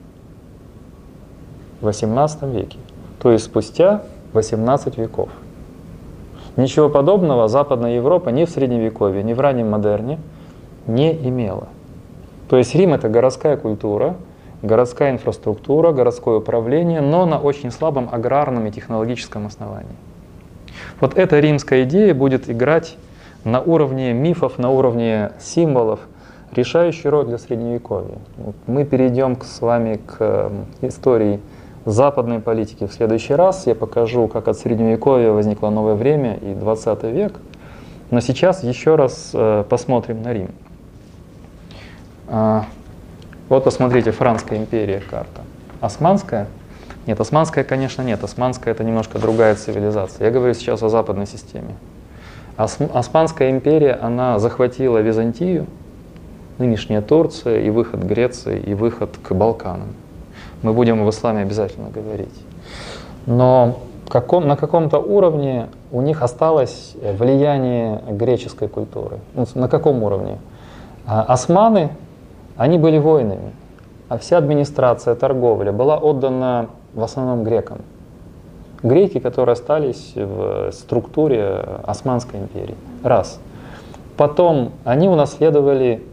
В 1.82 1.86
18 1.86 2.44
веке. 2.44 2.78
То 3.20 3.32
есть 3.32 3.46
спустя 3.46 4.04
18 4.34 4.98
веков. 4.98 5.30
Ничего 6.58 6.90
подобного 6.90 7.48
Западная 7.48 7.96
Европа 7.96 8.30
ни 8.30 8.46
в 8.46 8.50
Средневековье, 8.50 9.24
ни 9.24 9.34
в 9.34 9.40
раннем 9.40 9.70
модерне 9.70 10.20
не 10.88 11.14
имела. 11.14 11.68
То 12.50 12.58
есть 12.58 12.74
Рим 12.76 12.94
это 12.94 13.10
городская 13.10 13.58
культура, 13.58 14.16
городская 14.62 15.12
инфраструктура, 15.12 15.92
городское 15.92 16.38
управление, 16.38 17.02
но 17.02 17.26
на 17.26 17.40
очень 17.40 17.72
слабом 17.72 18.10
аграрном 18.12 18.66
и 18.68 18.72
технологическом 18.72 19.46
основании. 19.46 19.96
Вот 21.00 21.18
эта 21.18 21.40
римская 21.40 21.84
идея 21.84 22.14
будет 22.14 22.50
играть 22.50 22.98
на 23.44 23.62
уровне 23.62 24.14
мифов, 24.14 24.58
на 24.58 24.70
уровне 24.70 25.32
символов 25.40 26.00
решающую 26.52 27.12
роль 27.12 27.26
для 27.26 27.38
Средневековья. 27.38 28.18
Мы 28.66 28.86
перейдем 28.86 29.38
с 29.42 29.62
вами 29.62 30.00
к 30.06 30.52
истории 30.82 31.40
западной 31.86 32.40
политики 32.40 32.86
в 32.86 32.94
следующий 32.94 33.34
раз. 33.34 33.68
Я 33.68 33.76
покажу, 33.76 34.28
как 34.28 34.48
от 34.48 34.58
Средневековья 34.58 35.32
возникло 35.32 35.70
новое 35.70 35.96
время 35.96 36.36
и 36.36 36.54
20 36.54 37.04
век. 37.04 37.34
Но 38.12 38.22
сейчас 38.22 38.64
еще 38.64 38.96
раз 38.96 39.32
э, 39.34 39.66
посмотрим 39.70 40.22
на 40.22 40.34
Рим. 40.34 40.50
Вот 43.50 43.64
посмотрите, 43.64 44.12
Франская 44.12 44.60
империя 44.60 45.00
карта. 45.00 45.42
Османская? 45.80 46.48
Нет, 47.06 47.20
османская, 47.20 47.64
конечно, 47.64 48.02
нет. 48.02 48.24
Османская 48.24 48.74
это 48.74 48.84
немножко 48.84 49.20
другая 49.20 49.56
цивилизация. 49.56 50.26
Я 50.26 50.32
говорю 50.32 50.54
сейчас 50.54 50.84
о 50.84 50.90
западной 50.90 51.26
системе. 51.26 51.76
Османская 52.58 53.52
империя, 53.52 53.94
она 53.94 54.40
захватила 54.40 54.98
Византию, 54.98 55.68
нынешняя 56.58 57.02
Турция, 57.02 57.62
и 57.62 57.70
выход 57.70 58.02
Греции, 58.02 58.60
и 58.60 58.74
выход 58.74 59.12
к 59.22 59.32
Балканам. 59.34 59.94
Мы 60.64 60.74
будем 60.74 61.02
об 61.02 61.10
исламе 61.10 61.44
обязательно 61.44 61.90
говорить. 61.90 62.34
Но 63.26 63.80
каком, 64.10 64.48
на 64.48 64.56
каком-то 64.58 64.98
уровне 64.98 65.68
у 65.92 66.02
них 66.02 66.22
осталось 66.22 66.96
влияние 67.02 68.02
греческой 68.10 68.68
культуры. 68.68 69.20
Ну, 69.36 69.46
на 69.56 69.70
каком 69.70 70.04
уровне? 70.04 70.40
А 71.06 71.22
османы 71.22 71.92
они 72.58 72.78
были 72.78 72.98
воинами, 72.98 73.54
а 74.10 74.18
вся 74.18 74.38
администрация, 74.38 75.16
торговля 75.16 75.72
была 75.72 75.98
отдана 75.98 76.68
в 76.94 77.04
основном 77.04 77.44
грекам. 77.44 77.80
Греки, 78.84 79.20
которые 79.20 79.54
остались 79.54 80.14
в 80.16 80.72
структуре 80.72 81.64
Османской 81.84 82.40
империи. 82.40 82.76
Раз. 83.04 83.40
Потом 84.18 84.72
они 84.84 85.10
унаследовали 85.10 86.04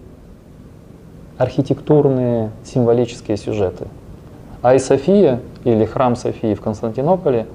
архитектурные 1.38 2.51
символические 2.64 3.36
сюжеты. 3.36 3.86
А 4.62 4.74
и 4.74 4.78
София, 4.78 5.40
или 5.64 5.84
храм 5.84 6.16
Софии 6.16 6.55
в 6.55 6.61
Константинополе, 6.61 7.47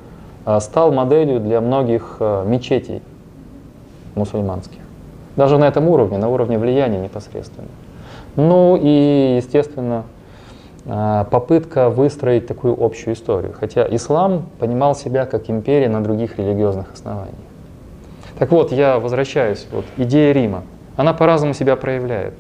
а, 0.45 0.59
стал 0.59 0.91
моделью 0.91 1.39
для 1.39 1.61
многих 1.61 2.17
а, 2.19 2.45
мечетей 2.45 3.01
мусульманских. 4.15 4.79
Даже 5.35 5.57
на 5.57 5.67
этом 5.67 5.87
уровне, 5.87 6.17
на 6.17 6.29
уровне 6.29 6.57
влияния 6.57 6.99
непосредственно. 6.99 7.67
Ну 8.35 8.77
и, 8.81 9.37
естественно, 9.37 10.05
а, 10.85 11.25
попытка 11.25 11.89
выстроить 11.89 12.47
такую 12.47 12.75
общую 12.81 13.13
историю. 13.13 13.53
Хотя 13.59 13.87
ислам 13.89 14.49
понимал 14.59 14.95
себя 14.95 15.25
как 15.25 15.49
империя 15.49 15.89
на 15.89 16.01
других 16.03 16.37
религиозных 16.39 16.93
основаниях. 16.93 17.35
Так 18.37 18.51
вот, 18.51 18.71
я 18.71 18.99
возвращаюсь, 18.99 19.67
вот 19.71 19.85
идея 19.97 20.31
Рима, 20.31 20.63
она 20.95 21.13
по-разному 21.13 21.53
себя 21.53 21.75
проявляет. 21.75 22.33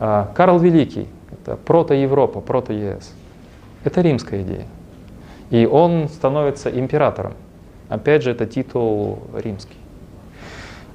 А, 0.00 0.30
Карл 0.34 0.58
Великий, 0.58 1.08
это 1.30 1.56
прото-Европа, 1.56 2.40
прото-ЕС, 2.40 3.12
это 3.84 4.00
римская 4.00 4.42
идея. 4.42 4.66
И 5.50 5.64
он 5.64 6.08
становится 6.08 6.68
императором. 6.70 7.34
Опять 7.88 8.22
же, 8.22 8.32
это 8.32 8.46
титул 8.46 9.20
римский. 9.32 9.76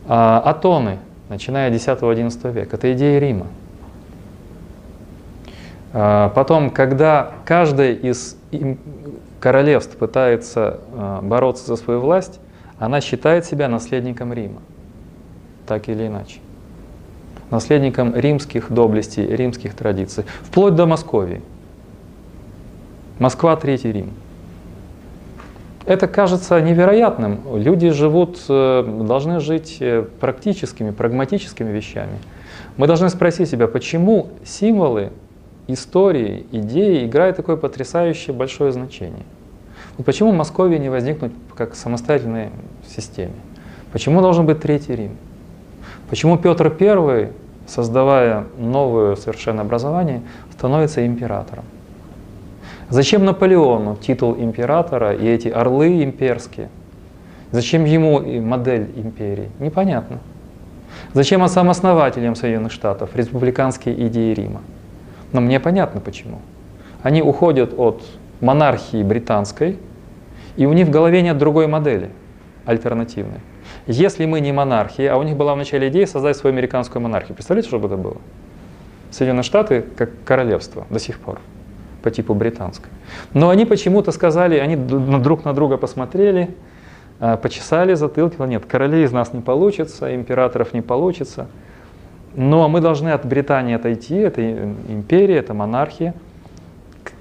А, 0.08 0.42
Атоны, 0.46 1.00
начиная 1.30 1.72
10-11 1.72 2.52
века, 2.52 2.76
это 2.76 2.94
идея 2.94 3.20
Рима. 3.20 3.48
А, 5.94 6.30
потом, 6.30 6.72
когда 6.72 7.34
каждое 7.46 7.94
из 7.94 8.36
королевств 9.39 9.96
пытается 9.96 10.80
а, 10.94 11.22
бороться 11.22 11.68
за 11.68 11.76
свою 11.76 12.00
власть, 12.00 12.39
она 12.80 13.00
считает 13.00 13.46
себя 13.46 13.70
наследником 13.70 14.34
Рима, 14.34 14.62
так 15.68 15.88
или 15.89 16.08
иначе. 16.08 16.39
Наследником 17.52 18.16
римских 18.16 18.72
доблестей, 18.72 19.28
римских 19.28 19.76
традиций, 19.76 20.26
вплоть 20.41 20.74
до 20.74 20.88
Московии. 20.88 21.41
Москва– 23.20 23.56
Третий 23.58 23.91
Рим. 23.91 24.12
Это 25.86 26.08
кажется 26.08 26.60
невероятным. 26.62 27.41
Люди 27.56 27.89
живут, 27.89 28.39
э, 28.50 29.04
должны 29.06 29.39
жить 29.39 29.78
э, 29.82 30.04
практическими, 30.20 30.91
прагматическими 30.91 31.72
вещами. 31.72 32.18
Мы 32.78 32.88
должны 32.88 33.10
спросить 33.10 33.50
себя, 33.50 33.68
почему 33.68 34.30
символы 34.44 35.12
истории, 35.68 36.45
идеи 36.51 37.05
играет 37.05 37.36
такое 37.36 37.55
потрясающее 37.55 38.36
большое 38.36 38.72
значение. 38.72 39.24
Вот 39.97 40.05
почему 40.05 40.32
Московия 40.32 40.80
не 40.80 40.89
возникнуть 40.89 41.32
как 41.55 41.76
самостоятельной 41.76 42.49
системе? 42.88 43.34
Почему 43.91 44.22
должен 44.22 44.45
быть 44.45 44.59
Третий 44.59 44.95
Рим? 44.95 45.18
Почему 46.09 46.38
Петр 46.38 46.76
I, 46.80 47.32
создавая 47.68 48.45
новое 48.57 49.16
совершенно 49.16 49.61
образование, 49.61 50.22
становится 50.51 51.05
императором? 51.05 51.64
Зачем 52.89 53.26
Наполеону 53.26 53.95
титул 53.95 54.36
императора 54.36 55.14
и 55.14 55.26
эти 55.26 55.47
орлы 55.47 56.03
имперские? 56.03 56.70
Зачем 57.51 57.86
ему 57.86 58.20
модель 58.41 58.91
империи? 58.95 59.49
Непонятно. 59.59 60.20
Зачем 61.14 61.41
он 61.41 61.49
сам 61.49 61.70
основателем 61.70 62.36
Соединенных 62.36 62.72
Штатов, 62.72 63.16
республиканские 63.16 64.07
идеи 64.07 64.34
Рима? 64.34 64.61
Но 65.34 65.42
мне 65.42 65.60
понятно 65.60 66.00
почему. 66.00 66.40
Они 67.02 67.22
уходят 67.22 67.74
от 67.78 68.04
монархии 68.40 69.04
британской, 69.04 69.78
и 70.56 70.66
у 70.66 70.74
них 70.74 70.88
в 70.88 70.92
голове 70.92 71.22
нет 71.22 71.38
другой 71.38 71.68
модели. 71.68 72.10
альтернативные. 72.66 73.42
Если 73.88 74.26
мы 74.26 74.40
не 74.40 74.54
монархия, 74.54 75.14
а 75.14 75.18
у 75.18 75.24
них 75.24 75.36
была 75.36 75.54
в 75.54 75.58
начале 75.58 75.90
идея 75.90 76.06
создать 76.06 76.38
свою 76.38 76.56
американскую 76.56 77.02
монархию. 77.02 77.36
Представляете, 77.36 77.68
что 77.68 77.80
бы 77.80 77.88
это 77.88 77.98
было? 77.98 78.18
Соединенные 79.12 79.44
Штаты 79.44 79.84
как 79.98 80.12
королевство 80.24 80.86
до 80.90 81.00
сих 81.00 81.20
пор 81.20 81.42
по 82.02 82.10
типу 82.10 82.34
британской. 82.34 82.90
Но 83.34 83.50
они 83.50 83.66
почему-то 83.66 84.14
сказали, 84.14 84.58
они 84.60 84.78
друг 84.78 85.44
на 85.44 85.54
друга 85.54 85.76
посмотрели, 85.76 86.56
а, 87.20 87.36
почесали 87.38 87.94
затылки, 87.96 88.36
нет, 88.42 88.66
королей 88.66 89.04
из 89.06 89.12
нас 89.12 89.34
не 89.34 89.42
получится, 89.42 90.16
императоров 90.16 90.74
не 90.74 90.82
получится. 90.82 91.48
Но 92.36 92.68
мы 92.68 92.82
должны 92.82 93.10
от 93.10 93.26
Британии 93.26 93.76
отойти, 93.76 94.16
это 94.16 94.64
империя, 94.90 95.38
это 95.38 95.54
монархия. 95.54 96.16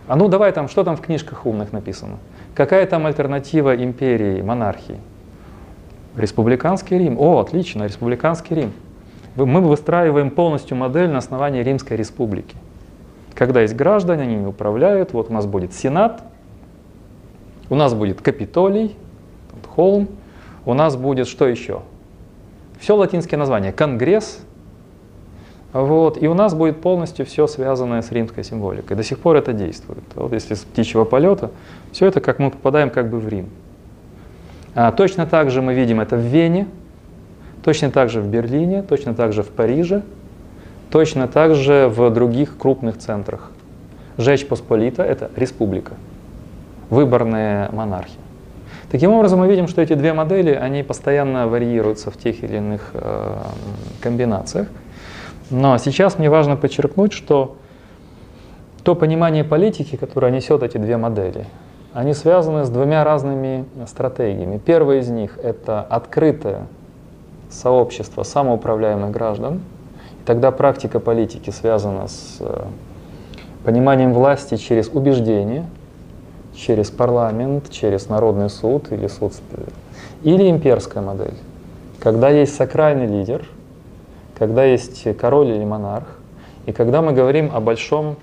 А 0.07 0.17
ну 0.17 0.29
давай 0.29 0.53
там, 0.53 0.69
что 0.69 0.85
там 0.85 0.97
в 0.97 1.01
книжках 1.01 1.47
умных 1.47 1.73
написано? 1.73 2.19
Какая 2.55 2.87
там 2.87 3.07
альтернатива 3.07 3.77
империи, 3.77 4.43
монархии? 4.43 4.99
Республиканский 6.17 6.99
Рим. 6.99 7.19
О, 7.19 7.39
отлично, 7.39 7.85
республиканский 7.85 8.57
Рим. 8.57 8.73
Мы 9.37 9.61
выстраиваем 9.61 10.31
полностью 10.31 10.77
модель 10.77 11.09
на 11.09 11.19
основании 11.19 11.63
Римской 11.63 11.97
республики. 11.97 12.57
Когда 13.35 13.63
есть 13.63 13.75
граждане, 13.75 14.25
они 14.25 14.37
не 14.37 14.47
управляют, 14.47 15.15
вот 15.15 15.31
у 15.31 15.33
нас 15.33 15.47
будет 15.47 15.73
Сенат, 15.73 16.23
у 17.71 17.75
нас 17.75 17.95
будет 17.95 18.21
Капитолий, 18.21 18.95
холм, 19.75 20.09
у 20.67 20.75
нас 20.75 20.97
будет 20.97 21.27
что 21.27 21.47
еще? 21.47 21.81
Все 22.79 22.95
латинские 22.95 23.39
названия. 23.39 23.73
Конгресс, 23.73 24.41
вот, 25.73 26.23
и 26.23 26.29
у 26.29 26.35
нас 26.35 26.55
будет 26.55 26.81
полностью 26.81 27.25
все 27.25 27.47
связанное 27.47 28.03
с 28.03 28.12
римской 28.12 28.45
символикой. 28.45 28.97
До 28.97 29.03
сих 29.03 29.18
пор 29.18 29.37
это 29.37 29.53
действует. 29.53 30.05
Вот 30.14 30.33
если 30.33 30.55
с 30.55 30.61
птичьего 30.61 31.05
полета, 31.05 31.51
все 31.93 32.07
это 32.07 32.20
как 32.20 32.39
мы 32.39 32.51
попадаем 32.51 32.91
как 32.91 33.09
бы 33.09 33.18
в 33.18 33.29
Рим. 33.29 33.49
А, 34.75 34.93
точно 34.93 35.27
так 35.27 35.51
же 35.51 35.62
мы 35.62 35.75
видим 35.75 36.01
это 36.01 36.16
в 36.16 36.20
Вене, 36.20 36.66
точно 37.64 37.91
так 37.91 38.11
же 38.11 38.20
в 38.20 38.27
Берлине, 38.27 38.83
точно 38.83 39.14
так 39.14 39.33
же 39.33 39.43
в 39.43 39.49
Париже, 39.49 40.03
точно 40.91 41.27
так 41.27 41.55
же 41.55 41.89
в 41.89 42.11
других 42.11 42.59
крупных 42.59 42.99
центрах. 42.99 43.51
Жечь 44.18 44.47
Посполита– 44.47 45.03
это 45.05 45.31
республика, 45.37 45.95
выборная 46.91 47.70
монархия. 47.73 48.20
Таким 48.91 49.12
образом, 49.12 49.41
мы 49.41 49.49
видим, 49.49 49.68
что 49.68 49.81
эти 49.81 49.95
две 49.95 50.12
модели, 50.12 50.51
они 50.51 50.83
постоянно 50.83 51.49
варьируются 51.49 52.11
в 52.11 52.18
тех 52.18 52.45
или 52.45 52.59
иных 52.59 52.91
э, 52.93 53.37
комбинациях. 54.03 54.68
Но 55.53 55.78
сейчас 55.78 56.18
мне 56.18 56.28
важно 56.28 56.57
подчеркнуть, 56.57 57.12
что 57.12 57.57
то 58.82 58.96
понимание 58.96 59.44
политики, 59.44 59.94
которое 59.94 60.32
несет 60.32 60.64
эти 60.64 60.78
две 60.78 60.96
модели, 60.96 61.46
они 61.92 62.14
связаны 62.14 62.64
с 62.64 62.70
двумя 62.70 63.05
разными 63.05 63.64
стратегиями. 63.86 64.59
Первая 64.59 64.98
из 64.98 65.09
них— 65.09 65.38
это 65.42 65.80
открытое 65.82 66.66
сообщество 67.50 68.24
самоуправляемых 68.24 69.12
граждан. 69.12 69.61
И 70.20 70.24
тогда 70.24 70.50
практика 70.50 70.98
политики 70.98 71.50
связана 71.50 72.09
с 72.09 72.38
э, 72.40 72.64
пониманием 73.62 74.12
власти 74.12 74.57
через 74.57 74.88
убеждение— 74.88 75.66
через 76.55 76.90
парламент, 76.90 77.70
через 77.70 78.09
народный 78.09 78.50
суд 78.50 78.92
или 78.92 79.07
суд, 79.07 79.32
или 80.22 80.50
имперская 80.50 81.03
модель, 81.03 81.34
когда 81.98 82.28
есть 82.28 82.55
сакральный 82.55 83.07
лидер, 83.07 83.46
когда 84.43 84.64
есть 84.64 85.07
король 85.18 85.51
или 85.51 85.64
монарх, 85.64 86.18
и 86.66 86.72
когда 86.72 87.01
мы 87.01 87.12
говорим 87.12 87.53
о 87.55 87.61
большом 87.61 88.16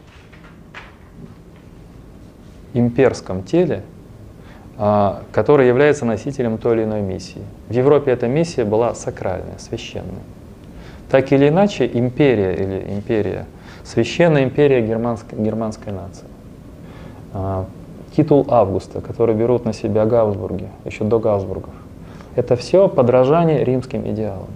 имперском 2.73 3.41
теле, 3.43 3.83
а, 4.77 5.23
который 5.31 5.69
является 5.69 6.03
носителем 6.03 6.57
той 6.57 6.75
или 6.75 6.83
иной 6.83 6.99
миссии. 6.99 7.41
В 7.69 7.71
Европе 7.71 8.11
эта 8.11 8.27
миссия 8.27 8.65
была 8.65 8.95
сакральная, 8.95 9.57
священная. 9.59 10.25
Так 11.09 11.31
или 11.31 11.47
иначе, 11.47 11.89
империя 11.91 12.53
или 12.53 12.93
империя, 12.93 13.45
священная 13.85 14.43
империя 14.43 14.85
германской, 14.85 15.39
германской 15.39 15.93
нации. 15.93 16.27
А, 17.31 17.65
титул 18.13 18.45
Августа, 18.49 18.99
который 18.99 19.35
берут 19.35 19.63
на 19.63 19.71
себя 19.71 20.05
Габсбурги, 20.05 20.67
еще 20.83 21.05
до 21.05 21.17
Габсбургов. 21.17 21.73
Это 22.35 22.57
все 22.57 22.89
подражание 22.89 23.63
римским 23.63 24.05
идеалам. 24.05 24.49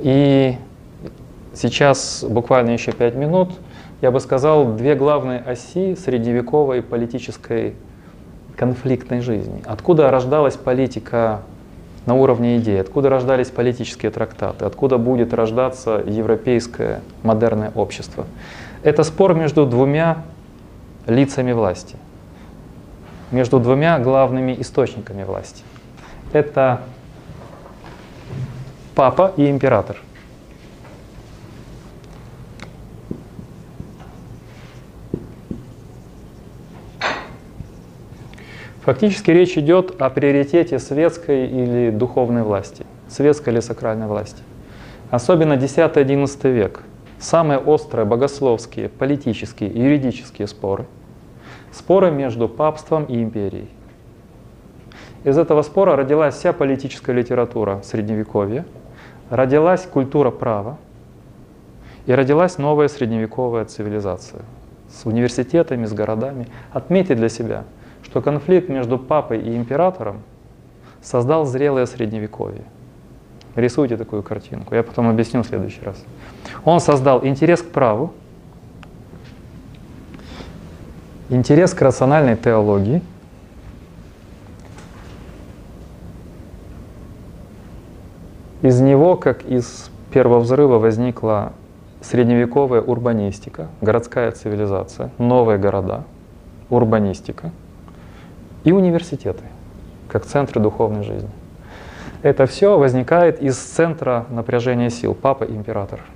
И 0.00 0.56
сейчас, 1.54 2.24
буквально 2.28 2.70
еще 2.70 2.92
пять 2.92 3.14
минут, 3.14 3.50
я 4.00 4.10
бы 4.10 4.20
сказал, 4.20 4.72
две 4.74 4.94
главные 4.94 5.40
оси 5.40 5.94
средневековой 5.94 6.82
политической 6.82 7.74
конфликтной 8.56 9.20
жизни. 9.20 9.62
Откуда 9.66 10.10
рождалась 10.10 10.56
политика 10.56 11.40
на 12.06 12.14
уровне 12.14 12.58
идей, 12.58 12.80
откуда 12.80 13.10
рождались 13.10 13.48
политические 13.48 14.10
трактаты, 14.10 14.64
откуда 14.64 14.96
будет 14.98 15.34
рождаться 15.34 16.02
европейское 16.06 17.00
модерное 17.22 17.72
общество. 17.74 18.26
Это 18.82 19.02
спор 19.04 19.34
между 19.34 19.66
двумя 19.66 20.18
лицами 21.06 21.52
власти– 21.52 21.96
между 23.30 23.60
двумя 23.60 23.98
главными 23.98 24.56
источниками 24.58 25.24
власти. 25.24 25.62
Это 26.32 26.80
папа 28.94 29.32
и 29.36 29.48
император. 29.48 29.96
Фактически 38.82 39.30
речь 39.30 39.56
идет 39.58 40.00
о 40.00 40.10
приоритете 40.10 40.78
светской 40.78 41.46
или 41.46 41.90
духовной 41.90 42.42
власти, 42.42 42.86
светской 43.08 43.50
или 43.50 43.60
сакральной 43.60 44.06
власти. 44.06 44.42
Особенно 45.10 45.54
10-11 45.54 46.50
век. 46.50 46.82
Самые 47.18 47.58
острые 47.58 48.06
богословские, 48.06 48.88
политические 48.88 49.70
и 49.70 49.80
юридические 49.80 50.48
споры– 50.48 50.86
споры 51.72 52.10
между 52.10 52.48
папством 52.48 53.04
и 53.04 53.22
империей. 53.22 53.68
Из 55.24 55.36
этого 55.36 55.62
спора 55.62 55.96
родилась 55.96 56.34
вся 56.34 56.52
политическая 56.52 57.12
литература 57.12 57.80
Средневековья, 57.84 58.64
родилась 59.28 59.82
культура 59.82 60.30
права 60.30 60.78
и 62.06 62.12
родилась 62.12 62.56
новая 62.56 62.88
средневековая 62.88 63.66
цивилизация 63.66 64.40
с 64.90 65.04
университетами, 65.04 65.84
с 65.84 65.92
городами. 65.92 66.48
Отметьте 66.72 67.14
для 67.14 67.28
себя, 67.28 67.64
что 68.02 68.22
конфликт 68.22 68.68
между 68.68 68.98
папой 68.98 69.40
и 69.40 69.54
императором 69.54 70.22
создал 71.02 71.44
зрелое 71.44 71.86
средневековье. 71.86 72.64
Рисуйте 73.56 73.96
такую 73.96 74.22
картинку, 74.22 74.74
я 74.74 74.82
потом 74.82 75.08
объясню 75.08 75.42
в 75.42 75.46
следующий 75.46 75.82
раз. 75.82 76.02
Он 76.64 76.80
создал 76.80 77.24
интерес 77.24 77.62
к 77.62 77.68
праву, 77.70 78.12
интерес 81.28 81.74
к 81.74 81.82
рациональной 81.82 82.36
теологии, 82.36 83.02
из 88.62 88.80
него, 88.80 89.16
как 89.16 89.44
из 89.44 89.90
первого 90.12 90.40
взрыва, 90.40 90.78
возникла 90.78 91.52
средневековая 92.00 92.80
урбанистика, 92.80 93.68
городская 93.80 94.30
цивилизация, 94.32 95.10
новые 95.18 95.58
города, 95.58 96.04
урбанистика 96.68 97.50
и 98.64 98.72
университеты, 98.72 99.44
как 100.08 100.24
центры 100.24 100.60
духовной 100.60 101.04
жизни. 101.04 101.30
Это 102.22 102.46
все 102.46 102.78
возникает 102.78 103.40
из 103.40 103.56
центра 103.56 104.26
напряжения 104.30 104.90
сил, 104.90 105.14
папа 105.14 105.44
и 105.44 105.54
император– 105.54 106.00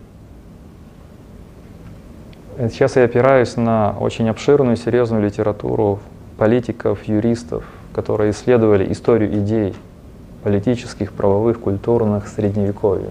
Сейчас 2.56 2.94
я 2.94 3.02
опираюсь 3.02 3.56
на 3.56 3.96
очень 3.98 4.28
обширную, 4.28 4.76
серьезную 4.76 5.24
литературу 5.24 5.98
политиков, 6.38 7.02
юристов, 7.02 7.64
которые 7.92 8.30
исследовали 8.30 8.92
историю 8.92 9.34
идей 9.40 9.74
политических, 10.44 11.12
правовых, 11.12 11.58
культурных, 11.58 12.28
средневековья. 12.28 13.10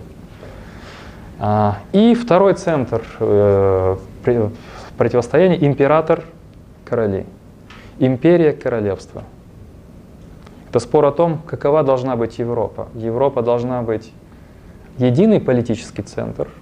А, 1.40 1.80
и 1.92 2.16
второй 2.16 2.54
центр 2.54 3.02
э, 3.20 3.98
противостояния– 4.98 5.58
император-короли. 5.68 7.26
Империя 8.00 8.54
королевства. 8.54 9.24
Это 10.70 10.80
спор 10.80 11.06
о 11.06 11.12
том, 11.12 11.40
какова 11.46 11.84
должна 11.84 12.16
быть 12.16 12.40
Европа. 12.40 12.88
Европа 12.94 13.42
должна 13.42 13.82
быть 13.82 14.12
единый 14.98 15.42
политический 15.42 16.04
центр– 16.04 16.48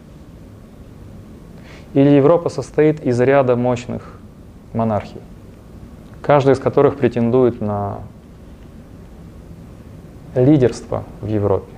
или 1.93 2.09
Европа 2.09 2.49
состоит 2.49 3.03
из 3.03 3.19
ряда 3.19 3.55
мощных 3.55 4.13
монархий, 4.73 5.19
каждая 6.21 6.55
из 6.55 6.59
которых 6.59 6.95
претендует 6.95 7.59
на 7.59 7.99
лидерство 10.35 11.03
в 11.21 11.27
Европе. 11.27 11.71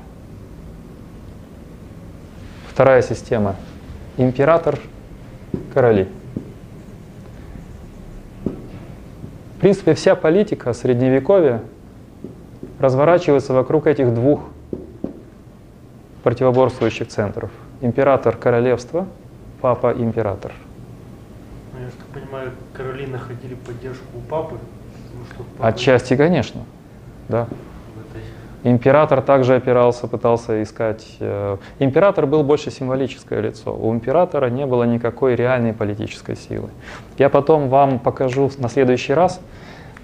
Вторая 2.69 3.01
система– 3.01 3.55
император, 4.17 4.79
короли. 5.73 6.07
В 9.57 9.59
принципе, 9.59 9.93
вся 9.93 10.15
политика 10.15 10.73
Средневековья 10.73 11.61
разворачивается 12.79 13.53
вокруг 13.53 13.87
этих 13.87 14.13
двух 14.13 14.41
противоборствующих 16.23 17.07
центров. 17.07 17.51
Император 17.81 18.35
королевства, 18.35 19.07
папа 19.61 19.93
император. 19.93 20.51
Ну, 21.73 21.79
я 21.79 21.89
что 21.89 22.03
понимаю, 22.13 22.51
короли 22.73 23.07
находили 23.07 23.55
поддержку 23.55 24.03
у 24.17 24.21
папы. 24.21 24.55
потому 24.55 25.25
что 25.33 25.43
папа 25.57 25.67
Отчасти, 25.67 26.15
конечно. 26.15 26.61
Да. 27.29 27.47
Император 28.63 29.21
также 29.21 29.55
опирался, 29.55 30.07
пытался 30.07 30.63
искать. 30.63 31.05
э, 31.19 31.57
Император 31.79 32.25
был 32.25 32.43
больше 32.43 32.71
символическое 32.71 33.41
лицо. 33.41 33.75
У 33.75 33.93
императора 33.93 34.49
не 34.49 34.65
было 34.65 34.85
никакой 34.85 35.35
реальной 35.35 35.73
политической 35.73 36.37
силы. 36.37 36.69
Я 37.17 37.29
потом 37.29 37.67
вам 37.67 37.99
покажу 37.99 38.49
на 38.57 38.69
следующий 38.69 39.13
раз. 39.13 39.41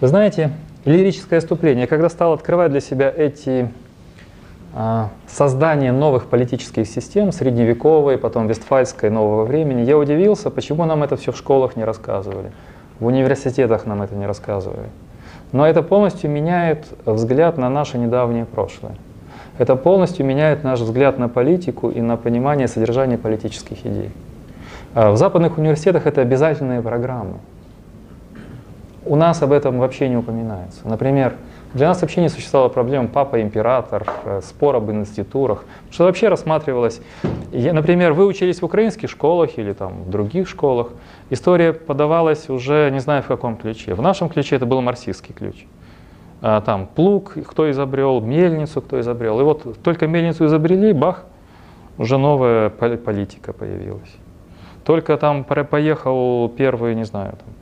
Вы 0.01 0.07
знаете, 0.07 0.51
лирическое 0.83 1.39
отступление. 1.39 1.83
Я 1.83 1.87
когда 1.87 2.09
стал 2.09 2.33
открывать 2.33 2.71
для 2.71 2.81
себя 2.81 3.13
эти 3.15 3.71
а, 4.73 5.09
создание 5.25 5.93
новых 5.93 6.27
политических 6.27 6.85
систем, 6.85 7.31
средневековой, 7.31 8.17
потом 8.17 8.47
вестфальской, 8.47 9.09
нового 9.09 9.45
времени, 9.45 9.81
я 9.81 9.97
удивился, 9.97 10.49
почему 10.49 10.85
нам 10.85 11.01
это 11.03 11.15
все 11.15 11.31
в 11.31 11.37
школах 11.37 11.75
не 11.75 11.85
рассказывали, 11.85 12.51
в 12.99 13.05
университетах 13.05 13.85
нам 13.85 14.01
это 14.01 14.15
не 14.15 14.27
рассказывали. 14.27 14.89
Но 15.51 15.67
это 15.67 15.81
полностью 15.81 16.29
меняет 16.29 16.87
взгляд 17.05 17.57
на 17.57 17.69
наше 17.69 17.97
недавнее 17.97 18.45
прошлое. 18.45 18.93
Это 19.57 19.75
полностью 19.75 20.25
меняет 20.25 20.63
наш 20.63 20.79
взгляд 20.79 21.19
на 21.19 21.27
политику 21.27 21.89
и 21.89 22.01
на 22.01 22.17
понимание 22.17 22.67
содержания 22.67 23.17
политических 23.17 23.85
идей. 23.85 24.11
А 24.93 25.11
В 25.11 25.17
западных 25.17 25.57
университетах 25.57 26.07
это 26.07 26.21
обязательные 26.21 26.81
программы. 26.81 27.35
У 29.05 29.15
нас 29.15 29.41
об 29.41 29.51
этом 29.51 29.79
вообще 29.79 30.07
не 30.07 30.17
упоминается. 30.17 30.87
Например, 30.87 31.33
для 31.73 31.87
нас 31.87 32.01
вообще 32.01 32.21
не 32.21 32.29
существовала 32.29 32.69
проблема 32.69 33.07
папа-император, 33.07 34.05
э, 34.25 34.41
спор 34.43 34.75
об 34.77 34.89
институтах, 34.91 35.65
что 35.91 36.05
вообще 36.05 36.27
рассматривалось. 36.27 37.01
Например, 37.51 38.13
вы 38.13 38.25
учились 38.25 38.61
в 38.61 38.65
украинских 38.65 39.09
школах 39.09 39.57
или 39.57 39.73
там 39.73 40.03
в 40.03 40.09
других 40.09 40.47
школах, 40.47 40.89
история 41.29 41.73
подавалась 41.73 42.49
уже 42.49 42.89
не 42.91 42.99
знаю 42.99 43.21
в 43.21 43.27
каком 43.27 43.55
ключе. 43.55 43.93
В 43.93 44.01
нашем 44.01 44.29
ключе 44.29 44.55
это 44.55 44.65
был 44.65 44.81
марксистский 44.81 45.33
ключ. 45.35 45.65
А, 46.41 46.61
Там 46.61 46.87
плуг, 46.87 47.33
кто 47.47 47.69
изобрел, 47.69 48.21
мельницу, 48.21 48.81
кто 48.81 48.99
изобрел. 48.99 49.39
И 49.39 49.43
вот 49.43 49.81
только 49.83 50.07
мельницу 50.07 50.45
изобрели, 50.45 50.93
бах, 50.93 51.25
уже 51.97 52.17
новая 52.17 52.69
пол- 52.69 52.97
политика 52.97 53.53
появилась. 53.53 54.15
Только 54.85 55.17
там 55.17 55.43
поехал 55.43 56.49
первый, 56.49 56.95
не 56.95 57.03
знаю, 57.03 57.33
там, 57.33 57.53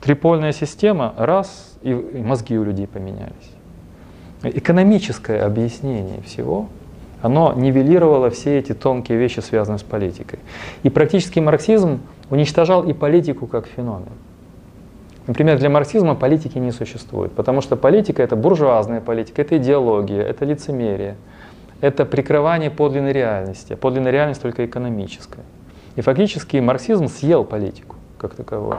трипольная 0.00 0.52
система, 0.52 1.12
раз, 1.18 1.69
и 1.82 1.94
мозги 1.94 2.58
у 2.58 2.64
людей 2.64 2.86
поменялись. 2.86 3.50
Экономическое 4.42 5.42
объяснение 5.42 6.22
всего, 6.22 6.68
оно 7.22 7.52
нивелировало 7.52 8.30
все 8.30 8.58
эти 8.58 8.72
тонкие 8.72 9.18
вещи, 9.18 9.40
связанные 9.40 9.78
с 9.78 9.82
политикой. 9.82 10.38
И 10.82 10.88
практически 10.88 11.38
марксизм 11.38 12.00
уничтожал 12.30 12.84
и 12.84 12.92
политику 12.92 13.46
как 13.46 13.66
феномен. 13.66 14.12
Например, 15.26 15.58
для 15.58 15.68
марксизма 15.68 16.14
политики 16.14 16.58
не 16.58 16.72
существует, 16.72 17.32
потому 17.32 17.60
что 17.60 17.76
политика 17.76 18.22
это 18.22 18.36
буржуазная 18.36 19.00
политика, 19.00 19.42
это 19.42 19.58
идеология, 19.58 20.22
это 20.22 20.44
лицемерие, 20.44 21.16
это 21.80 22.04
прикрывание 22.04 22.70
подлинной 22.70 23.12
реальности, 23.12 23.74
а 23.74 23.76
подлинная 23.76 24.12
реальность 24.12 24.40
только 24.40 24.64
экономическая. 24.64 25.44
И 25.96 26.00
фактически 26.00 26.56
марксизм 26.56 27.08
съел 27.08 27.44
политику 27.44 27.96
как 28.16 28.34
таковую. 28.34 28.78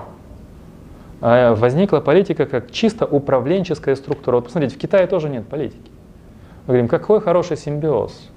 А 1.22 1.54
возникла 1.54 2.00
политика 2.00 2.46
как 2.46 2.72
чисто 2.72 3.06
управленческая 3.06 3.96
структура. 3.96 4.38
Вот 4.38 4.46
посмотрите, 4.46 4.76
в 4.76 4.80
Китае 4.80 5.08
тоже 5.08 5.30
нет 5.30 5.48
политики. 5.48 5.92
Мы 6.66 6.74
говорим, 6.74 6.88
какой 6.88 7.22
хороший 7.22 7.58
симбиоз 7.58 8.30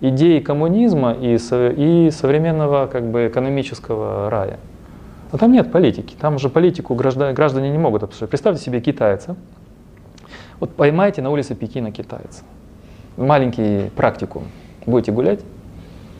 идеи 0.00 0.38
коммунизма 0.38 1.12
и, 1.12 1.36
и 1.36 2.10
современного 2.10 2.86
как 2.86 3.10
бы, 3.10 3.26
экономического 3.28 4.30
рая. 4.30 4.58
Но 5.32 5.38
там 5.38 5.52
нет 5.52 5.70
политики, 5.70 6.14
там 6.18 6.36
уже 6.36 6.48
политику 6.48 6.94
граждане, 6.94 7.34
граждане 7.34 7.70
не 7.70 7.78
могут 7.78 8.02
обсуждать. 8.02 8.30
Представьте 8.30 8.62
себе 8.62 8.80
китайца, 8.80 9.36
вот 10.60 10.74
поймайте 10.74 11.20
на 11.20 11.30
улице 11.30 11.54
Пекина 11.54 11.92
китайца, 11.92 12.44
маленький 13.16 13.90
практикум, 13.94 14.44
будете 14.86 15.12
гулять, 15.12 15.40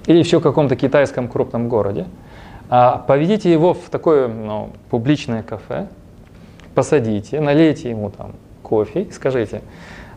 или 0.07 0.19
еще 0.19 0.41
в 0.41 0.43
каком-то 0.43 0.77
китайском 0.77 1.29
крупном 1.29 1.69
городе, 1.69 2.07
а 2.69 2.99
поведите 2.99 3.51
его 3.51 3.73
в 3.73 3.89
такое 3.89 4.29
ну, 4.29 4.73
публичное 4.91 5.43
кафе, 5.43 5.89
посадите, 6.79 7.41
налейте 7.41 7.91
ему 7.91 8.09
там 8.09 8.37
кофе 8.62 9.03
и 9.03 9.11
скажите, 9.11 9.62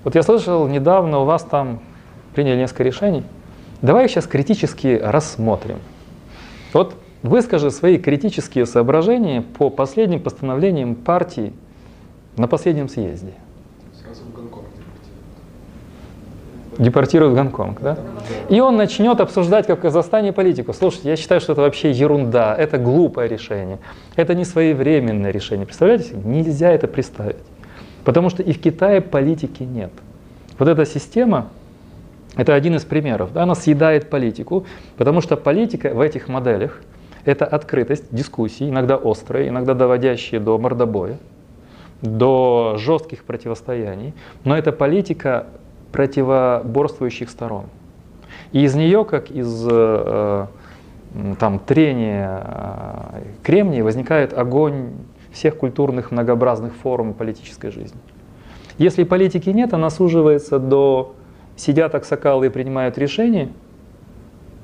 вот 0.04 0.14
я 0.14 0.22
слышал, 0.22 0.68
недавно 0.68 1.18
у 1.18 1.26
вас 1.26 1.42
там 1.44 1.80
приняли 2.36 2.58
несколько 2.58 2.84
решений, 2.84 3.24
давай 3.82 4.08
сейчас 4.08 4.28
критически 4.28 5.00
рассмотрим. 5.02 5.80
Вот 6.72 6.94
выскажи 7.24 7.72
свои 7.72 7.98
критические 7.98 8.68
соображения 8.68 9.42
по 9.42 9.72
последним 9.72 10.20
постановлениям 10.20 10.94
партии 10.94 11.52
на 12.38 12.48
последнем 12.48 12.90
съезде. 12.90 13.34
Сразу 14.00 14.22
в 14.26 14.32
Гонконг 14.32 14.68
Депортируют 16.82 17.34
в 17.34 17.36
Гонконг, 17.36 17.80
да? 17.80 17.96
И 18.50 18.60
он 18.60 18.76
начнет 18.76 19.22
обсуждать, 19.22 19.68
как 19.68 19.78
в 19.78 19.82
Казахстане, 19.84 20.34
политику. 20.34 20.74
Слушайте, 20.74 21.10
я 21.10 21.16
считаю, 21.16 21.40
что 21.40 21.52
это 21.52 21.62
вообще 21.62 21.92
ерунда, 21.92 22.56
это 22.58 22.80
глупое 22.80 23.30
решение, 23.30 23.78
это 24.16 24.34
не 24.34 24.46
своевременное 24.46 25.30
решение. 25.30 25.68
Представляете? 25.68 26.16
Нельзя 26.16 26.72
это 26.72 26.88
представить. 26.88 27.36
Потому 28.04 28.32
что 28.32 28.42
и 28.42 28.52
в 28.52 28.60
Китае 28.60 29.00
политики 29.00 29.62
нет. 29.62 29.92
Вот 30.58 30.68
эта 30.68 30.84
система, 30.88 31.50
это 32.36 32.56
один 32.56 32.76
из 32.76 32.84
примеров, 32.84 33.32
да, 33.32 33.44
она 33.44 33.54
съедает 33.54 34.10
политику, 34.10 34.66
потому 34.98 35.22
что 35.22 35.38
политика 35.38 35.94
в 35.94 36.02
этих 36.02 36.30
моделях– 36.30 36.82
это 37.26 37.46
открытость 37.46 38.06
дискуссий, 38.10 38.70
иногда 38.70 38.96
острые, 38.96 39.50
иногда 39.50 39.76
доводящие 39.76 40.40
до 40.40 40.58
мордобоя, 40.58 41.20
до 42.02 42.78
жестких 42.80 43.24
противостояний, 43.24 44.16
но 44.46 44.58
это 44.58 44.72
политика 44.72 45.46
противоборствующих 45.92 47.30
сторон. 47.30 47.66
И 48.52 48.64
из 48.64 48.76
нее, 48.76 49.06
как 49.06 49.32
из 49.32 49.68
э, 49.70 50.48
там, 51.40 51.60
трения 51.60 52.44
э, 52.44 53.22
кремния, 53.44 53.84
возникает 53.84 54.38
огонь 54.38 54.92
всех 55.32 55.58
культурных 55.58 56.12
многообразных 56.12 56.74
форм 56.76 57.14
политической 57.14 57.72
жизни. 57.72 58.00
Если 58.78 59.04
политики 59.04 59.50
нет, 59.50 59.74
она 59.74 59.90
суживается 59.90 60.60
до 60.60 61.16
сидят 61.56 61.96
аксакалы 61.96 62.48
и 62.48 62.50
принимают 62.50 62.98
решения, 62.98 63.50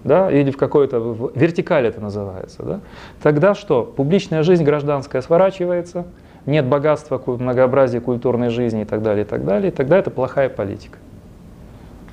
да, 0.04 0.32
или 0.32 0.52
в 0.52 0.58
какой-то 0.58 1.32
вертикаль 1.36 1.86
это 1.86 2.02
называется, 2.02 2.64
да, 2.64 2.80
тогда 3.22 3.56
что? 3.56 3.84
Публичная 3.84 4.44
жизнь 4.44 4.64
гражданская 4.64 5.22
сворачивается, 5.22 6.06
нет 6.46 6.66
богатства, 6.66 7.22
многообразия 7.26 8.00
культурной 8.00 8.50
жизни 8.50 8.84
и 8.84 8.86
так 8.86 9.02
далее, 9.02 9.26
и 9.26 9.28
так 9.28 9.46
далее, 9.46 9.72
и 9.72 9.76
тогда 9.76 9.98
это 9.98 10.10
плохая 10.10 10.50
политика. 10.50 10.98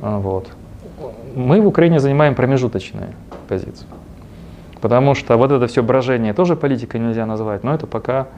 А, 0.01 0.19
Вот. 0.19 0.49
Мы 1.35 1.61
в 1.61 1.67
Украине 1.67 1.99
занимаем 1.99 2.35
промежуточную 2.35 3.09
позицию. 3.49 3.89
Потому 4.81 5.15
что 5.15 5.37
вот 5.37 5.51
это 5.51 5.67
все 5.67 5.83
брожение 5.83 6.35
тоже 6.35 6.57
политикой 6.57 7.01
нельзя 7.01 7.27
назвать, 7.27 7.65
но 7.65 7.75
это 7.75 7.87
пока 7.87 8.29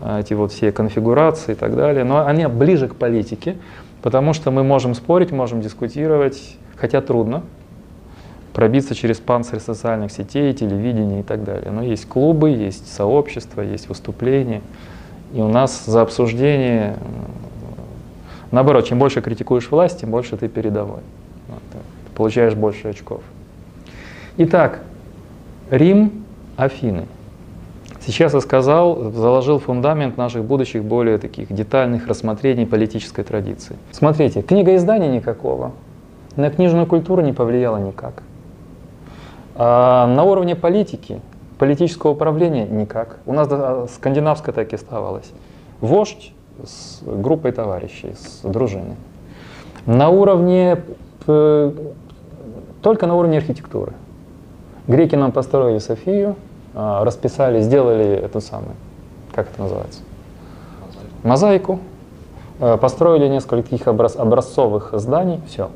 а, 0.00 0.20
эти 0.20 0.34
вот 0.34 0.52
все 0.52 0.72
конфигурации 0.72 1.52
и 1.52 1.54
так 1.54 1.76
далее. 1.76 2.04
Но 2.04 2.26
они 2.26 2.46
ближе 2.46 2.88
к 2.88 2.96
политике, 2.96 3.56
потому 4.02 4.32
что 4.32 4.50
мы 4.50 4.64
можем 4.64 4.94
спорить, 4.94 5.30
можем 5.32 5.60
дискутировать, 5.60 6.56
хотя 6.76 7.00
трудно 7.00 7.42
пробиться 8.52 8.94
через 8.94 9.18
панцирь 9.18 9.60
социальных 9.60 10.12
сетей, 10.12 10.52
телевидения 10.52 11.20
и 11.20 11.22
так 11.22 11.44
далее. 11.44 11.70
Но 11.70 11.82
есть 11.82 12.06
клубы, 12.06 12.50
есть 12.50 12.92
сообщества, 12.92 13.62
есть 13.62 13.88
выступления. 13.88 14.60
И 15.32 15.40
у 15.40 15.48
нас 15.48 15.84
за 15.86 16.02
обсуждение, 16.02 16.96
наоборот, 18.52 18.86
чем 18.86 19.00
больше 19.00 19.20
критикуешь 19.20 19.68
власть, 19.70 20.00
тем 20.00 20.10
больше 20.10 20.36
ты 20.36 20.48
передовой. 20.48 21.00
Вот 21.48 21.62
так. 21.72 21.82
Получаешь 22.14 22.54
больше 22.54 22.88
очков. 22.88 23.22
Итак, 24.36 24.80
Рим, 25.70 26.24
Афины. 26.56 27.06
Сейчас 28.00 28.34
я 28.34 28.40
сказал, 28.40 29.12
заложил 29.12 29.58
фундамент 29.58 30.16
наших 30.16 30.44
будущих 30.44 30.82
более 30.82 31.18
таких 31.18 31.52
детальных 31.52 32.08
рассмотрений 32.08 32.66
политической 32.66 33.22
традиции. 33.22 33.76
Смотрите, 33.92 34.42
книгоиздания 34.42 35.08
никакого, 35.08 35.72
на 36.34 36.50
книжную 36.50 36.86
культуру 36.86 37.22
не 37.22 37.32
повлияло 37.32 37.76
никак. 37.76 38.22
А 39.54 40.06
на 40.06 40.24
уровне 40.24 40.56
политики, 40.56 41.20
политического 41.58 42.12
управления 42.12 42.66
никак. 42.66 43.18
У 43.26 43.32
нас 43.32 43.46
да, 43.46 43.86
скандинавское 43.86 44.54
так 44.54 44.72
и 44.72 44.76
оставалось. 44.76 45.30
Вождь 45.80 46.32
с 46.64 47.00
группой 47.04 47.52
товарищей, 47.52 48.14
с 48.16 48.40
дружиной. 48.42 48.96
На 49.86 50.08
уровне, 50.08 50.82
э, 51.26 51.72
только 52.82 53.06
на 53.06 53.16
уровне 53.16 53.38
архитектуры. 53.38 53.92
Греки 54.86 55.14
нам 55.14 55.32
построили 55.32 55.78
Софию, 55.78 56.36
а, 56.74 57.04
расписали, 57.04 57.60
сделали 57.60 58.06
эту 58.06 58.40
самую, 58.40 58.74
как 59.34 59.48
это 59.50 59.62
называется? 59.62 60.00
Мозаику. 61.22 61.78
Э, 62.58 62.76
Построили 62.76 63.28
нескольких 63.28 63.86
образ- 63.88 64.16
образцовых 64.16 64.90
зданий, 64.94 65.40
все. 65.48 65.70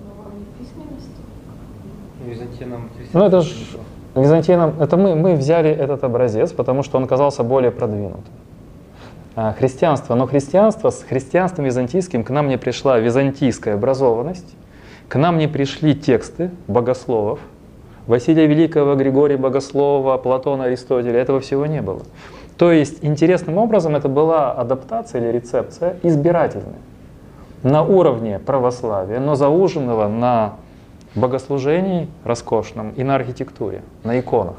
Ну 3.12 3.24
это 3.24 3.40
же 3.40 3.54
христианство 3.54 3.80
Византийном, 4.14 4.74
это 4.80 4.96
мы, 4.96 5.14
мы 5.14 5.34
взяли 5.34 5.70
этот 5.70 6.02
образец, 6.04 6.52
потому 6.52 6.82
что 6.82 6.96
он 6.96 7.06
казался 7.06 7.42
более 7.42 7.70
продвинутым. 7.70 8.24
А, 9.38 9.52
Христианство, 9.52 10.14
но 10.14 10.26
христианство, 10.26 10.88
с 10.88 11.02
христианством 11.02 11.66
византийским 11.66 12.24
к 12.24 12.30
нам 12.30 12.48
не 12.48 12.56
пришла 12.56 12.98
византийская 12.98 13.74
образованность, 13.74 14.56
к 15.08 15.16
нам 15.16 15.36
не 15.36 15.46
пришли 15.46 15.94
тексты 15.94 16.50
богословов, 16.68 17.38
Василия 18.06 18.46
Великого, 18.46 18.94
Григория 18.94 19.36
Богослова, 19.36 20.16
Платона, 20.16 20.64
Аристотеля, 20.64 21.20
этого 21.20 21.40
всего 21.40 21.66
не 21.66 21.82
было. 21.82 22.00
То 22.56 22.72
есть 22.72 23.04
интересным 23.04 23.58
образом 23.58 23.94
это 23.94 24.08
была 24.08 24.52
адаптация 24.52 25.20
или 25.20 25.36
рецепция 25.36 25.98
избирательная 26.02 26.78
на 27.62 27.82
уровне 27.82 28.38
православия, 28.38 29.20
но 29.20 29.34
зауженного 29.34 30.08
на 30.08 30.54
богослужении 31.14 32.08
роскошном 32.24 32.92
и 32.96 33.04
на 33.04 33.16
архитектуре, 33.16 33.82
на 34.02 34.18
иконах. 34.18 34.56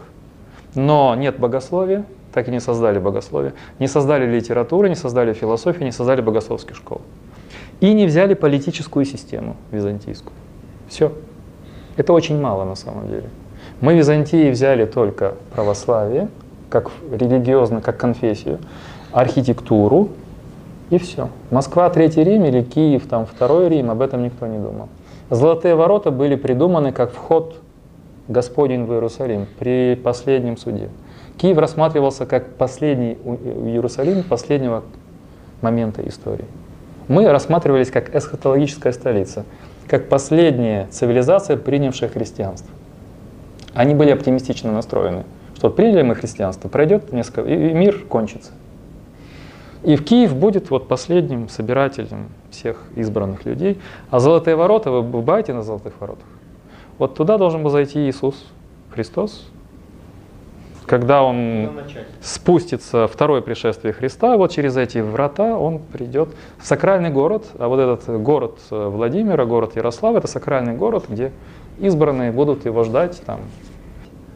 Но 0.76 1.16
нет 1.16 1.40
богословия, 1.40 2.04
так 2.38 2.50
и 2.50 2.52
не 2.52 2.60
создали 2.60 3.00
богословие, 3.00 3.54
не 3.80 3.88
создали 3.88 4.28
литературы, 4.28 4.90
не 4.90 4.96
создали 4.96 5.34
философии, 5.34 5.84
не 5.84 5.92
создали 5.92 6.22
богословских 6.22 6.76
школ. 6.76 7.02
И 7.80 7.92
не 7.96 8.06
взяли 8.06 8.36
политическую 8.36 9.06
систему 9.06 9.56
византийскую. 9.72 10.34
Все. 10.88 11.12
Это 11.96 12.14
очень 12.14 12.40
мало 12.40 12.64
на 12.64 12.76
самом 12.76 13.08
деле. 13.08 13.24
Мы 13.82 13.94
в 13.94 13.98
Византии 13.98 14.52
взяли 14.52 14.86
только 14.86 15.34
православие, 15.56 16.30
как 16.70 16.92
религиозно, 17.12 17.82
как 17.82 17.98
конфессию, 17.98 18.60
архитектуру 19.12 20.10
и 20.92 21.00
все. 21.00 21.30
Москва, 21.50 21.90
Третий 21.90 22.24
Рим 22.24 22.46
или 22.46 22.62
Киев, 22.62 23.08
там 23.08 23.26
Второй 23.26 23.68
Рим, 23.68 23.90
об 23.90 24.02
этом 24.04 24.22
никто 24.22 24.46
не 24.46 24.60
думал. 24.60 24.90
Золотые 25.32 25.74
ворота 25.74 26.12
были 26.12 26.36
придуманы 26.36 26.92
как 26.92 27.12
вход 27.14 27.56
Господень 28.28 28.86
в 28.86 28.94
Иерусалим 28.94 29.48
при 29.58 29.96
последнем 29.96 30.56
суде. 30.56 30.90
Киев 31.38 31.58
рассматривался 31.58 32.26
как 32.26 32.56
последний 32.56 33.18
у- 33.24 33.36
Иерусалим 33.68 34.24
последнего 34.24 34.84
момента 35.62 36.08
истории. 36.08 36.46
Мы 37.08 37.28
рассматривались 37.30 37.90
как 37.92 38.14
эсхатологическая 38.16 38.92
столица, 38.92 39.46
как 39.88 40.10
последняя 40.10 40.88
цивилизация, 40.92 41.58
принявшая 41.58 42.10
христианство. 42.10 42.70
Они 43.74 43.94
были 43.94 44.10
оптимистично 44.10 44.72
настроены, 44.72 45.24
что 45.56 45.70
приняли 45.70 46.02
мы 46.02 46.16
христианство, 46.16 46.68
пройдет 46.68 47.14
несколько, 47.14 47.42
и 47.42 47.56
мир 47.74 48.00
кончится. 48.10 48.52
И 49.84 49.96
в 49.96 50.04
Киев 50.04 50.36
будет 50.36 50.70
вот 50.70 50.88
последним 50.88 51.50
собирателем 51.50 52.30
всех 52.50 52.84
избранных 52.96 53.46
людей. 53.46 53.80
А 54.10 54.20
золотые 54.20 54.56
ворота, 54.56 54.92
вы 54.92 55.04
бываете 55.04 55.54
на 55.54 55.62
золотых 55.62 55.94
воротах? 56.02 56.26
Вот 56.98 57.14
туда 57.16 57.38
должен 57.38 57.62
был 57.64 57.70
зайти 57.70 58.10
Иисус 58.10 58.48
Христос, 58.92 59.48
когда 60.88 61.22
Он 61.22 61.70
спустится 62.22 63.08
второе 63.08 63.42
пришествие 63.42 63.94
Христа, 63.94 64.38
вот 64.38 64.52
через 64.52 64.78
эти 64.78 65.00
врата 65.00 65.58
он 65.58 65.80
придет 65.80 66.30
в 66.58 66.66
сакральный 66.66 67.10
город, 67.10 67.46
а 67.60 67.68
вот 67.68 67.80
этот 67.80 68.22
город 68.22 68.60
э, 68.72 68.88
Владимира, 68.88 69.46
город 69.46 69.76
Ярослав, 69.76 70.16
это 70.16 70.28
сакральный 70.28 70.74
город, 70.74 71.06
где 71.10 71.32
избранные 71.78 72.32
будут 72.32 72.66
его 72.66 72.84
ждать 72.84 73.22
там 73.26 73.42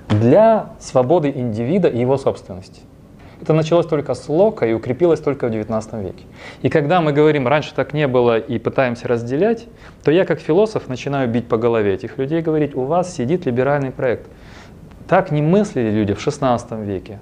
для 0.09 0.73
свободы 0.79 1.31
индивида 1.33 1.87
и 1.87 1.99
его 1.99 2.17
собственности. 2.17 2.81
Это 3.41 3.53
началось 3.53 3.87
только 3.87 4.13
с 4.13 4.29
Лока 4.29 4.67
и 4.67 4.73
укрепилось 4.73 5.19
только 5.19 5.47
в 5.47 5.51
XIX 5.51 6.03
веке. 6.03 6.25
И 6.61 6.69
когда 6.69 7.01
мы 7.01 7.11
говорим, 7.11 7.47
раньше 7.47 7.73
так 7.73 7.91
не 7.91 8.07
было 8.07 8.37
и 8.37 8.59
пытаемся 8.59 9.07
разделять, 9.07 9.67
то 10.03 10.11
я 10.11 10.25
как 10.25 10.39
философ 10.39 10.87
начинаю 10.87 11.27
бить 11.27 11.47
по 11.47 11.57
голове 11.57 11.95
этих 11.95 12.19
людей 12.19 12.39
и 12.39 12.43
говорить, 12.43 12.75
у 12.75 12.83
вас 12.83 13.15
сидит 13.15 13.47
либеральный 13.47 13.89
проект. 13.89 14.27
Так 15.11 15.29
не 15.29 15.41
мыслили 15.41 15.89
люди 15.89 16.13
в 16.13 16.25
XVI 16.25 16.85
веке, 16.85 17.19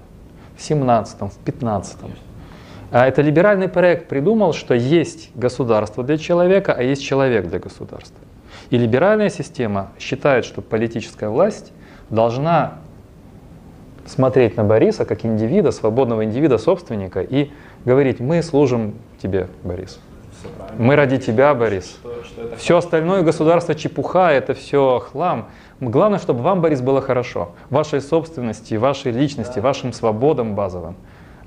в 0.56 0.60
XVII, 0.60 1.32
в 1.32 1.44
XV. 1.44 2.12
А 2.92 3.08
это 3.08 3.24
либеральный 3.24 3.68
проект 3.68 4.08
придумал, 4.08 4.54
что 4.54 4.76
есть 4.76 5.32
государство 5.34 6.04
для 6.04 6.20
человека, 6.20 6.72
а 6.72 6.84
есть 6.84 7.04
человек 7.04 7.48
для 7.48 7.58
государства. 7.58 8.20
И 8.70 8.78
либеральная 8.78 9.30
система 9.30 9.90
считает, 9.98 10.46
что 10.46 10.62
политическая 10.62 11.30
власть 11.30 11.74
должна 12.12 12.74
смотреть 14.06 14.56
на 14.56 14.64
Бориса 14.64 15.04
как 15.04 15.26
индивида, 15.26 15.72
свободного 15.72 16.26
индивида, 16.26 16.60
собственника, 16.60 17.22
и 17.22 17.50
говорить, 17.86 18.20
мы 18.20 18.44
служим 18.44 18.94
тебе, 19.20 19.48
Борис. 19.64 20.00
Мы 20.78 20.96
ради 20.96 21.18
тебя, 21.18 21.56
Борис. 21.56 21.98
Что, 22.00 22.24
что 22.24 22.42
это 22.44 22.56
Все 22.58 22.78
остальное 22.78 23.24
государство 23.24 23.74
чепуха, 23.74 24.32
это 24.32 24.54
все 24.54 25.00
хлам. 25.00 25.48
Главное, 25.82 26.20
чтобы 26.20 26.42
вам, 26.42 26.62
Борис, 26.62 26.82
было 26.82 27.02
хорошо. 27.02 27.50
Вашей 27.70 28.02
собственности, 28.02 28.76
вашей 28.76 29.12
личности, 29.12 29.60
вашим 29.60 29.94
свободам 29.94 30.56
базовым. 30.56 30.96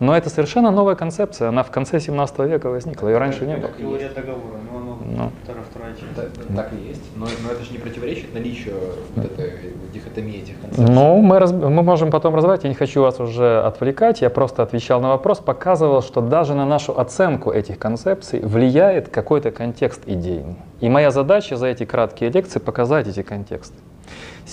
Но 0.00 0.16
это 0.16 0.30
совершенно 0.30 0.72
новая 0.72 0.96
концепция. 0.96 1.48
Она 1.50 1.62
в 1.62 1.70
конце 1.70 2.00
17 2.00 2.38
века 2.40 2.70
возникла. 2.70 3.06
Ее 3.08 3.18
раньше 3.18 3.46
не 3.46 3.54
было. 3.56 3.68
Как 3.68 3.76
теория 3.76 4.08
договора, 4.08 4.56
но 4.72 4.78
оно 4.78 4.98
Ну. 5.04 5.30
вторая, 5.44 5.62
вторая 5.70 5.92
часть. 5.92 6.14
Так, 6.16 6.56
так 6.56 6.72
и 6.72 6.88
есть. 6.88 7.02
Но, 7.14 7.26
но 7.26 7.52
это 7.52 7.62
же 7.62 7.70
не 7.72 7.78
противоречит 7.78 8.34
наличию 8.34 8.74
вот 9.14 9.26
этой 9.26 9.52
дихотомии 9.94 10.38
этих 10.42 10.60
концепций. 10.60 10.92
Ну, 10.92 11.18
мы, 11.20 11.38
раз- 11.38 11.52
мы 11.52 11.82
можем 11.84 12.10
потом 12.10 12.34
развивать. 12.34 12.64
Я 12.64 12.70
не 12.70 12.74
хочу 12.74 13.00
вас 13.02 13.20
уже 13.20 13.60
отвлекать. 13.62 14.22
Я 14.22 14.30
просто 14.30 14.64
отвечал 14.64 15.00
на 15.00 15.10
вопрос, 15.10 15.38
показывал, 15.38 16.02
что 16.02 16.20
даже 16.20 16.54
на 16.54 16.64
нашу 16.66 16.98
оценку 16.98 17.52
этих 17.52 17.78
концепций 17.78 18.40
влияет 18.40 19.08
какой-то 19.08 19.52
контекст 19.52 20.00
идейный. 20.06 20.56
И 20.80 20.88
моя 20.88 21.12
задача 21.12 21.54
за 21.56 21.66
эти 21.68 21.84
краткие 21.84 22.30
лекции 22.30 22.58
показать 22.58 23.06
эти 23.06 23.22
контексты. 23.22 23.76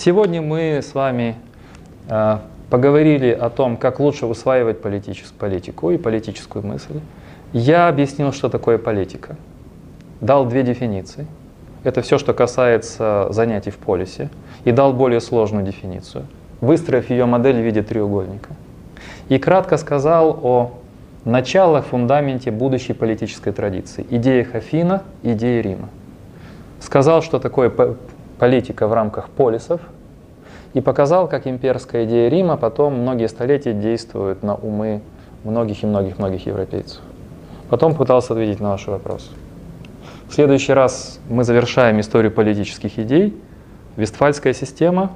Сегодня 0.02 0.40
мы 0.40 0.78
с 0.80 0.94
вами 0.94 1.36
э, 2.08 2.38
поговорили 2.70 3.32
о 3.32 3.50
том, 3.50 3.76
как 3.76 4.00
лучше 4.00 4.24
усваивать 4.24 4.80
политичес- 4.80 5.30
политику 5.38 5.90
и 5.90 5.98
политическую 5.98 6.66
мысль. 6.66 7.00
Я 7.52 7.86
объяснил, 7.86 8.32
что 8.32 8.48
такое 8.48 8.78
политика. 8.78 9.36
Дал 10.22 10.46
две 10.46 10.62
дефиниции. 10.62 11.26
Это 11.84 12.00
все, 12.00 12.16
что 12.16 12.32
касается 12.32 13.26
занятий 13.28 13.68
в 13.68 13.76
полисе. 13.76 14.30
И 14.64 14.72
дал 14.72 14.94
более 14.94 15.20
сложную 15.20 15.66
дефиницию, 15.66 16.24
выстроив 16.62 17.10
ее 17.10 17.26
модель 17.26 17.56
в 17.60 17.62
виде 17.62 17.82
треугольника. 17.82 18.54
И 19.28 19.38
кратко 19.38 19.76
сказал 19.76 20.40
о 20.42 20.78
началах, 21.26 21.84
фундаменте 21.84 22.50
будущей 22.50 22.94
политической 22.94 23.52
традиции. 23.52 24.06
Идеях 24.08 24.54
Афина, 24.54 25.02
идеи 25.22 25.60
Рима. 25.60 25.90
Сказал, 26.80 27.20
что 27.20 27.38
такое 27.38 27.68
по- 27.68 27.96
политика 28.38 28.88
в 28.88 28.94
рамках 28.94 29.28
полисов, 29.28 29.82
и 30.74 30.80
показал, 30.80 31.28
как 31.28 31.46
имперская 31.46 32.04
идея 32.04 32.28
Рима 32.28 32.56
потом 32.56 32.94
многие 32.94 33.28
столетия 33.28 33.72
действует 33.72 34.42
на 34.42 34.54
умы 34.54 35.02
многих 35.44 35.82
и 35.82 35.86
многих-многих 35.86 36.46
европейцев. 36.46 37.00
Потом 37.68 37.94
пытался 37.94 38.32
ответить 38.32 38.60
на 38.60 38.70
ваши 38.70 38.90
вопросы. 38.90 39.30
В 40.28 40.34
следующий 40.34 40.72
раз 40.72 41.18
мы 41.28 41.44
завершаем 41.44 42.00
историю 42.00 42.30
политических 42.30 42.98
идей. 42.98 43.36
Вестфальская 43.96 44.52
система, 44.52 45.12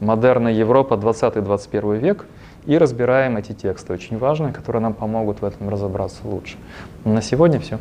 модерная 0.00 0.52
Европа, 0.52 0.94
20-21 0.94 1.98
век. 1.98 2.26
И 2.66 2.76
разбираем 2.76 3.36
эти 3.36 3.52
тексты, 3.52 3.92
очень 3.92 4.18
важные, 4.18 4.52
которые 4.52 4.82
нам 4.82 4.92
помогут 4.92 5.40
в 5.40 5.44
этом 5.44 5.68
разобраться 5.68 6.20
лучше. 6.24 6.56
На 7.04 7.22
сегодня 7.22 7.58
все. 7.60 7.78